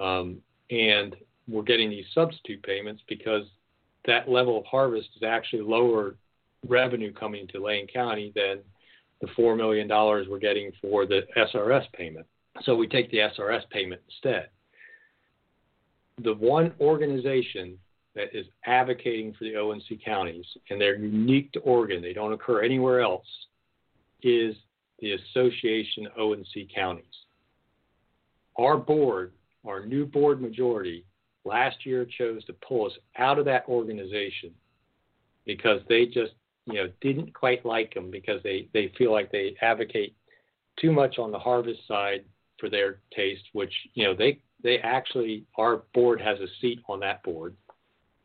Um, 0.00 0.38
and 0.70 1.16
we're 1.48 1.62
getting 1.62 1.90
these 1.90 2.06
substitute 2.14 2.62
payments 2.62 3.02
because 3.08 3.44
that 4.06 4.28
level 4.28 4.58
of 4.58 4.64
harvest 4.64 5.08
is 5.16 5.22
actually 5.22 5.62
lower 5.62 6.16
revenue 6.66 7.12
coming 7.12 7.46
to 7.48 7.62
Lane 7.62 7.86
County 7.86 8.32
than 8.34 8.58
the 9.20 9.28
four 9.36 9.56
million 9.56 9.86
dollars 9.86 10.26
we're 10.28 10.38
getting 10.38 10.72
for 10.80 11.06
the 11.06 11.22
SRS 11.36 11.84
payment. 11.92 12.26
So 12.62 12.74
we 12.74 12.86
take 12.86 13.10
the 13.10 13.18
SRS 13.18 13.68
payment 13.70 14.00
instead. 14.08 14.48
The 16.22 16.34
one 16.34 16.72
organization 16.80 17.78
that 18.14 18.34
is 18.36 18.46
advocating 18.66 19.32
for 19.32 19.44
the 19.44 19.56
O&C 19.56 20.00
counties, 20.04 20.44
and 20.68 20.80
they're 20.80 20.96
unique 20.96 21.52
to 21.52 21.60
Oregon, 21.60 22.02
they 22.02 22.12
don't 22.12 22.32
occur 22.32 22.62
anywhere 22.62 23.00
else, 23.00 23.26
is 24.22 24.54
the 24.98 25.12
Association 25.12 26.08
O&C 26.18 26.68
Counties. 26.74 27.04
Our 28.58 28.76
board, 28.76 29.32
our 29.66 29.86
new 29.86 30.04
board 30.04 30.42
majority, 30.42 31.04
last 31.44 31.86
year 31.86 32.04
chose 32.04 32.44
to 32.44 32.52
pull 32.54 32.86
us 32.86 32.92
out 33.16 33.38
of 33.38 33.44
that 33.46 33.64
organization 33.68 34.50
because 35.46 35.80
they 35.88 36.06
just, 36.06 36.32
you 36.66 36.74
know, 36.74 36.88
didn't 37.00 37.32
quite 37.32 37.64
like 37.64 37.94
them 37.94 38.10
because 38.10 38.42
they, 38.42 38.68
they 38.74 38.92
feel 38.98 39.12
like 39.12 39.32
they 39.32 39.54
advocate 39.62 40.14
too 40.78 40.92
much 40.92 41.18
on 41.18 41.30
the 41.30 41.38
harvest 41.38 41.80
side 41.88 42.24
for 42.58 42.68
their 42.68 42.98
taste, 43.14 43.44
which, 43.52 43.72
you 43.94 44.04
know, 44.04 44.14
they, 44.14 44.38
they 44.62 44.78
actually, 44.78 45.44
our 45.56 45.82
board 45.94 46.20
has 46.20 46.38
a 46.40 46.46
seat 46.60 46.80
on 46.88 47.00
that 47.00 47.22
board 47.22 47.56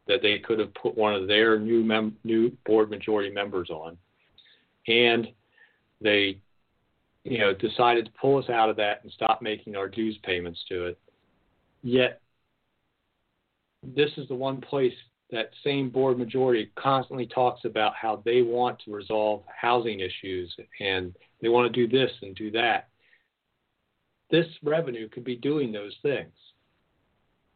that 0.07 0.21
they 0.21 0.39
could 0.39 0.59
have 0.59 0.73
put 0.75 0.97
one 0.97 1.13
of 1.13 1.27
their 1.27 1.59
new 1.59 1.83
mem- 1.83 2.17
new 2.23 2.51
board 2.65 2.89
majority 2.89 3.31
members 3.31 3.69
on, 3.69 3.97
and 4.87 5.27
they, 6.01 6.37
you 7.23 7.39
know, 7.39 7.53
decided 7.53 8.05
to 8.05 8.11
pull 8.19 8.37
us 8.37 8.49
out 8.49 8.69
of 8.69 8.75
that 8.75 9.03
and 9.03 9.11
stop 9.11 9.41
making 9.41 9.75
our 9.75 9.87
dues 9.87 10.17
payments 10.23 10.59
to 10.69 10.85
it. 10.85 10.99
Yet, 11.81 12.21
this 13.83 14.11
is 14.17 14.27
the 14.27 14.35
one 14.35 14.61
place 14.61 14.93
that 15.31 15.49
same 15.63 15.89
board 15.89 16.17
majority 16.17 16.71
constantly 16.75 17.25
talks 17.25 17.65
about 17.65 17.95
how 17.95 18.21
they 18.25 18.41
want 18.41 18.79
to 18.85 18.93
resolve 18.93 19.43
housing 19.47 19.99
issues 19.99 20.55
and 20.79 21.15
they 21.41 21.49
want 21.49 21.71
to 21.71 21.87
do 21.87 21.91
this 21.91 22.11
and 22.21 22.35
do 22.35 22.51
that. 22.51 22.89
This 24.29 24.45
revenue 24.63 25.09
could 25.09 25.23
be 25.23 25.35
doing 25.35 25.71
those 25.71 25.95
things 26.01 26.31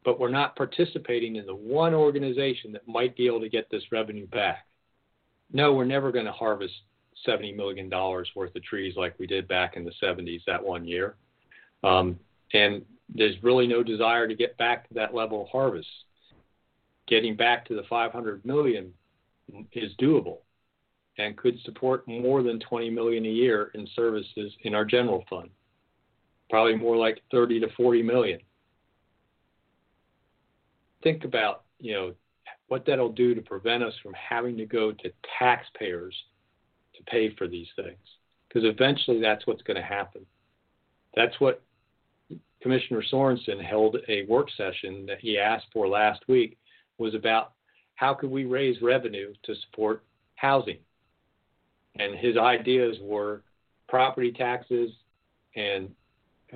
but 0.04 0.20
we're 0.20 0.30
not 0.30 0.56
participating 0.56 1.36
in 1.36 1.46
the 1.46 1.56
one 1.56 1.94
organization 1.94 2.72
that 2.72 2.88
might 2.88 3.16
be 3.16 3.28
able 3.28 3.42
to 3.42 3.50
get 3.50 3.70
this 3.70 3.84
revenue 3.92 4.28
back. 4.28 4.66
No, 5.52 5.74
we're 5.74 5.86
never 5.86 6.12
going 6.12 6.26
to 6.26 6.32
harvest 6.32 6.74
$70 7.28 7.56
million 7.56 7.90
worth 7.90 8.56
of 8.56 8.64
trees 8.64 8.96
like 8.96 9.18
we 9.20 9.28
did 9.28 9.48
back 9.48 9.76
in 9.76 9.84
the 9.84 9.92
70s 10.02 10.42
that 10.46 10.64
one 10.64 10.86
year. 10.86 11.16
Um, 11.84 12.20
and 12.54 12.84
there's 13.14 13.42
really 13.44 13.68
no 13.68 13.84
desire 13.84 14.28
to 14.28 14.36
get 14.36 14.58
back 14.58 14.88
to 14.88 14.94
that 14.94 15.14
level 15.14 15.44
of 15.44 15.50
harvest. 15.50 15.88
Getting 17.08 17.36
back 17.36 17.66
to 17.66 17.76
the 17.76 17.84
500 17.90 18.46
million 18.46 18.94
is 19.74 19.92
doable 20.00 20.40
and 21.18 21.36
could 21.36 21.60
support 21.66 22.08
more 22.08 22.44
than 22.44 22.60
20 22.60 22.90
million 22.92 23.26
a 23.26 23.30
year 23.30 23.72
in 23.74 23.88
services 23.96 24.54
in 24.64 24.74
our 24.74 24.86
general 24.86 25.26
fund. 25.30 25.50
Probably 26.50 26.76
more 26.76 26.96
like 26.96 27.22
30 27.32 27.60
to 27.62 27.68
40 27.76 28.04
million. 28.04 28.40
Think 31.04 31.24
about, 31.24 31.64
you 31.80 31.94
know, 31.94 32.14
what 32.68 32.86
that'll 32.86 33.12
do 33.12 33.34
to 33.34 33.42
prevent 33.42 33.84
us 33.84 33.94
from 34.04 34.14
having 34.14 34.58
to 34.58 34.66
go 34.66 34.92
to 34.92 35.12
taxpayers 35.38 36.16
to 36.96 37.04
pay 37.04 37.34
for 37.36 37.48
these 37.48 37.68
things. 37.76 37.98
Because 38.48 38.64
eventually 38.64 39.22
that's 39.22 39.46
what's 39.48 39.62
going 39.62 39.78
to 39.78 39.84
happen. 39.84 40.26
That's 41.16 41.40
what 41.40 41.62
Commissioner 42.62 43.04
Sorenson 43.10 43.60
held 43.60 43.98
a 44.08 44.26
work 44.26 44.50
session 44.58 45.06
that 45.06 45.20
he 45.20 45.38
asked 45.38 45.68
for 45.72 45.88
last 45.88 46.22
week 46.28 46.58
was 46.98 47.16
about 47.16 47.54
how 47.96 48.14
could 48.14 48.30
we 48.30 48.46
raise 48.46 48.82
revenue 48.82 49.34
to 49.44 49.56
support 49.56 50.04
housing. 50.36 50.78
And 51.98 52.16
his 52.16 52.38
ideas 52.38 52.98
were 53.02 53.44
property 53.88 54.32
taxes 54.32 54.92
and 55.56 55.90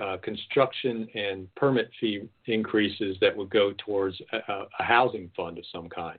uh, 0.02 0.16
construction 0.22 1.08
and 1.14 1.52
permit 1.54 1.90
fee 2.00 2.22
increases 2.46 3.16
that 3.20 3.36
would 3.36 3.50
go 3.50 3.72
towards 3.78 4.20
a, 4.32 4.52
a 4.78 4.82
housing 4.82 5.30
fund 5.36 5.58
of 5.58 5.64
some 5.72 5.88
kind. 5.88 6.18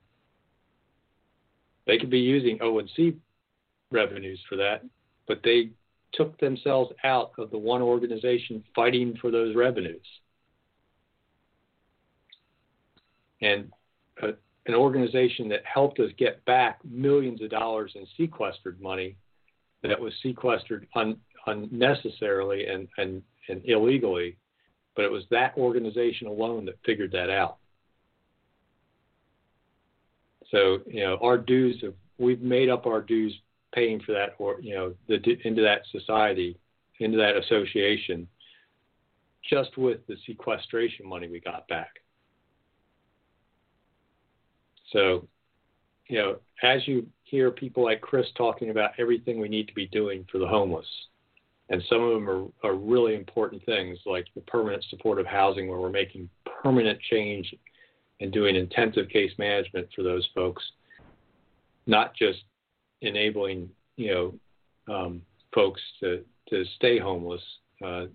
They 1.85 1.97
could 1.97 2.09
be 2.09 2.19
using 2.19 2.59
O&C 2.61 3.15
revenues 3.91 4.39
for 4.49 4.55
that, 4.55 4.83
but 5.27 5.41
they 5.43 5.69
took 6.13 6.39
themselves 6.39 6.91
out 7.03 7.31
of 7.37 7.51
the 7.51 7.57
one 7.57 7.81
organization 7.81 8.63
fighting 8.73 9.17
for 9.21 9.31
those 9.31 9.55
revenues. 9.55 10.05
And 13.41 13.71
a, 14.21 14.29
an 14.67 14.73
organization 14.73 15.49
that 15.49 15.61
helped 15.65 15.99
us 15.99 16.09
get 16.17 16.43
back 16.45 16.79
millions 16.83 17.41
of 17.41 17.49
dollars 17.49 17.91
in 17.95 18.07
sequestered 18.17 18.81
money 18.81 19.17
that 19.83 19.99
was 19.99 20.13
sequestered 20.23 20.87
un, 20.95 21.17
unnecessarily 21.45 22.67
and, 22.67 22.87
and, 22.97 23.21
and 23.49 23.61
illegally, 23.65 24.37
but 24.95 25.05
it 25.05 25.11
was 25.11 25.23
that 25.31 25.57
organization 25.57 26.27
alone 26.27 26.65
that 26.65 26.79
figured 26.85 27.11
that 27.11 27.29
out. 27.29 27.57
So, 30.51 30.79
you 30.87 31.01
know, 31.01 31.17
our 31.21 31.37
dues 31.37 31.81
have, 31.81 31.95
we've 32.17 32.41
made 32.41 32.69
up 32.69 32.85
our 32.85 33.01
dues 33.01 33.33
paying 33.73 33.99
for 33.99 34.13
that 34.13 34.35
or, 34.37 34.61
you 34.61 34.73
know, 34.73 34.93
the, 35.07 35.19
into 35.43 35.61
that 35.63 35.81
society, 35.91 36.57
into 36.99 37.17
that 37.17 37.35
association, 37.35 38.27
just 39.49 39.77
with 39.77 40.05
the 40.07 40.15
sequestration 40.25 41.07
money 41.07 41.27
we 41.27 41.39
got 41.39 41.67
back. 41.67 41.91
So, 44.91 45.27
you 46.07 46.19
know, 46.19 46.37
as 46.63 46.87
you 46.87 47.07
hear 47.23 47.51
people 47.51 47.83
like 47.83 48.01
Chris 48.01 48.27
talking 48.37 48.69
about 48.69 48.91
everything 48.97 49.39
we 49.39 49.49
need 49.49 49.67
to 49.67 49.73
be 49.73 49.87
doing 49.87 50.25
for 50.31 50.37
the 50.37 50.47
homeless, 50.47 50.85
and 51.69 51.81
some 51.89 52.01
of 52.01 52.13
them 52.13 52.29
are, 52.29 52.45
are 52.63 52.75
really 52.75 53.15
important 53.15 53.63
things 53.65 53.97
like 54.05 54.25
the 54.35 54.41
permanent 54.41 54.83
supportive 54.89 55.25
housing 55.25 55.67
where 55.67 55.79
we're 55.79 55.89
making 55.89 56.29
permanent 56.61 56.99
change 57.09 57.53
and 58.21 58.31
doing 58.31 58.55
intensive 58.55 59.09
case 59.09 59.31
management 59.37 59.87
for 59.95 60.03
those 60.03 60.27
folks, 60.33 60.63
not 61.87 62.15
just 62.15 62.39
enabling, 63.01 63.69
you 63.97 64.13
know, 64.87 64.93
um, 64.93 65.21
folks 65.53 65.81
to, 65.99 66.23
to 66.49 66.63
stay 66.75 66.99
homeless, 66.99 67.41
uh, 67.83 68.05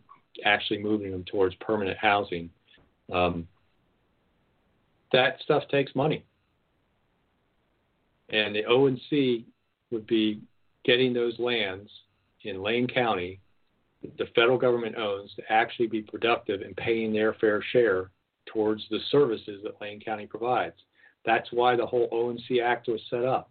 actually 0.44 0.78
moving 0.78 1.10
them 1.10 1.24
towards 1.24 1.54
permanent 1.56 1.98
housing. 1.98 2.48
Um, 3.12 3.48
that 5.12 5.38
stuff 5.42 5.64
takes 5.70 5.94
money 5.96 6.24
and 8.32 8.54
the 8.54 8.64
O&C 8.64 9.44
would 9.90 10.06
be 10.06 10.40
getting 10.84 11.12
those 11.12 11.38
lands 11.38 11.90
in 12.42 12.62
Lane 12.62 12.86
County 12.86 13.40
the 14.18 14.26
federal 14.34 14.58
government 14.58 14.96
owns 14.96 15.32
to 15.34 15.52
actually 15.52 15.86
be 15.86 16.02
productive 16.02 16.62
in 16.62 16.74
paying 16.74 17.12
their 17.12 17.34
fair 17.34 17.62
share 17.72 18.10
towards 18.46 18.82
the 18.90 18.98
services 19.10 19.60
that 19.62 19.80
Lane 19.80 20.00
County 20.00 20.26
provides. 20.26 20.76
That's 21.26 21.48
why 21.52 21.76
the 21.76 21.86
whole 21.86 22.08
O&C 22.10 22.60
Act 22.60 22.88
was 22.88 23.00
set 23.10 23.24
up. 23.24 23.50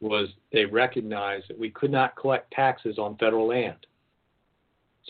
Was 0.00 0.28
they 0.52 0.64
recognized 0.64 1.46
that 1.48 1.58
we 1.58 1.70
could 1.70 1.90
not 1.90 2.16
collect 2.16 2.52
taxes 2.52 2.98
on 2.98 3.16
federal 3.16 3.48
land. 3.48 3.86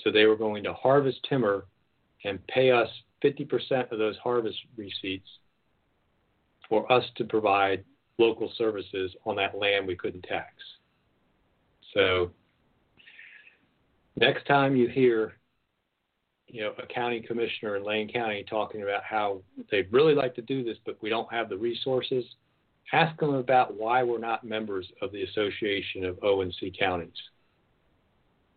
So 0.03 0.11
they 0.11 0.27
were 0.27 0.37
going 0.37 0.65
to 0.65 0.73
harvest 0.73 1.19
timber 1.29 1.67
and 2.25 2.45
pay 2.47 2.71
us 2.71 2.89
50% 3.23 3.93
of 3.93 3.99
those 3.99 4.17
harvest 4.19 4.57
receipts 4.77 5.29
for 6.69 6.91
us 6.91 7.05
to 7.17 7.25
provide 7.25 7.85
local 8.19 8.51
services 8.57 9.15
on 9.27 9.37
that 9.37 9.59
land 9.59 9.87
we 9.87 9.97
couldn't 9.97 10.23
tax. 10.23 10.55
So 11.93 12.31
next 14.17 14.47
time 14.47 14.77
you 14.77 14.89
hear 14.89 15.35
you 16.47 16.63
know 16.63 16.73
a 16.83 16.87
county 16.87 17.21
commissioner 17.21 17.77
in 17.77 17.85
Lane 17.85 18.11
County 18.13 18.45
talking 18.49 18.83
about 18.83 19.03
how 19.03 19.41
they'd 19.71 19.93
really 19.93 20.15
like 20.15 20.35
to 20.37 20.43
do 20.43 20.63
this 20.63 20.79
but 20.85 20.97
we 21.01 21.09
don't 21.09 21.33
have 21.33 21.49
the 21.49 21.57
resources, 21.57 22.25
ask 22.93 23.19
them 23.19 23.35
about 23.35 23.77
why 23.77 24.03
we're 24.03 24.19
not 24.19 24.45
members 24.45 24.87
of 25.03 25.11
the 25.13 25.23
Association 25.23 26.05
of 26.05 26.19
O&C 26.23 26.73
Counties 26.79 27.13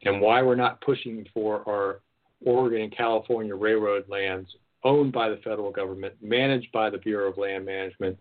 and 0.04 0.22
why 0.22 0.42
we're 0.42 0.56
not 0.56 0.80
pushing 0.82 1.26
for 1.34 1.68
our 1.68 2.02
Oregon 2.46 2.82
and 2.82 2.96
California 2.96 3.56
railroad 3.56 4.08
lands 4.10 4.50
owned 4.84 5.12
by 5.12 5.30
the 5.30 5.38
federal 5.38 5.72
government, 5.72 6.14
managed 6.22 6.72
by 6.72 6.90
the 6.90 6.98
Bureau 6.98 7.32
of 7.32 7.38
Land 7.38 7.66
Management, 7.66 8.18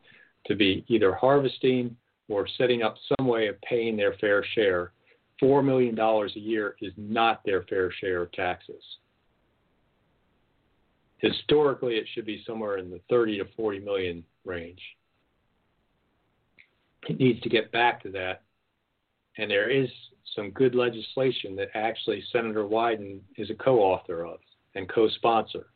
to 0.46 0.54
be 0.54 0.84
either 0.88 1.14
harvesting 1.14 1.96
or 2.28 2.48
setting 2.56 2.82
up 2.82 2.96
some 3.16 3.26
way 3.26 3.48
of 3.48 3.60
paying 3.60 3.96
their 3.96 4.14
fair 4.14 4.44
share. 4.54 4.92
$4 5.42 5.64
million 5.64 5.98
a 5.98 6.38
year 6.38 6.76
is 6.80 6.92
not 6.96 7.42
their 7.44 7.62
fair 7.64 7.92
share 8.00 8.22
of 8.22 8.32
taxes. 8.32 8.82
Historically, 11.18 11.94
it 11.94 12.06
should 12.14 12.26
be 12.26 12.42
somewhere 12.46 12.78
in 12.78 12.90
the 12.90 13.00
30 13.08 13.38
to 13.38 13.44
40 13.56 13.80
million 13.80 14.24
range. 14.44 14.80
It 17.08 17.18
needs 17.18 17.40
to 17.42 17.48
get 17.48 17.72
back 17.72 18.02
to 18.02 18.10
that. 18.10 18.42
And 19.38 19.50
there 19.50 19.70
is 19.70 19.88
some 20.34 20.50
good 20.50 20.74
legislation 20.74 21.56
that 21.56 21.68
actually 21.74 22.22
Senator 22.32 22.64
Wyden 22.64 23.20
is 23.36 23.50
a 23.50 23.54
co 23.54 23.78
author 23.78 24.24
of 24.24 24.38
and 24.74 24.88
co 24.88 25.08
sponsor 25.08 25.66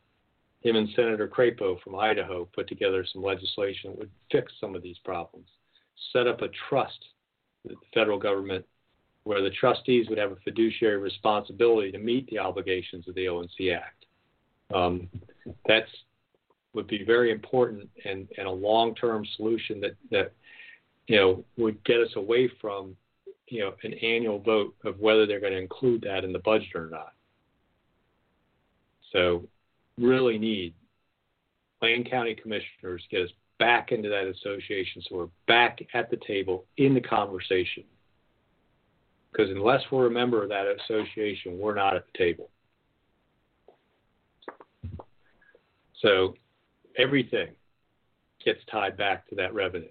him 0.62 0.76
and 0.76 0.88
Senator 0.94 1.26
Crapo 1.26 1.80
from 1.82 1.98
Idaho 1.98 2.44
put 2.54 2.68
together 2.68 3.04
some 3.10 3.22
legislation 3.22 3.90
that 3.90 3.98
would 3.98 4.10
fix 4.30 4.52
some 4.60 4.74
of 4.74 4.82
these 4.82 4.98
problems. 5.04 5.46
Set 6.12 6.26
up 6.26 6.42
a 6.42 6.48
trust 6.68 6.98
with 7.64 7.74
the 7.74 7.86
federal 7.94 8.18
government 8.18 8.64
where 9.24 9.42
the 9.42 9.50
trustees 9.50 10.08
would 10.08 10.18
have 10.18 10.32
a 10.32 10.36
fiduciary 10.36 10.96
responsibility 10.96 11.92
to 11.92 11.98
meet 11.98 12.28
the 12.30 12.38
obligations 12.38 13.06
of 13.06 13.14
the 13.14 13.28
O&C 13.28 13.70
Act. 13.70 14.06
Um, 14.74 15.08
that's 15.66 15.90
would 16.72 16.86
be 16.86 17.02
very 17.04 17.32
important 17.32 17.88
and, 18.04 18.28
and 18.38 18.46
a 18.46 18.50
long-term 18.50 19.26
solution 19.36 19.80
that, 19.80 19.96
that 20.10 20.32
you 21.08 21.16
know 21.16 21.44
would 21.56 21.82
get 21.84 22.00
us 22.00 22.10
away 22.14 22.48
from 22.60 22.96
you 23.48 23.60
know 23.60 23.74
an 23.82 23.94
annual 23.94 24.38
vote 24.38 24.74
of 24.84 24.98
whether 25.00 25.26
they're 25.26 25.40
going 25.40 25.52
to 25.52 25.58
include 25.58 26.02
that 26.02 26.24
in 26.24 26.32
the 26.32 26.38
budget 26.38 26.74
or 26.74 26.88
not. 26.88 27.12
So 29.12 29.48
really 29.98 30.38
need 30.38 30.74
Lane 31.82 32.04
County 32.08 32.34
commissioners 32.34 33.02
get 33.10 33.22
us 33.22 33.30
back 33.58 33.92
into 33.92 34.08
that 34.08 34.26
association 34.26 35.02
so 35.02 35.16
we're 35.16 35.28
back 35.46 35.80
at 35.92 36.10
the 36.10 36.18
table 36.26 36.64
in 36.76 36.94
the 36.94 37.00
conversation. 37.00 37.84
Because 39.32 39.50
unless 39.50 39.82
we're 39.90 40.06
a 40.06 40.10
member 40.10 40.42
of 40.42 40.48
that 40.48 40.66
association, 40.66 41.58
we're 41.58 41.74
not 41.74 41.96
at 41.96 42.04
the 42.12 42.18
table. 42.18 42.50
So 46.00 46.34
everything 46.98 47.48
gets 48.44 48.60
tied 48.70 48.96
back 48.96 49.28
to 49.28 49.34
that 49.36 49.54
revenue. 49.54 49.90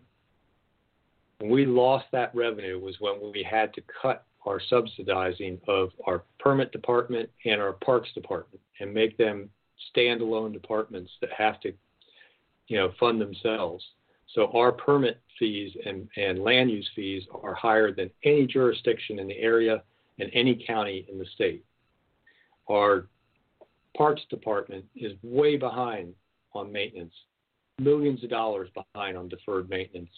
When 1.39 1.51
we 1.51 1.65
lost 1.65 2.05
that 2.11 2.33
revenue 2.35 2.79
was 2.79 2.95
when 2.99 3.31
we 3.31 3.47
had 3.49 3.73
to 3.75 3.81
cut 4.01 4.25
our 4.45 4.59
subsidizing 4.69 5.59
of 5.67 5.89
our 6.05 6.23
permit 6.39 6.71
department 6.71 7.29
and 7.45 7.61
our 7.61 7.73
parks 7.73 8.09
department 8.13 8.61
and 8.79 8.93
make 8.93 9.17
them 9.17 9.49
standalone 9.95 10.51
departments 10.51 11.11
that 11.21 11.29
have 11.31 11.59
to, 11.61 11.73
you 12.67 12.77
know, 12.77 12.91
fund 12.99 13.21
themselves. 13.21 13.83
So 14.35 14.51
our 14.53 14.71
permit 14.71 15.19
fees 15.37 15.71
and, 15.85 16.07
and 16.17 16.39
land 16.39 16.69
use 16.69 16.87
fees 16.95 17.23
are 17.43 17.53
higher 17.53 17.91
than 17.91 18.11
any 18.23 18.45
jurisdiction 18.45 19.19
in 19.19 19.27
the 19.27 19.37
area 19.37 19.83
and 20.19 20.29
any 20.33 20.63
county 20.67 21.05
in 21.11 21.17
the 21.17 21.25
state. 21.33 21.63
Our 22.69 23.07
parks 23.97 24.21
department 24.29 24.85
is 24.95 25.13
way 25.23 25.57
behind 25.57 26.13
on 26.53 26.71
maintenance, 26.71 27.13
millions 27.79 28.23
of 28.23 28.29
dollars 28.29 28.69
behind 28.93 29.17
on 29.17 29.29
deferred 29.29 29.69
maintenance 29.69 30.09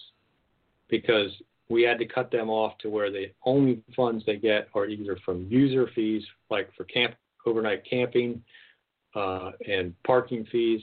because 0.90 1.32
we 1.70 1.84
had 1.84 1.98
to 2.00 2.06
cut 2.06 2.32
them 2.32 2.50
off 2.50 2.78
to 2.80 2.90
where 2.90 3.10
the 3.10 3.32
only 3.46 3.82
funds 3.96 4.26
they 4.26 4.36
get 4.36 4.68
are 4.76 4.86
either 4.88 5.18
from 5.24 5.48
user 5.50 5.90
fees, 5.96 6.24
like 6.50 6.70
for 6.76 6.84
camp 6.84 7.16
overnight 7.46 7.84
camping 7.90 8.44
uh, 9.16 9.52
and 9.68 9.94
parking 10.04 10.46
fees. 10.52 10.82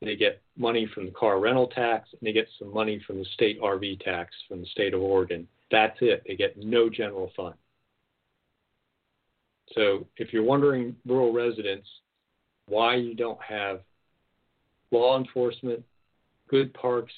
They 0.00 0.16
get 0.16 0.40
money 0.56 0.88
from 0.94 1.06
the 1.06 1.10
car 1.10 1.40
rental 1.40 1.66
tax, 1.66 2.08
and 2.12 2.26
they 2.26 2.32
get 2.32 2.48
some 2.58 2.72
money 2.72 3.02
from 3.06 3.18
the 3.18 3.24
state 3.34 3.60
RV 3.60 4.00
tax 4.00 4.32
from 4.48 4.60
the 4.60 4.66
state 4.66 4.94
of 4.94 5.02
Oregon. 5.02 5.48
That's 5.70 5.96
it. 6.00 6.22
They 6.26 6.36
get 6.36 6.56
no 6.56 6.88
general 6.88 7.32
fund. 7.36 7.54
So 9.74 10.06
if 10.16 10.32
you're 10.32 10.44
wondering, 10.44 10.94
rural 11.06 11.32
residents, 11.32 11.88
why 12.66 12.94
you 12.94 13.14
don't 13.14 13.40
have 13.42 13.80
law 14.90 15.18
enforcement, 15.18 15.82
good 16.48 16.72
parks, 16.74 17.12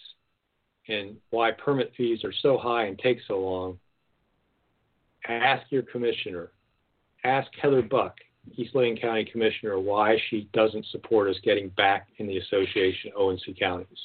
and 0.88 1.16
why 1.30 1.52
permit 1.52 1.92
fees 1.96 2.24
are 2.24 2.32
so 2.42 2.58
high 2.58 2.86
and 2.86 2.98
take 2.98 3.18
so 3.28 3.38
long, 3.38 3.78
ask 5.28 5.62
your 5.70 5.82
commissioner. 5.82 6.50
Ask 7.24 7.48
Heather 7.60 7.82
Buch, 7.82 8.14
East 8.56 8.74
Lane 8.74 8.96
County 8.96 9.24
Commissioner, 9.24 9.78
why 9.78 10.16
she 10.28 10.48
doesn't 10.52 10.86
support 10.86 11.28
us 11.28 11.36
getting 11.42 11.68
back 11.70 12.08
in 12.18 12.26
the 12.26 12.38
association 12.38 13.12
of 13.14 13.20
O&C 13.20 13.54
counties. 13.58 13.98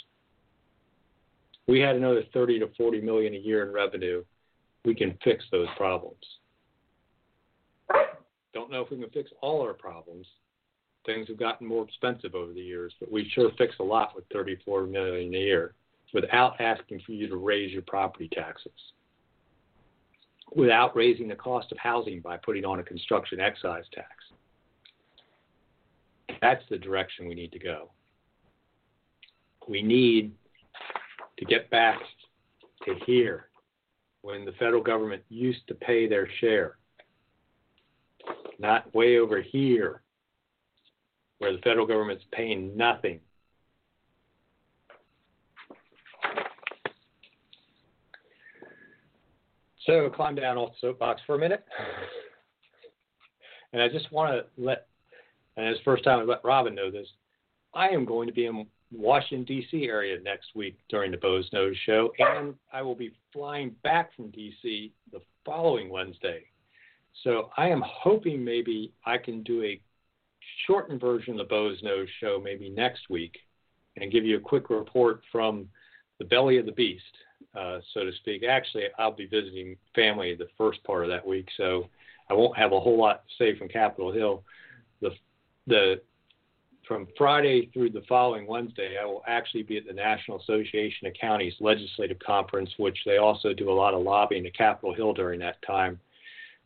We 1.67 1.79
had 1.79 1.95
another 1.95 2.23
30 2.33 2.59
to 2.59 2.69
40 2.77 3.01
million 3.01 3.33
a 3.33 3.37
year 3.37 3.65
in 3.65 3.73
revenue. 3.73 4.23
We 4.83 4.93
can 4.93 5.17
fix 5.23 5.43
those 5.51 5.67
problems. 5.77 6.23
Don't 8.53 8.71
know 8.71 8.81
if 8.81 8.91
we 8.91 8.97
can 8.97 9.09
fix 9.09 9.31
all 9.41 9.61
our 9.61 9.73
problems. 9.73 10.27
Things 11.05 11.27
have 11.27 11.39
gotten 11.39 11.67
more 11.67 11.83
expensive 11.83 12.35
over 12.35 12.53
the 12.53 12.61
years, 12.61 12.93
but 12.99 13.11
we 13.11 13.29
sure 13.33 13.51
fix 13.57 13.75
a 13.79 13.83
lot 13.83 14.15
with 14.15 14.25
34 14.31 14.85
million 14.85 15.33
a 15.33 15.37
year 15.37 15.73
without 16.13 16.59
asking 16.61 17.01
for 17.05 17.11
you 17.11 17.27
to 17.27 17.35
raise 17.35 17.71
your 17.71 17.81
property 17.81 18.29
taxes 18.31 18.71
without 20.53 20.95
raising 20.95 21.27
the 21.27 21.35
cost 21.35 21.71
of 21.71 21.77
housing 21.77 22.19
by 22.21 22.37
putting 22.37 22.65
on 22.65 22.79
a 22.79 22.83
construction 22.83 23.39
excise 23.39 23.83
tax. 23.93 24.09
That's 26.41 26.63
the 26.69 26.77
direction 26.77 27.27
we 27.27 27.35
need 27.35 27.51
to 27.53 27.59
go. 27.59 27.91
We 29.67 29.81
need 29.81 30.33
to 31.37 31.45
get 31.45 31.69
back 31.69 31.99
to 32.85 32.95
here 33.05 33.49
when 34.21 34.45
the 34.45 34.51
federal 34.53 34.83
government 34.83 35.23
used 35.29 35.67
to 35.67 35.75
pay 35.75 36.07
their 36.07 36.27
share, 36.39 36.77
not 38.59 38.93
way 38.93 39.17
over 39.17 39.41
here 39.41 40.01
where 41.39 41.51
the 41.51 41.61
federal 41.61 41.85
government's 41.85 42.23
paying 42.31 42.75
nothing 42.77 43.19
So 49.85 50.09
climb 50.09 50.35
down 50.35 50.57
off 50.57 50.71
the 50.71 50.87
soapbox 50.87 51.21
for 51.25 51.35
a 51.35 51.39
minute. 51.39 51.63
And 53.73 53.81
I 53.81 53.89
just 53.89 54.11
want 54.11 54.31
to 54.33 54.45
let, 54.61 54.87
and 55.57 55.67
it's 55.67 55.79
the 55.79 55.83
first 55.83 56.03
time 56.03 56.19
I 56.19 56.23
let 56.23 56.43
Robin 56.43 56.73
know 56.73 56.89
this, 56.89 57.07
I 57.73 57.89
am 57.89 58.05
going 58.05 58.27
to 58.27 58.33
be 58.33 58.45
in 58.45 58.65
Washington, 58.91 59.43
D.C. 59.45 59.85
area 59.85 60.17
next 60.23 60.55
week 60.55 60.77
during 60.89 61.11
the 61.11 61.17
Boze 61.17 61.49
Noze 61.53 61.75
show, 61.85 62.11
and 62.19 62.55
I 62.71 62.81
will 62.81 62.95
be 62.95 63.13
flying 63.33 63.75
back 63.83 64.15
from 64.15 64.29
D.C. 64.29 64.93
the 65.11 65.19
following 65.45 65.89
Wednesday. 65.89 66.43
So 67.23 67.49
I 67.57 67.67
am 67.67 67.83
hoping 67.85 68.43
maybe 68.43 68.93
I 69.05 69.17
can 69.17 69.43
do 69.43 69.63
a 69.63 69.81
shortened 70.65 71.01
version 71.01 71.33
of 71.33 71.39
the 71.39 71.43
Boze 71.45 71.81
Noze 71.81 72.07
show 72.19 72.39
maybe 72.43 72.69
next 72.69 73.09
week 73.09 73.37
and 73.97 74.11
give 74.11 74.25
you 74.25 74.37
a 74.37 74.41
quick 74.41 74.69
report 74.69 75.21
from 75.31 75.67
the 76.19 76.25
belly 76.25 76.57
of 76.57 76.65
the 76.65 76.71
beast 76.71 77.03
uh, 77.55 77.79
so 77.93 78.03
to 78.03 78.11
speak. 78.17 78.43
Actually, 78.43 78.85
I'll 78.97 79.11
be 79.11 79.27
visiting 79.27 79.77
family 79.93 80.35
the 80.35 80.47
first 80.57 80.83
part 80.83 81.03
of 81.03 81.09
that 81.09 81.25
week, 81.25 81.47
so 81.55 81.87
I 82.29 82.33
won't 82.33 82.57
have 82.57 82.73
a 82.73 82.79
whole 82.79 82.97
lot 82.97 83.23
to 83.27 83.43
say 83.43 83.57
from 83.57 83.69
Capitol 83.69 84.11
Hill. 84.11 84.43
The 85.01 85.11
the 85.67 86.01
from 86.87 87.07
Friday 87.17 87.69
through 87.73 87.89
the 87.91 88.03
following 88.07 88.45
Wednesday, 88.45 88.97
I 89.01 89.05
will 89.05 89.23
actually 89.27 89.63
be 89.63 89.77
at 89.77 89.87
the 89.87 89.93
National 89.93 90.39
Association 90.39 91.07
of 91.07 91.13
Counties 91.19 91.55
Legislative 91.59 92.19
Conference, 92.19 92.69
which 92.77 92.97
they 93.05 93.17
also 93.17 93.53
do 93.53 93.71
a 93.71 93.73
lot 93.73 93.95
of 93.95 94.03
lobbying 94.03 94.45
at 94.45 94.55
Capitol 94.55 94.93
Hill 94.93 95.13
during 95.13 95.39
that 95.39 95.59
time. 95.65 95.99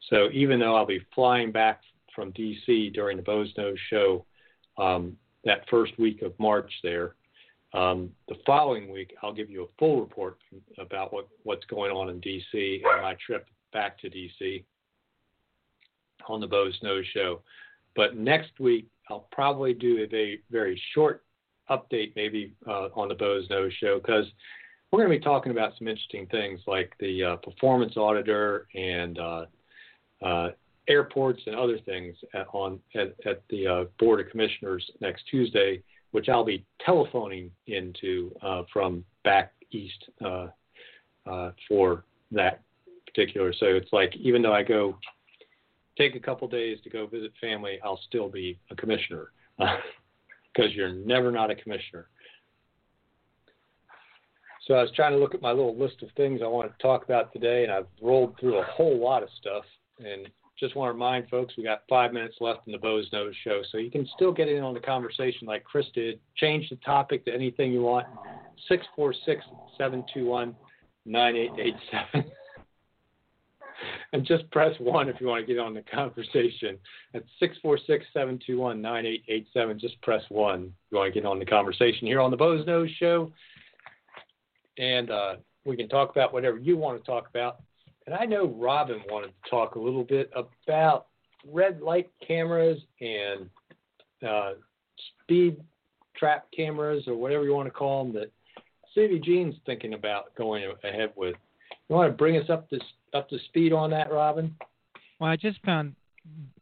So 0.09 0.29
even 0.33 0.59
though 0.59 0.75
I'll 0.75 0.85
be 0.85 1.05
flying 1.15 1.51
back 1.53 1.81
from 2.13 2.31
D.C. 2.31 2.89
during 2.89 3.15
the 3.15 3.23
Boze 3.23 3.53
Noze 3.57 3.77
show 3.89 4.25
um, 4.77 5.15
that 5.45 5.69
first 5.69 5.97
week 5.97 6.21
of 6.21 6.37
March 6.37 6.71
there, 6.83 7.15
um, 7.73 8.09
the 8.27 8.35
following 8.45 8.91
week, 8.91 9.13
I'll 9.21 9.33
give 9.33 9.49
you 9.49 9.63
a 9.63 9.67
full 9.77 10.01
report 10.01 10.37
about 10.79 11.13
what, 11.13 11.27
what's 11.43 11.65
going 11.65 11.91
on 11.91 12.09
in 12.09 12.19
D.C. 12.19 12.81
and 12.83 13.01
my 13.01 13.15
trip 13.25 13.47
back 13.73 13.99
to 13.99 14.09
D.C. 14.09 14.65
on 16.27 16.41
the 16.41 16.47
Boze 16.47 16.79
Noze 16.83 17.03
Show. 17.13 17.41
But 17.95 18.17
next 18.17 18.59
week, 18.59 18.87
I'll 19.09 19.27
probably 19.31 19.73
do 19.73 20.01
a 20.03 20.07
very, 20.07 20.41
very 20.49 20.81
short 20.93 21.23
update, 21.69 22.13
maybe 22.15 22.53
uh, 22.67 22.89
on 22.95 23.07
the 23.07 23.15
Boze 23.15 23.47
Noze 23.49 23.71
Show, 23.79 23.99
because 23.99 24.25
we're 24.91 25.05
going 25.05 25.11
to 25.11 25.19
be 25.19 25.23
talking 25.23 25.51
about 25.51 25.73
some 25.77 25.87
interesting 25.87 26.25
things 26.27 26.61
like 26.65 26.93
the 26.99 27.23
uh, 27.23 27.35
performance 27.37 27.97
auditor 27.97 28.67
and 28.75 29.19
uh, 29.19 29.45
uh 30.23 30.49
airports 30.87 31.39
and 31.45 31.55
other 31.55 31.77
things 31.85 32.15
at, 32.33 32.47
on 32.51 32.79
at, 32.95 33.13
at 33.27 33.43
the 33.51 33.67
uh, 33.67 33.83
Board 33.99 34.19
of 34.19 34.31
Commissioners 34.31 34.83
next 35.01 35.23
Tuesday 35.29 35.83
which 36.11 36.29
I'll 36.29 36.45
be 36.45 36.65
telephoning 36.85 37.51
into 37.67 38.35
uh, 38.41 38.63
from 38.71 39.03
back 39.23 39.53
east 39.71 40.09
uh, 40.23 40.47
uh, 41.29 41.51
for 41.67 42.05
that 42.31 42.61
particular. 43.05 43.53
So 43.53 43.67
it's 43.67 43.91
like 43.91 44.15
even 44.15 44.41
though 44.41 44.53
I 44.53 44.63
go 44.63 44.97
take 45.97 46.15
a 46.15 46.19
couple 46.19 46.47
days 46.47 46.77
to 46.83 46.89
go 46.89 47.05
visit 47.07 47.31
family, 47.41 47.79
I'll 47.83 47.99
still 48.07 48.29
be 48.29 48.59
a 48.71 48.75
commissioner 48.75 49.31
because 49.57 50.73
you're 50.73 50.93
never 50.93 51.31
not 51.31 51.51
a 51.51 51.55
commissioner. 51.55 52.07
So 54.65 54.75
I 54.75 54.81
was 54.81 54.91
trying 54.95 55.13
to 55.13 55.17
look 55.17 55.33
at 55.33 55.41
my 55.41 55.49
little 55.49 55.75
list 55.75 56.03
of 56.03 56.09
things 56.15 56.41
I 56.43 56.47
want 56.47 56.71
to 56.71 56.81
talk 56.81 57.03
about 57.03 57.33
today, 57.33 57.63
and 57.63 57.71
I've 57.71 57.87
rolled 58.01 58.35
through 58.39 58.59
a 58.59 58.63
whole 58.65 58.99
lot 58.99 59.23
of 59.23 59.29
stuff. 59.39 59.63
And 59.97 60.29
just 60.59 60.75
want 60.75 60.89
to 60.89 60.93
remind 60.93 61.29
folks 61.29 61.53
we 61.57 61.63
got 61.63 61.83
five 61.87 62.11
minutes 62.13 62.35
left 62.39 62.61
in 62.65 62.73
the 62.73 62.77
Boze 62.77 63.09
Noze 63.13 63.33
show, 63.43 63.61
so 63.71 63.77
you 63.77 63.89
can 63.89 64.07
still 64.15 64.31
get 64.31 64.49
in 64.49 64.63
on 64.63 64.73
the 64.73 64.79
conversation 64.79 65.47
like 65.47 65.63
Chris 65.63 65.85
did. 65.93 66.19
Change 66.35 66.69
the 66.69 66.75
topic 66.77 67.25
to 67.25 67.33
anything 67.33 67.71
you 67.71 67.81
want. 67.81 68.07
646 68.67 69.45
721 69.77 70.55
9887. 71.05 72.31
And 74.11 74.25
just 74.25 74.49
press 74.51 74.75
1 74.79 75.07
if 75.07 75.21
you 75.21 75.27
want 75.27 75.45
to 75.45 75.53
get 75.53 75.59
on 75.59 75.73
the 75.73 75.83
conversation. 75.83 76.77
At 77.13 77.23
646 77.39 78.05
721 78.11 78.81
9887. 78.81 79.79
Just 79.79 80.01
press 80.01 80.23
1 80.29 80.63
if 80.63 80.69
you 80.91 80.97
want 80.97 81.13
to 81.13 81.19
get 81.19 81.25
on 81.25 81.39
the 81.39 81.45
conversation 81.45 82.07
here 82.07 82.19
on 82.19 82.31
the 82.31 82.37
Boze 82.37 82.65
Noze 82.65 82.93
show. 82.97 83.31
And 84.77 85.11
uh, 85.11 85.35
we 85.63 85.77
can 85.77 85.87
talk 85.87 86.11
about 86.11 86.33
whatever 86.33 86.57
you 86.57 86.75
want 86.75 86.99
to 86.99 87.05
talk 87.05 87.29
about. 87.29 87.61
And 88.09 88.17
I 88.17 88.25
know 88.25 88.47
Robin 88.47 89.03
wanted 89.07 89.27
to 89.27 89.49
talk 89.51 89.75
a 89.75 89.79
little 89.79 90.03
bit 90.03 90.31
about 90.33 91.05
red 91.47 91.79
light 91.79 92.09
cameras 92.27 92.79
and 92.99 93.47
uh, 94.27 94.53
speed 95.21 95.57
trap 96.17 96.47
cameras 96.49 97.03
or 97.05 97.13
whatever 97.13 97.43
you 97.43 97.53
want 97.53 97.67
to 97.67 97.71
call 97.71 98.03
them 98.03 98.13
that 98.13 98.31
City 98.95 99.21
Gene's 99.23 99.53
thinking 99.67 99.93
about 99.93 100.33
going 100.33 100.63
ahead 100.83 101.11
with. 101.15 101.35
You 101.87 101.95
want 101.95 102.11
to 102.11 102.17
bring 102.17 102.37
us 102.37 102.49
up 102.49 102.67
to 102.71 102.79
up 103.13 103.29
to 103.29 103.37
speed 103.45 103.73
on 103.73 103.91
that, 103.91 104.11
Robin? 104.11 104.55
Well, 105.19 105.29
I 105.29 105.35
just 105.35 105.63
found 105.63 105.93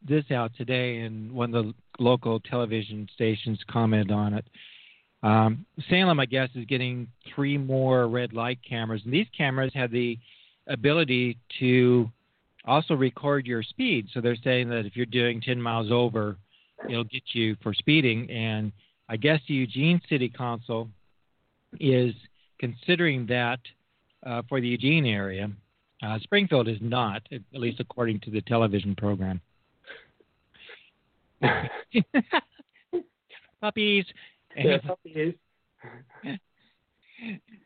this 0.06 0.26
out 0.32 0.52
today, 0.58 0.98
and 0.98 1.32
one 1.32 1.56
of 1.56 1.64
the 1.64 1.74
local 1.98 2.42
television 2.42 3.08
stations 3.16 3.58
commented 3.70 4.12
on 4.12 4.34
it. 4.34 4.46
Um, 5.24 5.66
Salem, 5.90 6.20
I 6.20 6.26
guess, 6.26 6.50
is 6.56 6.66
getting 6.66 7.08
three 7.34 7.58
more 7.58 8.10
red 8.10 8.34
light 8.34 8.60
cameras, 8.68 9.02
and 9.06 9.14
these 9.14 9.28
cameras 9.38 9.72
have 9.76 9.92
the 9.92 10.20
ability 10.68 11.38
to 11.60 12.10
also 12.66 12.94
record 12.94 13.46
your 13.46 13.64
speed. 13.64 14.08
So 14.14 14.22
they're 14.22 14.38
saying 14.44 14.70
that 14.70 14.86
if 14.86 14.96
you're 14.96 15.06
doing 15.06 15.42
10 15.42 15.62
miles 15.62 15.92
over, 15.92 16.38
it'll 16.90 17.04
get 17.06 17.24
you 17.34 17.56
for 17.64 17.74
speeding. 17.74 18.30
And 18.30 18.72
I 19.10 19.18
guess 19.18 19.40
the 19.48 19.54
Eugene 19.54 20.02
City 20.10 20.30
Council 20.30 20.90
is 21.80 22.14
considering 22.60 23.26
that 23.28 23.60
uh, 24.26 24.42
for 24.50 24.60
the 24.60 24.68
Eugene 24.68 25.06
area. 25.06 25.50
Uh, 26.04 26.20
Springfield 26.20 26.68
is 26.68 26.78
not, 26.82 27.24
at 27.32 27.42
least 27.54 27.80
according 27.80 28.20
to 28.22 28.30
the 28.30 28.42
television 28.42 28.96
program. 28.96 29.42
puppies. 33.62 34.06
Yeah, 34.56 34.78
puppies. 34.86 35.34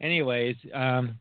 Anyways, 0.02 0.56
um, 0.74 1.20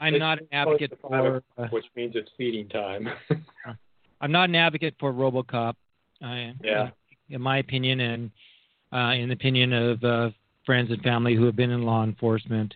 I'm 0.00 0.18
not 0.18 0.38
an 0.38 0.48
advocate 0.52 0.98
for, 1.00 1.42
uh, 1.56 1.68
which 1.68 1.86
means 1.94 2.16
it's 2.16 2.30
feeding 2.36 2.68
time. 2.68 3.08
I'm 4.20 4.32
not 4.32 4.48
an 4.48 4.54
advocate 4.54 4.94
for 4.98 5.12
RoboCop. 5.12 5.74
I, 6.22 6.54
yeah. 6.62 6.90
In 7.28 7.40
my 7.40 7.58
opinion, 7.58 8.00
and 8.00 8.30
uh, 8.92 9.14
in 9.14 9.28
the 9.28 9.34
opinion 9.34 9.72
of 9.72 10.04
uh, 10.04 10.30
friends 10.66 10.90
and 10.90 11.00
family 11.02 11.34
who 11.34 11.44
have 11.44 11.56
been 11.56 11.70
in 11.70 11.82
law 11.82 12.04
enforcement, 12.04 12.74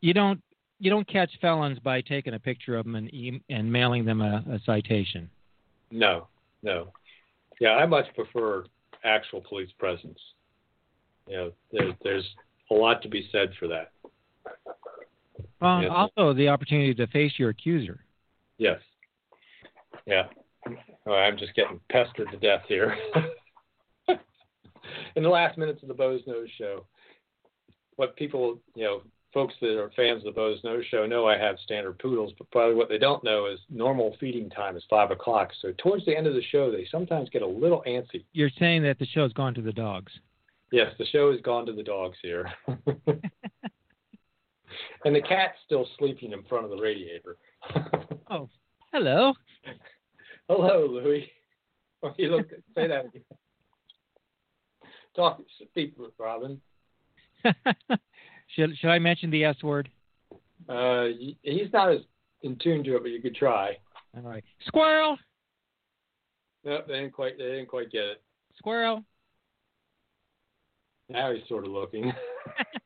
you 0.00 0.14
don't 0.14 0.40
you 0.80 0.90
don't 0.90 1.06
catch 1.06 1.30
felons 1.40 1.78
by 1.78 2.00
taking 2.00 2.34
a 2.34 2.38
picture 2.38 2.76
of 2.76 2.84
them 2.84 2.96
and 2.96 3.12
e- 3.12 3.42
and 3.50 3.70
mailing 3.70 4.04
them 4.04 4.20
a, 4.20 4.44
a 4.50 4.60
citation. 4.64 5.30
No, 5.90 6.28
no. 6.62 6.92
Yeah, 7.60 7.70
I 7.70 7.86
much 7.86 8.06
prefer 8.14 8.64
actual 9.04 9.40
police 9.40 9.70
presence. 9.78 10.18
You 11.28 11.36
know, 11.36 11.52
there, 11.72 11.96
there's 12.02 12.28
a 12.70 12.74
lot 12.74 13.02
to 13.02 13.08
be 13.08 13.28
said 13.30 13.50
for 13.58 13.68
that. 13.68 13.92
Well, 15.64 15.82
Yes. 15.82 15.90
also 15.92 16.34
the 16.34 16.48
opportunity 16.48 16.94
to 16.94 17.06
face 17.06 17.32
your 17.38 17.48
accuser. 17.48 18.04
Yes. 18.58 18.80
Yeah. 20.06 20.28
I'm 21.06 21.38
just 21.38 21.54
getting 21.54 21.80
pestered 21.90 22.30
to 22.30 22.36
death 22.36 22.64
here. 22.68 22.94
In 25.16 25.22
the 25.22 25.28
last 25.28 25.56
minutes 25.56 25.82
of 25.82 25.88
the 25.88 25.94
Boze 25.94 26.20
Noze 26.28 26.50
Show, 26.58 26.84
what 27.96 28.14
people, 28.16 28.58
you 28.74 28.84
know, 28.84 29.02
folks 29.32 29.54
that 29.62 29.78
are 29.80 29.90
fans 29.96 30.18
of 30.18 30.34
the 30.34 30.38
Boze 30.38 30.60
Noze 30.62 30.84
Show 30.90 31.06
know 31.06 31.26
I 31.26 31.38
have 31.38 31.58
standard 31.60 31.98
poodles, 31.98 32.32
but 32.36 32.50
probably 32.50 32.74
what 32.74 32.90
they 32.90 32.98
don't 32.98 33.24
know 33.24 33.46
is 33.46 33.58
normal 33.70 34.16
feeding 34.20 34.50
time 34.50 34.76
is 34.76 34.84
five 34.90 35.10
o'clock. 35.10 35.50
So 35.62 35.72
towards 35.78 36.04
the 36.04 36.16
end 36.16 36.26
of 36.26 36.34
the 36.34 36.42
show, 36.42 36.70
they 36.70 36.86
sometimes 36.90 37.30
get 37.30 37.40
a 37.42 37.46
little 37.46 37.82
antsy. 37.86 38.24
You're 38.32 38.50
saying 38.58 38.82
that 38.82 38.98
the 38.98 39.06
show's 39.06 39.32
gone 39.32 39.54
to 39.54 39.62
the 39.62 39.72
dogs. 39.72 40.12
Yes, 40.72 40.92
the 40.98 41.06
show 41.06 41.32
has 41.32 41.40
gone 41.40 41.64
to 41.66 41.72
the 41.72 41.82
dogs 41.82 42.18
here. 42.22 42.52
and 45.04 45.14
the 45.14 45.22
cat's 45.22 45.58
still 45.64 45.86
sleeping 45.98 46.32
in 46.32 46.42
front 46.44 46.64
of 46.64 46.70
the 46.70 46.80
radiator. 46.80 47.36
Oh, 48.30 48.48
hello. 48.90 49.34
Hello, 50.48 50.86
Louis. 50.90 51.30
Oh, 52.02 52.14
you 52.16 52.30
look. 52.30 52.48
Say 52.74 52.86
that 52.88 53.04
again. 53.04 53.22
Talk. 55.14 55.42
Speak, 55.70 55.94
Robin. 56.18 56.58
should 58.56 58.76
should 58.78 58.88
I 58.88 58.98
mention 58.98 59.30
the 59.30 59.44
S 59.44 59.62
word? 59.62 59.90
Uh, 60.68 61.08
he's 61.42 61.70
not 61.72 61.92
as 61.92 62.00
in 62.42 62.56
tune 62.56 62.82
to 62.84 62.96
it, 62.96 63.02
but 63.02 63.10
you 63.10 63.20
could 63.20 63.36
try. 63.36 63.76
All 64.16 64.22
right. 64.22 64.44
Squirrel. 64.66 65.18
No, 66.64 66.80
they 66.88 66.94
didn't 66.94 67.12
quite. 67.12 67.36
They 67.36 67.44
didn't 67.44 67.68
quite 67.68 67.90
get 67.92 68.04
it. 68.04 68.22
Squirrel. 68.56 69.04
Now 71.08 71.32
he's 71.32 71.46
sort 71.48 71.66
of 71.66 71.72
looking. 71.72 72.12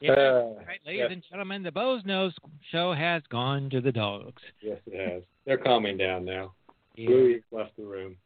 Yeah. 0.00 0.12
Uh, 0.12 0.54
right, 0.66 0.80
ladies 0.86 1.08
and 1.10 1.22
gentlemen, 1.28 1.62
the 1.62 1.72
Boze 1.72 2.02
Noze 2.04 2.32
show 2.70 2.92
has 2.92 3.22
gone 3.30 3.68
to 3.70 3.80
the 3.80 3.92
dogs. 3.92 4.42
yes, 4.60 4.78
it 4.86 5.12
has. 5.12 5.22
They're 5.44 5.58
calming 5.58 5.96
down 5.96 6.24
now. 6.24 6.52
Yeah. 6.96 7.10
Louis 7.10 7.42
left 7.50 7.76
the 7.76 7.84
room. 7.84 8.16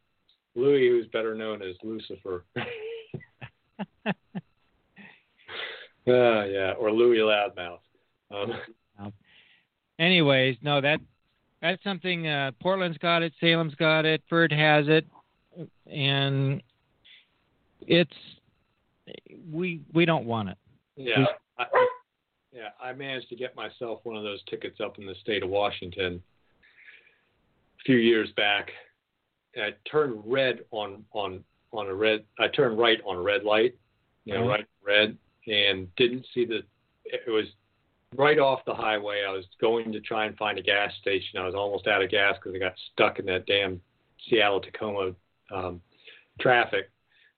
Louis, 0.55 0.89
who's 0.89 1.07
better 1.07 1.35
known 1.35 1.62
as 1.62 1.77
Lucifer. 1.83 2.45
Uh, 2.57 2.62
yeah, 6.07 6.73
or 6.79 6.93
Louis 6.93 7.18
Loudmouth. 7.18 7.79
Um, 8.31 8.53
Anyways, 9.99 10.57
no, 10.62 10.81
that 10.81 11.01
that's 11.61 11.83
something. 11.85 12.27
Uh, 12.27 12.51
Portland's 12.61 12.99
got 12.99 13.23
it, 13.23 13.33
Salem's 13.41 13.75
got 13.77 14.05
it, 14.05 14.23
Ferd 14.29 14.53
has 14.53 14.87
it, 14.89 15.07
and 15.87 16.62
it's 17.83 18.11
we 19.53 19.81
we 19.95 20.05
don't 20.05 20.25
want 20.25 20.49
it. 20.49 20.59
Yeah, 20.97 21.27
I, 21.59 21.65
yeah. 22.53 22.69
I 22.83 22.93
managed 22.93 23.29
to 23.31 23.37
get 23.37 23.55
myself 23.57 24.01
one 24.05 24.17
of 24.17 24.23
those 24.23 24.43
tickets 24.49 24.81
up 24.81 24.99
in 24.99 25.07
the 25.07 25.15
state 25.23 25.43
of 25.43 25.51
Washington 25.51 26.23
a 27.81 27.83
few 27.85 27.97
years 27.97 28.31
back. 28.37 28.71
I 29.57 29.71
turned 29.91 30.23
red 30.25 30.61
on 30.71 31.05
on 31.13 31.45
on 31.73 31.87
a 31.89 31.95
red. 31.95 32.25
I 32.39 32.49
turned 32.49 32.79
right 32.79 33.01
on 33.05 33.17
a 33.17 33.23
red 33.23 33.45
light, 33.45 33.75
you 34.25 34.35
know, 34.35 34.41
Uh-huh. 34.43 34.51
right 34.51 34.67
red, 34.87 35.17
and 35.47 35.95
didn't 35.97 36.27
see 36.33 36.45
the. 36.45 36.63
It 37.05 37.29
was 37.31 37.47
right 38.17 38.39
off 38.39 38.65
the 38.65 38.75
highway. 38.75 39.25
I 39.27 39.33
was 39.33 39.45
going 39.61 39.93
to 39.93 40.01
try 40.01 40.27
and 40.27 40.37
find 40.37 40.59
a 40.59 40.63
gas 40.63 40.93
station. 41.01 41.39
I 41.39 41.45
was 41.45 41.55
almost 41.55 41.87
out 41.87 42.03
of 42.03 42.11
gas 42.11 42.37
because 42.37 42.55
I 42.55 42.59
got 42.59 42.75
stuck 42.93 43.19
in 43.19 43.27
that 43.27 43.47
damn 43.47 43.81
Seattle 44.29 44.61
Tacoma 44.61 45.13
um, 45.51 45.81
traffic. 46.41 46.91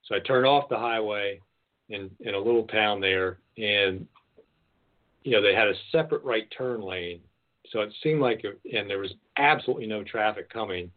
So 0.04 0.14
I 0.14 0.20
turned 0.20 0.46
off 0.46 0.68
the 0.68 0.76
highway 0.78 1.40
in 1.88 2.10
in 2.20 2.34
a 2.34 2.38
little 2.38 2.66
town 2.66 3.00
there, 3.00 3.38
and 3.56 4.06
you 5.22 5.32
know 5.32 5.42
they 5.42 5.54
had 5.54 5.68
a 5.68 5.74
separate 5.92 6.22
right 6.24 6.46
turn 6.56 6.80
lane, 6.80 7.20
so 7.70 7.80
it 7.80 7.92
seemed 8.02 8.20
like 8.20 8.44
it, 8.44 8.60
and 8.76 8.88
there 8.88 8.98
was 8.98 9.14
absolutely 9.36 9.86
no 9.86 10.02
traffic 10.02 10.50
coming, 10.50 10.90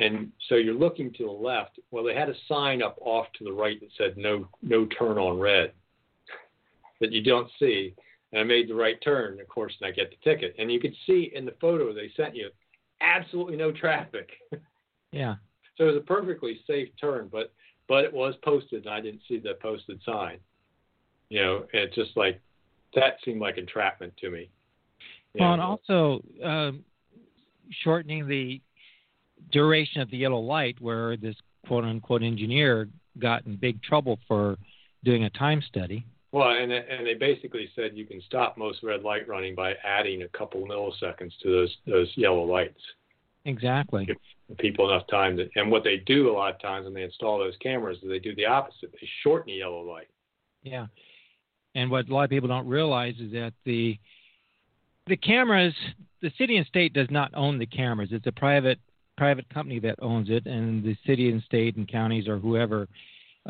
and 0.00 0.30
so 0.48 0.56
you're 0.56 0.74
looking 0.74 1.12
to 1.14 1.24
the 1.24 1.30
left. 1.30 1.78
Well, 1.90 2.04
they 2.04 2.14
had 2.14 2.28
a 2.28 2.34
sign 2.48 2.82
up 2.82 2.98
off 3.00 3.26
to 3.38 3.44
the 3.44 3.52
right 3.52 3.80
that 3.80 3.90
said 3.96 4.16
no 4.16 4.48
no 4.62 4.86
turn 4.86 5.18
on 5.18 5.38
red, 5.38 5.72
that 7.00 7.12
you 7.12 7.22
don't 7.22 7.50
see. 7.58 7.94
And 8.32 8.40
I 8.40 8.44
made 8.44 8.68
the 8.68 8.74
right 8.74 9.00
turn, 9.02 9.40
of 9.40 9.48
course, 9.48 9.74
and 9.80 9.88
I 9.88 9.90
get 9.90 10.10
the 10.10 10.30
ticket. 10.30 10.54
And 10.58 10.70
you 10.70 10.78
could 10.78 10.94
see 11.06 11.32
in 11.34 11.44
the 11.44 11.54
photo 11.60 11.92
they 11.92 12.12
sent 12.16 12.36
you, 12.36 12.50
absolutely 13.00 13.56
no 13.56 13.72
traffic. 13.72 14.30
Yeah. 15.12 15.36
So 15.76 15.84
it 15.84 15.92
was 15.94 16.02
a 16.02 16.06
perfectly 16.06 16.60
safe 16.66 16.90
turn, 17.00 17.30
but 17.32 17.54
but 17.90 18.04
it 18.04 18.12
was 18.12 18.36
posted, 18.44 18.86
and 18.86 18.94
I 18.94 19.00
didn't 19.00 19.22
see 19.28 19.38
the 19.38 19.54
posted 19.60 20.00
sign. 20.06 20.38
You 21.28 21.42
know, 21.42 21.64
it's 21.72 21.94
just 21.96 22.16
like 22.16 22.40
that 22.94 23.16
seemed 23.24 23.40
like 23.40 23.58
entrapment 23.58 24.16
to 24.18 24.30
me. 24.30 24.48
You 25.34 25.40
Well, 25.40 25.52
and 25.54 25.60
also 25.60 26.22
um, 26.42 26.84
shortening 27.82 28.28
the 28.28 28.60
duration 29.50 30.00
of 30.02 30.10
the 30.12 30.18
yellow 30.18 30.38
light, 30.38 30.76
where 30.80 31.16
this 31.16 31.34
quote 31.66 31.84
unquote 31.84 32.22
engineer 32.22 32.88
got 33.18 33.44
in 33.46 33.56
big 33.56 33.82
trouble 33.82 34.20
for 34.28 34.56
doing 35.02 35.24
a 35.24 35.30
time 35.30 35.60
study. 35.60 36.06
well, 36.30 36.50
and 36.50 36.70
and 36.70 37.04
they 37.04 37.14
basically 37.14 37.68
said 37.74 37.96
you 37.96 38.06
can 38.06 38.22
stop 38.22 38.56
most 38.56 38.84
red 38.84 39.02
light 39.02 39.26
running 39.26 39.56
by 39.56 39.74
adding 39.84 40.22
a 40.22 40.28
couple 40.28 40.64
milliseconds 40.64 41.32
to 41.42 41.50
those 41.50 41.76
those 41.88 42.12
yellow 42.14 42.44
lights. 42.44 42.80
Exactly. 43.46 44.06
People 44.58 44.90
enough 44.90 45.06
time 45.08 45.36
to, 45.36 45.48
and 45.54 45.70
what 45.70 45.84
they 45.84 45.98
do 45.98 46.30
a 46.30 46.32
lot 46.32 46.54
of 46.54 46.60
times 46.60 46.84
when 46.84 46.94
they 46.94 47.02
install 47.02 47.38
those 47.38 47.56
cameras 47.62 47.98
is 48.02 48.08
they 48.08 48.18
do 48.18 48.34
the 48.34 48.46
opposite. 48.46 48.90
They 48.92 49.08
shorten 49.22 49.52
the 49.52 49.58
yellow 49.58 49.82
light. 49.82 50.08
Yeah. 50.62 50.86
And 51.74 51.90
what 51.90 52.08
a 52.08 52.12
lot 52.12 52.24
of 52.24 52.30
people 52.30 52.48
don't 52.48 52.66
realize 52.66 53.14
is 53.20 53.32
that 53.32 53.52
the 53.64 53.98
the 55.06 55.16
cameras, 55.16 55.74
the 56.20 56.32
city 56.36 56.56
and 56.56 56.66
state 56.66 56.92
does 56.92 57.08
not 57.10 57.32
own 57.34 57.58
the 57.58 57.66
cameras. 57.66 58.10
It's 58.12 58.26
a 58.26 58.32
private 58.32 58.78
private 59.16 59.48
company 59.50 59.78
that 59.80 59.96
owns 60.00 60.30
it, 60.30 60.46
and 60.46 60.82
the 60.82 60.96
city 61.06 61.30
and 61.30 61.42
state 61.42 61.76
and 61.76 61.86
counties 61.86 62.26
or 62.26 62.38
whoever 62.38 62.88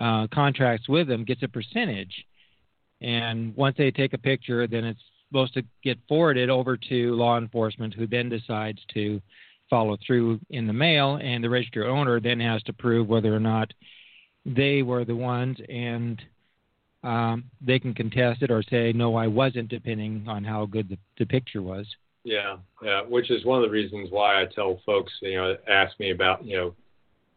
uh, 0.01 0.26
contracts 0.32 0.88
with 0.88 1.09
them 1.09 1.24
gets 1.24 1.42
a 1.42 1.48
percentage. 1.48 2.12
And 3.01 3.57
once 3.57 3.76
they 3.78 3.90
take 3.90 4.12
a 4.12 4.18
picture, 4.18 4.66
then 4.66 4.84
it's 4.84 5.01
supposed 5.28 5.55
to 5.55 5.62
get 5.82 5.98
forwarded 6.09 6.51
over 6.51 6.76
to 6.76 7.14
law 7.14 7.38
enforcement, 7.38 7.94
who 7.94 8.07
then 8.07 8.28
decides 8.28 8.80
to 8.94 9.20
follow 9.71 9.97
through 10.05 10.41
in 10.51 10.66
the 10.66 10.73
mail, 10.73 11.18
and 11.23 11.43
the 11.43 11.49
registered 11.49 11.87
owner 11.87 12.21
then 12.21 12.41
has 12.41 12.62
to 12.64 12.73
prove 12.73 13.09
whether 13.09 13.35
or 13.35 13.41
not 13.41 13.73
they 14.45 14.83
were 14.83 15.05
the 15.05 15.16
ones 15.16 15.57
and 15.68 16.21
um, 17.03 17.45
they 17.61 17.79
can 17.79 17.95
contest 17.95 18.43
it 18.43 18.51
or 18.51 18.62
say 18.62 18.93
no 18.93 19.16
i 19.16 19.27
wasn't 19.27 19.68
depending 19.68 20.25
on 20.29 20.45
how 20.45 20.66
good 20.66 20.89
the, 20.89 20.99
the 21.18 21.27
picture 21.27 21.62
was 21.62 21.87
Yeah, 22.25 22.57
yeah, 22.83 23.03
which 23.03 23.31
is 23.31 23.45
one 23.45 23.62
of 23.62 23.68
the 23.68 23.73
reasons 23.73 24.09
why 24.11 24.41
I 24.43 24.47
tell 24.47 24.81
folks, 24.85 25.12
you 25.23 25.37
know, 25.37 25.57
ask 25.68 25.99
me 25.99 26.11
about, 26.11 26.45
you 26.45 26.57
know, 26.57 26.75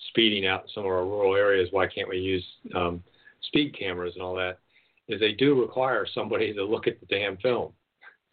speeding 0.09 0.45
out 0.45 0.63
in 0.63 0.69
some 0.75 0.83
of 0.83 0.91
our 0.91 1.05
rural 1.05 1.35
areas. 1.35 1.69
Why 1.71 1.87
can't 1.87 2.09
we 2.09 2.17
use 2.17 2.45
um, 2.75 3.01
speed 3.43 3.77
cameras 3.77 4.13
and 4.15 4.23
all 4.23 4.35
that? 4.35 4.57
Is 5.07 5.19
they 5.19 5.31
do 5.33 5.59
require 5.59 6.05
somebody 6.13 6.53
to 6.53 6.63
look 6.63 6.87
at 6.87 6.99
the 6.99 7.05
damn 7.05 7.37
film. 7.37 7.71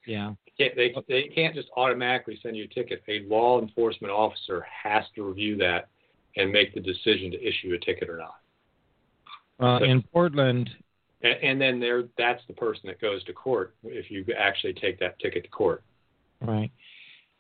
yeah 0.07 0.32
Can't, 0.61 0.76
they 0.76 0.94
they 1.08 1.22
can't 1.34 1.54
just 1.54 1.68
automatically 1.76 2.38
send 2.42 2.54
you 2.54 2.64
a 2.64 2.66
ticket. 2.68 3.02
A 3.08 3.20
law 3.26 3.61
enforcement 3.62 4.12
officer 4.12 4.66
has 4.84 5.04
to 5.14 5.22
review 5.22 5.56
that 5.56 5.88
and 6.36 6.52
make 6.52 6.74
the 6.74 6.80
decision 6.80 7.30
to 7.30 7.42
issue 7.42 7.72
a 7.74 7.78
ticket 7.84 8.11
or 8.11 8.18
not. 8.18 8.34
well 9.58 9.76
Okay. 9.76 9.88
in 9.90 10.02
portland 10.12 10.68
And, 11.22 11.32
and 11.42 11.61
then 11.61 11.80
there, 11.80 12.04
that's 12.18 12.42
the 12.46 12.52
person 12.52 12.82
that 12.88 13.00
goes 13.00 13.24
to 13.24 13.32
court 13.32 13.74
if 13.84 14.11
you 14.11 14.24
actually 14.38 14.74
take 14.74 14.98
that 15.00 15.18
ticket 15.18 15.44
to 15.44 15.50
court. 15.50 15.82
right 16.42 16.70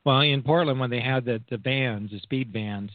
well 0.04 0.20
in 0.20 0.42
portland 0.42 0.80
when 0.80 0.90
they 0.90 1.00
had 1.00 1.24
the 1.26 1.42
the 1.50 1.58
bans 1.58 2.10
the 2.10 2.20
speed 2.20 2.52
bans 2.52 2.90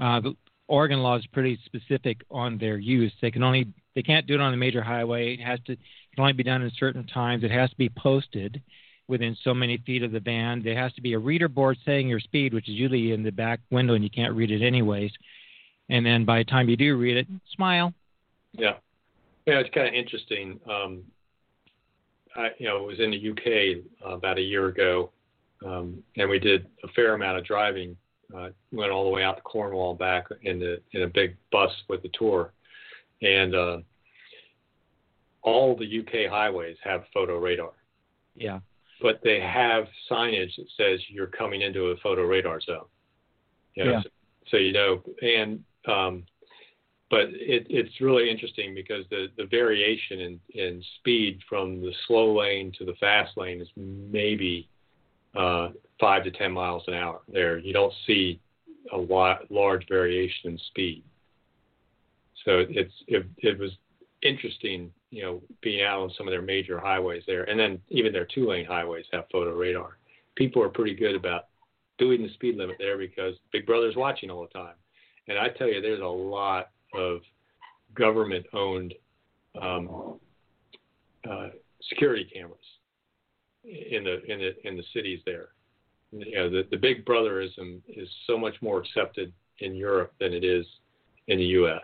uh 0.00 0.20
the 0.20 0.34
oregon 0.68 1.00
law 1.00 1.16
is 1.16 1.26
pretty 1.28 1.58
specific 1.64 2.20
on 2.30 2.58
their 2.58 2.76
use 2.76 3.12
they 3.22 3.30
can 3.30 3.42
only 3.42 3.66
they 3.94 4.02
can't 4.02 4.26
do 4.26 4.34
it 4.34 4.40
on 4.40 4.52
a 4.54 4.56
major 4.56 4.82
highway 4.82 5.32
it 5.34 5.40
has 5.40 5.58
to 5.66 5.72
it 5.72 5.78
can 6.14 6.20
only 6.24 6.32
be 6.34 6.42
done 6.42 6.60
in 6.62 6.70
certain 6.78 7.06
times 7.06 7.42
it 7.42 7.50
has 7.50 7.70
to 7.70 7.76
be 7.76 7.88
posted 7.88 8.60
within 9.08 9.36
so 9.42 9.52
many 9.52 9.78
feet 9.78 10.02
of 10.02 10.12
the 10.12 10.20
van. 10.20 10.62
There 10.62 10.76
has 10.76 10.92
to 10.94 11.02
be 11.02 11.12
a 11.14 11.18
reader 11.18 11.48
board 11.48 11.76
saying 11.84 12.08
your 12.08 12.20
speed 12.20 12.54
which 12.54 12.68
is 12.68 12.74
usually 12.74 13.12
in 13.12 13.22
the 13.22 13.32
back 13.32 13.60
window 13.70 13.94
and 13.94 14.04
you 14.04 14.10
can't 14.10 14.34
read 14.34 14.50
it 14.50 14.64
anyways. 14.64 15.10
And 15.90 16.06
then 16.06 16.24
by 16.24 16.38
the 16.38 16.44
time 16.44 16.68
you 16.68 16.76
do 16.76 16.96
read 16.96 17.16
it 17.16 17.26
smile. 17.54 17.92
Yeah, 18.52 18.74
yeah, 19.46 19.54
it's 19.58 19.74
kind 19.74 19.88
of 19.88 19.94
interesting. 19.94 20.60
Um, 20.70 21.02
I, 22.36 22.48
you 22.58 22.68
know, 22.68 22.82
was 22.82 23.00
in 23.00 23.10
the 23.10 23.30
UK 23.30 23.84
uh, 24.04 24.14
about 24.16 24.38
a 24.38 24.42
year 24.42 24.68
ago, 24.68 25.10
um, 25.64 26.02
and 26.16 26.28
we 26.28 26.38
did 26.38 26.66
a 26.84 26.88
fair 26.88 27.14
amount 27.14 27.38
of 27.38 27.44
driving. 27.44 27.96
Uh, 28.34 28.48
went 28.70 28.90
all 28.90 29.04
the 29.04 29.10
way 29.10 29.22
out 29.22 29.36
to 29.36 29.42
Cornwall 29.42 29.90
and 29.90 29.98
back 29.98 30.24
in 30.42 30.58
the 30.58 30.80
in 30.92 31.02
a 31.02 31.06
big 31.06 31.36
bus 31.50 31.70
with 31.88 32.02
the 32.02 32.10
tour, 32.18 32.52
and 33.20 33.54
uh, 33.54 33.78
all 35.42 35.76
the 35.76 36.00
UK 36.00 36.30
highways 36.30 36.76
have 36.82 37.04
photo 37.12 37.38
radar, 37.38 37.72
yeah 38.34 38.60
but 39.02 39.20
they 39.22 39.40
have 39.40 39.84
signage 40.10 40.54
that 40.56 40.66
says 40.76 41.00
you're 41.08 41.26
coming 41.26 41.62
into 41.62 41.86
a 41.86 41.96
photo 41.96 42.22
radar 42.22 42.60
zone. 42.60 42.86
You 43.74 43.84
know, 43.84 43.90
Yeah. 43.90 44.02
so, 44.02 44.08
so 44.50 44.56
you 44.56 44.72
know, 44.72 45.02
and 45.20 45.62
um, 45.86 46.24
but 47.10 47.26
it, 47.32 47.66
it's 47.68 48.00
really 48.00 48.30
interesting 48.30 48.74
because 48.74 49.04
the, 49.10 49.26
the 49.36 49.44
variation 49.44 50.20
in, 50.20 50.40
in 50.54 50.82
speed 50.98 51.40
from 51.46 51.82
the 51.82 51.92
slow 52.06 52.38
lane 52.38 52.72
to 52.78 52.86
the 52.86 52.94
fast 52.94 53.36
lane 53.36 53.60
is 53.60 53.68
maybe 53.76 54.66
uh, 55.36 55.68
five 56.00 56.24
to 56.24 56.30
ten 56.30 56.52
miles 56.52 56.84
an 56.86 56.94
hour. 56.94 57.20
There, 57.30 57.58
you 57.58 57.72
don't 57.74 57.92
see 58.06 58.40
a 58.92 58.96
lot, 58.96 59.50
large 59.50 59.86
variation 59.88 60.52
in 60.52 60.58
speed. 60.68 61.02
So 62.44 62.64
it's 62.68 62.94
it, 63.06 63.26
it 63.38 63.58
was 63.58 63.72
interesting, 64.22 64.90
you 65.12 65.22
know, 65.22 65.42
being 65.60 65.82
out 65.84 66.00
on 66.00 66.10
some 66.16 66.26
of 66.26 66.32
their 66.32 66.42
major 66.42 66.80
highways 66.80 67.22
there, 67.26 67.44
and 67.44 67.60
then 67.60 67.78
even 67.90 68.12
their 68.12 68.26
two 68.34 68.48
lane 68.48 68.64
highways 68.64 69.04
have 69.12 69.24
photo 69.30 69.54
radar. 69.54 69.98
People 70.36 70.62
are 70.62 70.70
pretty 70.70 70.94
good 70.94 71.14
about 71.14 71.48
doing 71.98 72.22
the 72.22 72.32
speed 72.32 72.56
limit 72.56 72.76
there 72.78 72.96
because 72.96 73.34
Big 73.52 73.66
Brother's 73.66 73.94
watching 73.94 74.30
all 74.30 74.40
the 74.40 74.58
time. 74.58 74.74
And 75.28 75.38
I 75.38 75.50
tell 75.50 75.68
you, 75.68 75.82
there's 75.82 76.00
a 76.00 76.04
lot 76.04 76.70
of 76.94 77.20
government 77.94 78.46
owned 78.54 78.94
um, 79.60 80.18
uh, 81.30 81.48
security 81.90 82.26
cameras 82.32 82.58
in 83.64 84.04
the 84.04 84.24
in 84.32 84.38
the 84.38 84.66
in 84.66 84.76
the 84.78 84.84
cities 84.94 85.20
there. 85.26 85.48
You 86.10 86.34
know, 86.34 86.50
the, 86.50 86.66
the 86.70 86.78
Big 86.78 87.04
Brotherism 87.04 87.82
is 87.86 88.08
so 88.26 88.38
much 88.38 88.54
more 88.62 88.80
accepted 88.80 89.30
in 89.58 89.74
Europe 89.74 90.14
than 90.18 90.32
it 90.32 90.42
is 90.42 90.64
in 91.28 91.38
the 91.38 91.44
U.S. 91.44 91.80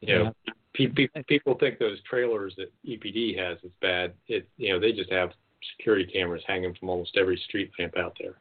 You 0.00 0.18
know, 0.18 0.32
yeah. 0.46 0.51
Pe- 0.74 0.86
pe- 0.88 1.08
people 1.28 1.54
think 1.58 1.78
those 1.78 1.98
trailers 2.08 2.54
that 2.56 2.72
EPD 2.86 3.38
has 3.38 3.58
is 3.62 3.72
bad. 3.80 4.12
It 4.28 4.48
you 4.56 4.72
know 4.72 4.80
they 4.80 4.92
just 4.92 5.10
have 5.12 5.30
security 5.76 6.10
cameras 6.10 6.42
hanging 6.46 6.74
from 6.74 6.88
almost 6.88 7.16
every 7.16 7.40
street 7.48 7.70
lamp 7.78 7.96
out 7.96 8.16
there. 8.20 8.38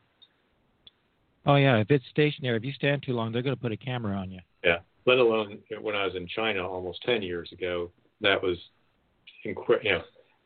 Oh 1.45 1.55
yeah, 1.55 1.77
if 1.77 1.89
it's 1.89 2.05
stationary, 2.09 2.57
if 2.57 2.63
you 2.63 2.73
stand 2.73 3.03
too 3.03 3.13
long, 3.13 3.31
they're 3.31 3.41
going 3.41 3.55
to 3.55 3.61
put 3.61 3.71
a 3.71 3.77
camera 3.77 4.15
on 4.15 4.31
you. 4.31 4.39
Yeah, 4.63 4.79
let 5.05 5.17
alone 5.17 5.59
when 5.81 5.95
I 5.95 6.05
was 6.05 6.15
in 6.15 6.27
China 6.27 6.67
almost 6.67 7.01
ten 7.03 7.21
years 7.21 7.51
ago. 7.51 7.91
That 8.21 8.41
was, 8.41 8.57
incre- 9.45 9.83
you 9.83 9.93
know, 9.93 10.01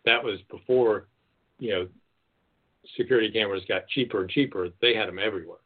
that 0.05 0.23
was 0.23 0.39
before, 0.49 1.07
you 1.59 1.71
know, 1.71 1.87
security 2.95 3.29
cameras 3.29 3.63
got 3.67 3.87
cheaper 3.89 4.21
and 4.21 4.29
cheaper. 4.29 4.69
They 4.81 4.95
had 4.95 5.09
them 5.09 5.19
everywhere. 5.19 5.57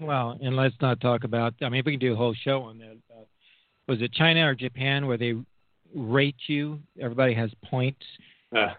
well, 0.00 0.38
and 0.42 0.54
let's 0.54 0.74
not 0.82 1.00
talk 1.00 1.24
about. 1.24 1.54
I 1.62 1.70
mean, 1.70 1.80
if 1.80 1.86
we 1.86 1.92
can 1.92 2.00
do 2.00 2.12
a 2.12 2.16
whole 2.16 2.34
show 2.34 2.62
on 2.62 2.78
that. 2.78 2.98
Uh, 3.10 3.22
was 3.88 4.00
it 4.00 4.12
China 4.12 4.46
or 4.46 4.54
Japan 4.54 5.06
where 5.06 5.16
they 5.16 5.34
rate 5.94 6.36
you? 6.46 6.80
Everybody 7.00 7.34
has 7.34 7.50
points, 7.64 8.04
uh, 8.56 8.74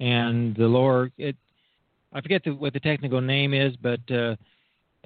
and 0.00 0.54
the 0.56 0.66
lower 0.66 1.10
it. 1.18 1.36
I 2.12 2.20
forget 2.20 2.42
the, 2.44 2.52
what 2.52 2.72
the 2.72 2.80
technical 2.80 3.20
name 3.20 3.52
is, 3.52 3.74
but 3.76 4.00
uh, 4.10 4.36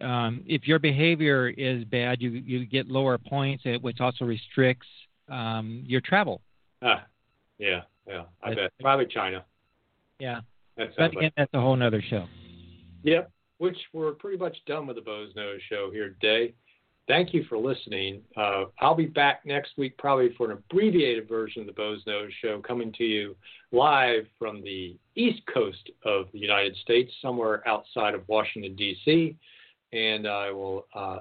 um, 0.05 0.45
if 0.47 0.68
your 0.68 0.78
behavior 0.78 1.49
is 1.49 1.84
bad, 1.84 2.20
you 2.20 2.30
you 2.30 2.66
get 2.66 2.88
lower 2.88 3.18
points, 3.18 3.64
which 3.80 4.01
also 4.01 4.24
restricts 4.24 4.86
um, 5.28 5.82
your 5.86 6.01
travel. 6.01 6.41
Ah, 6.82 7.05
yeah, 7.59 7.82
yeah, 8.07 8.24
I 8.43 8.55
bet 8.55 8.72
probably 8.80 9.07
China. 9.07 9.45
Yeah, 10.18 10.41
that 10.76 10.91
but 10.97 11.12
again, 11.12 11.22
like... 11.24 11.32
that's 11.36 11.55
a 11.55 11.61
whole 11.61 11.80
other 11.82 12.03
show. 12.09 12.26
Yep, 13.03 13.30
which 13.59 13.78
we're 13.93 14.12
pretty 14.12 14.38
much 14.38 14.57
done 14.66 14.86
with 14.86 14.97
the 14.97 15.03
Boze 15.03 15.32
Noze 15.34 15.61
show 15.68 15.91
here 15.93 16.16
today. 16.20 16.55
Thank 17.11 17.35
you 17.35 17.45
for 17.49 17.59
listening. 17.59 18.23
Uh, 18.37 18.67
I'll 18.79 18.95
be 18.95 19.07
back 19.07 19.45
next 19.45 19.73
week, 19.77 19.99
probably 19.99 20.33
for 20.39 20.51
an 20.51 20.53
abbreviated 20.53 21.29
version 21.29 21.63
of 21.63 21.67
the 21.67 21.73
Boze 21.73 22.05
Noze 22.07 22.31
show, 22.41 22.61
coming 22.61 22.93
to 22.99 23.05
you 23.05 23.35
live 23.73 24.27
from 24.39 24.63
the 24.63 24.97
east 25.17 25.43
coast 25.53 25.91
of 26.05 26.27
the 26.33 26.39
United 26.39 26.77
States, 26.77 27.11
somewhere 27.21 27.67
outside 27.67 28.15
of 28.15 28.23
Washington 28.29 28.77
D.C 28.77 29.37
and 29.93 30.27
I 30.27 30.51
will 30.51 30.87
uh, 30.95 31.19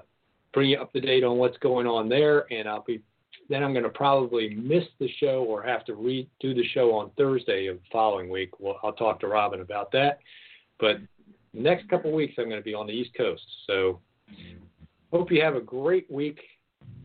bring 0.52 0.70
you 0.70 0.78
up 0.78 0.92
to 0.92 1.00
date 1.00 1.24
on 1.24 1.38
what's 1.38 1.58
going 1.58 1.86
on 1.86 2.08
there. 2.08 2.52
And 2.52 2.68
I'll 2.68 2.84
be 2.84 3.02
then 3.48 3.64
I'm 3.64 3.72
going 3.72 3.84
to 3.84 3.90
probably 3.90 4.54
miss 4.54 4.84
the 5.00 5.08
show 5.18 5.44
or 5.48 5.60
have 5.62 5.84
to 5.86 5.92
redo 5.92 6.28
the 6.42 6.64
show 6.72 6.92
on 6.92 7.10
Thursday 7.18 7.66
of 7.66 7.78
the 7.78 7.82
following 7.90 8.30
week. 8.30 8.60
Well, 8.60 8.78
I'll 8.84 8.92
talk 8.92 9.18
to 9.20 9.26
Robin 9.26 9.60
about 9.60 9.90
that. 9.90 10.20
But 10.78 10.98
next 11.52 11.88
couple 11.88 12.12
weeks 12.12 12.34
I'm 12.38 12.48
going 12.48 12.60
to 12.60 12.64
be 12.64 12.74
on 12.74 12.86
the 12.86 12.92
East 12.92 13.10
Coast. 13.16 13.42
So 13.66 13.98
hope 15.12 15.30
you 15.30 15.42
have 15.42 15.56
a 15.56 15.60
great 15.60 16.10
week. 16.10 16.40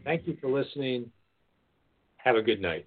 Thank 0.03 0.27
you 0.27 0.37
for 0.39 0.49
listening. 0.49 1.11
Have 2.17 2.35
a 2.35 2.41
good 2.41 2.61
night. 2.61 2.85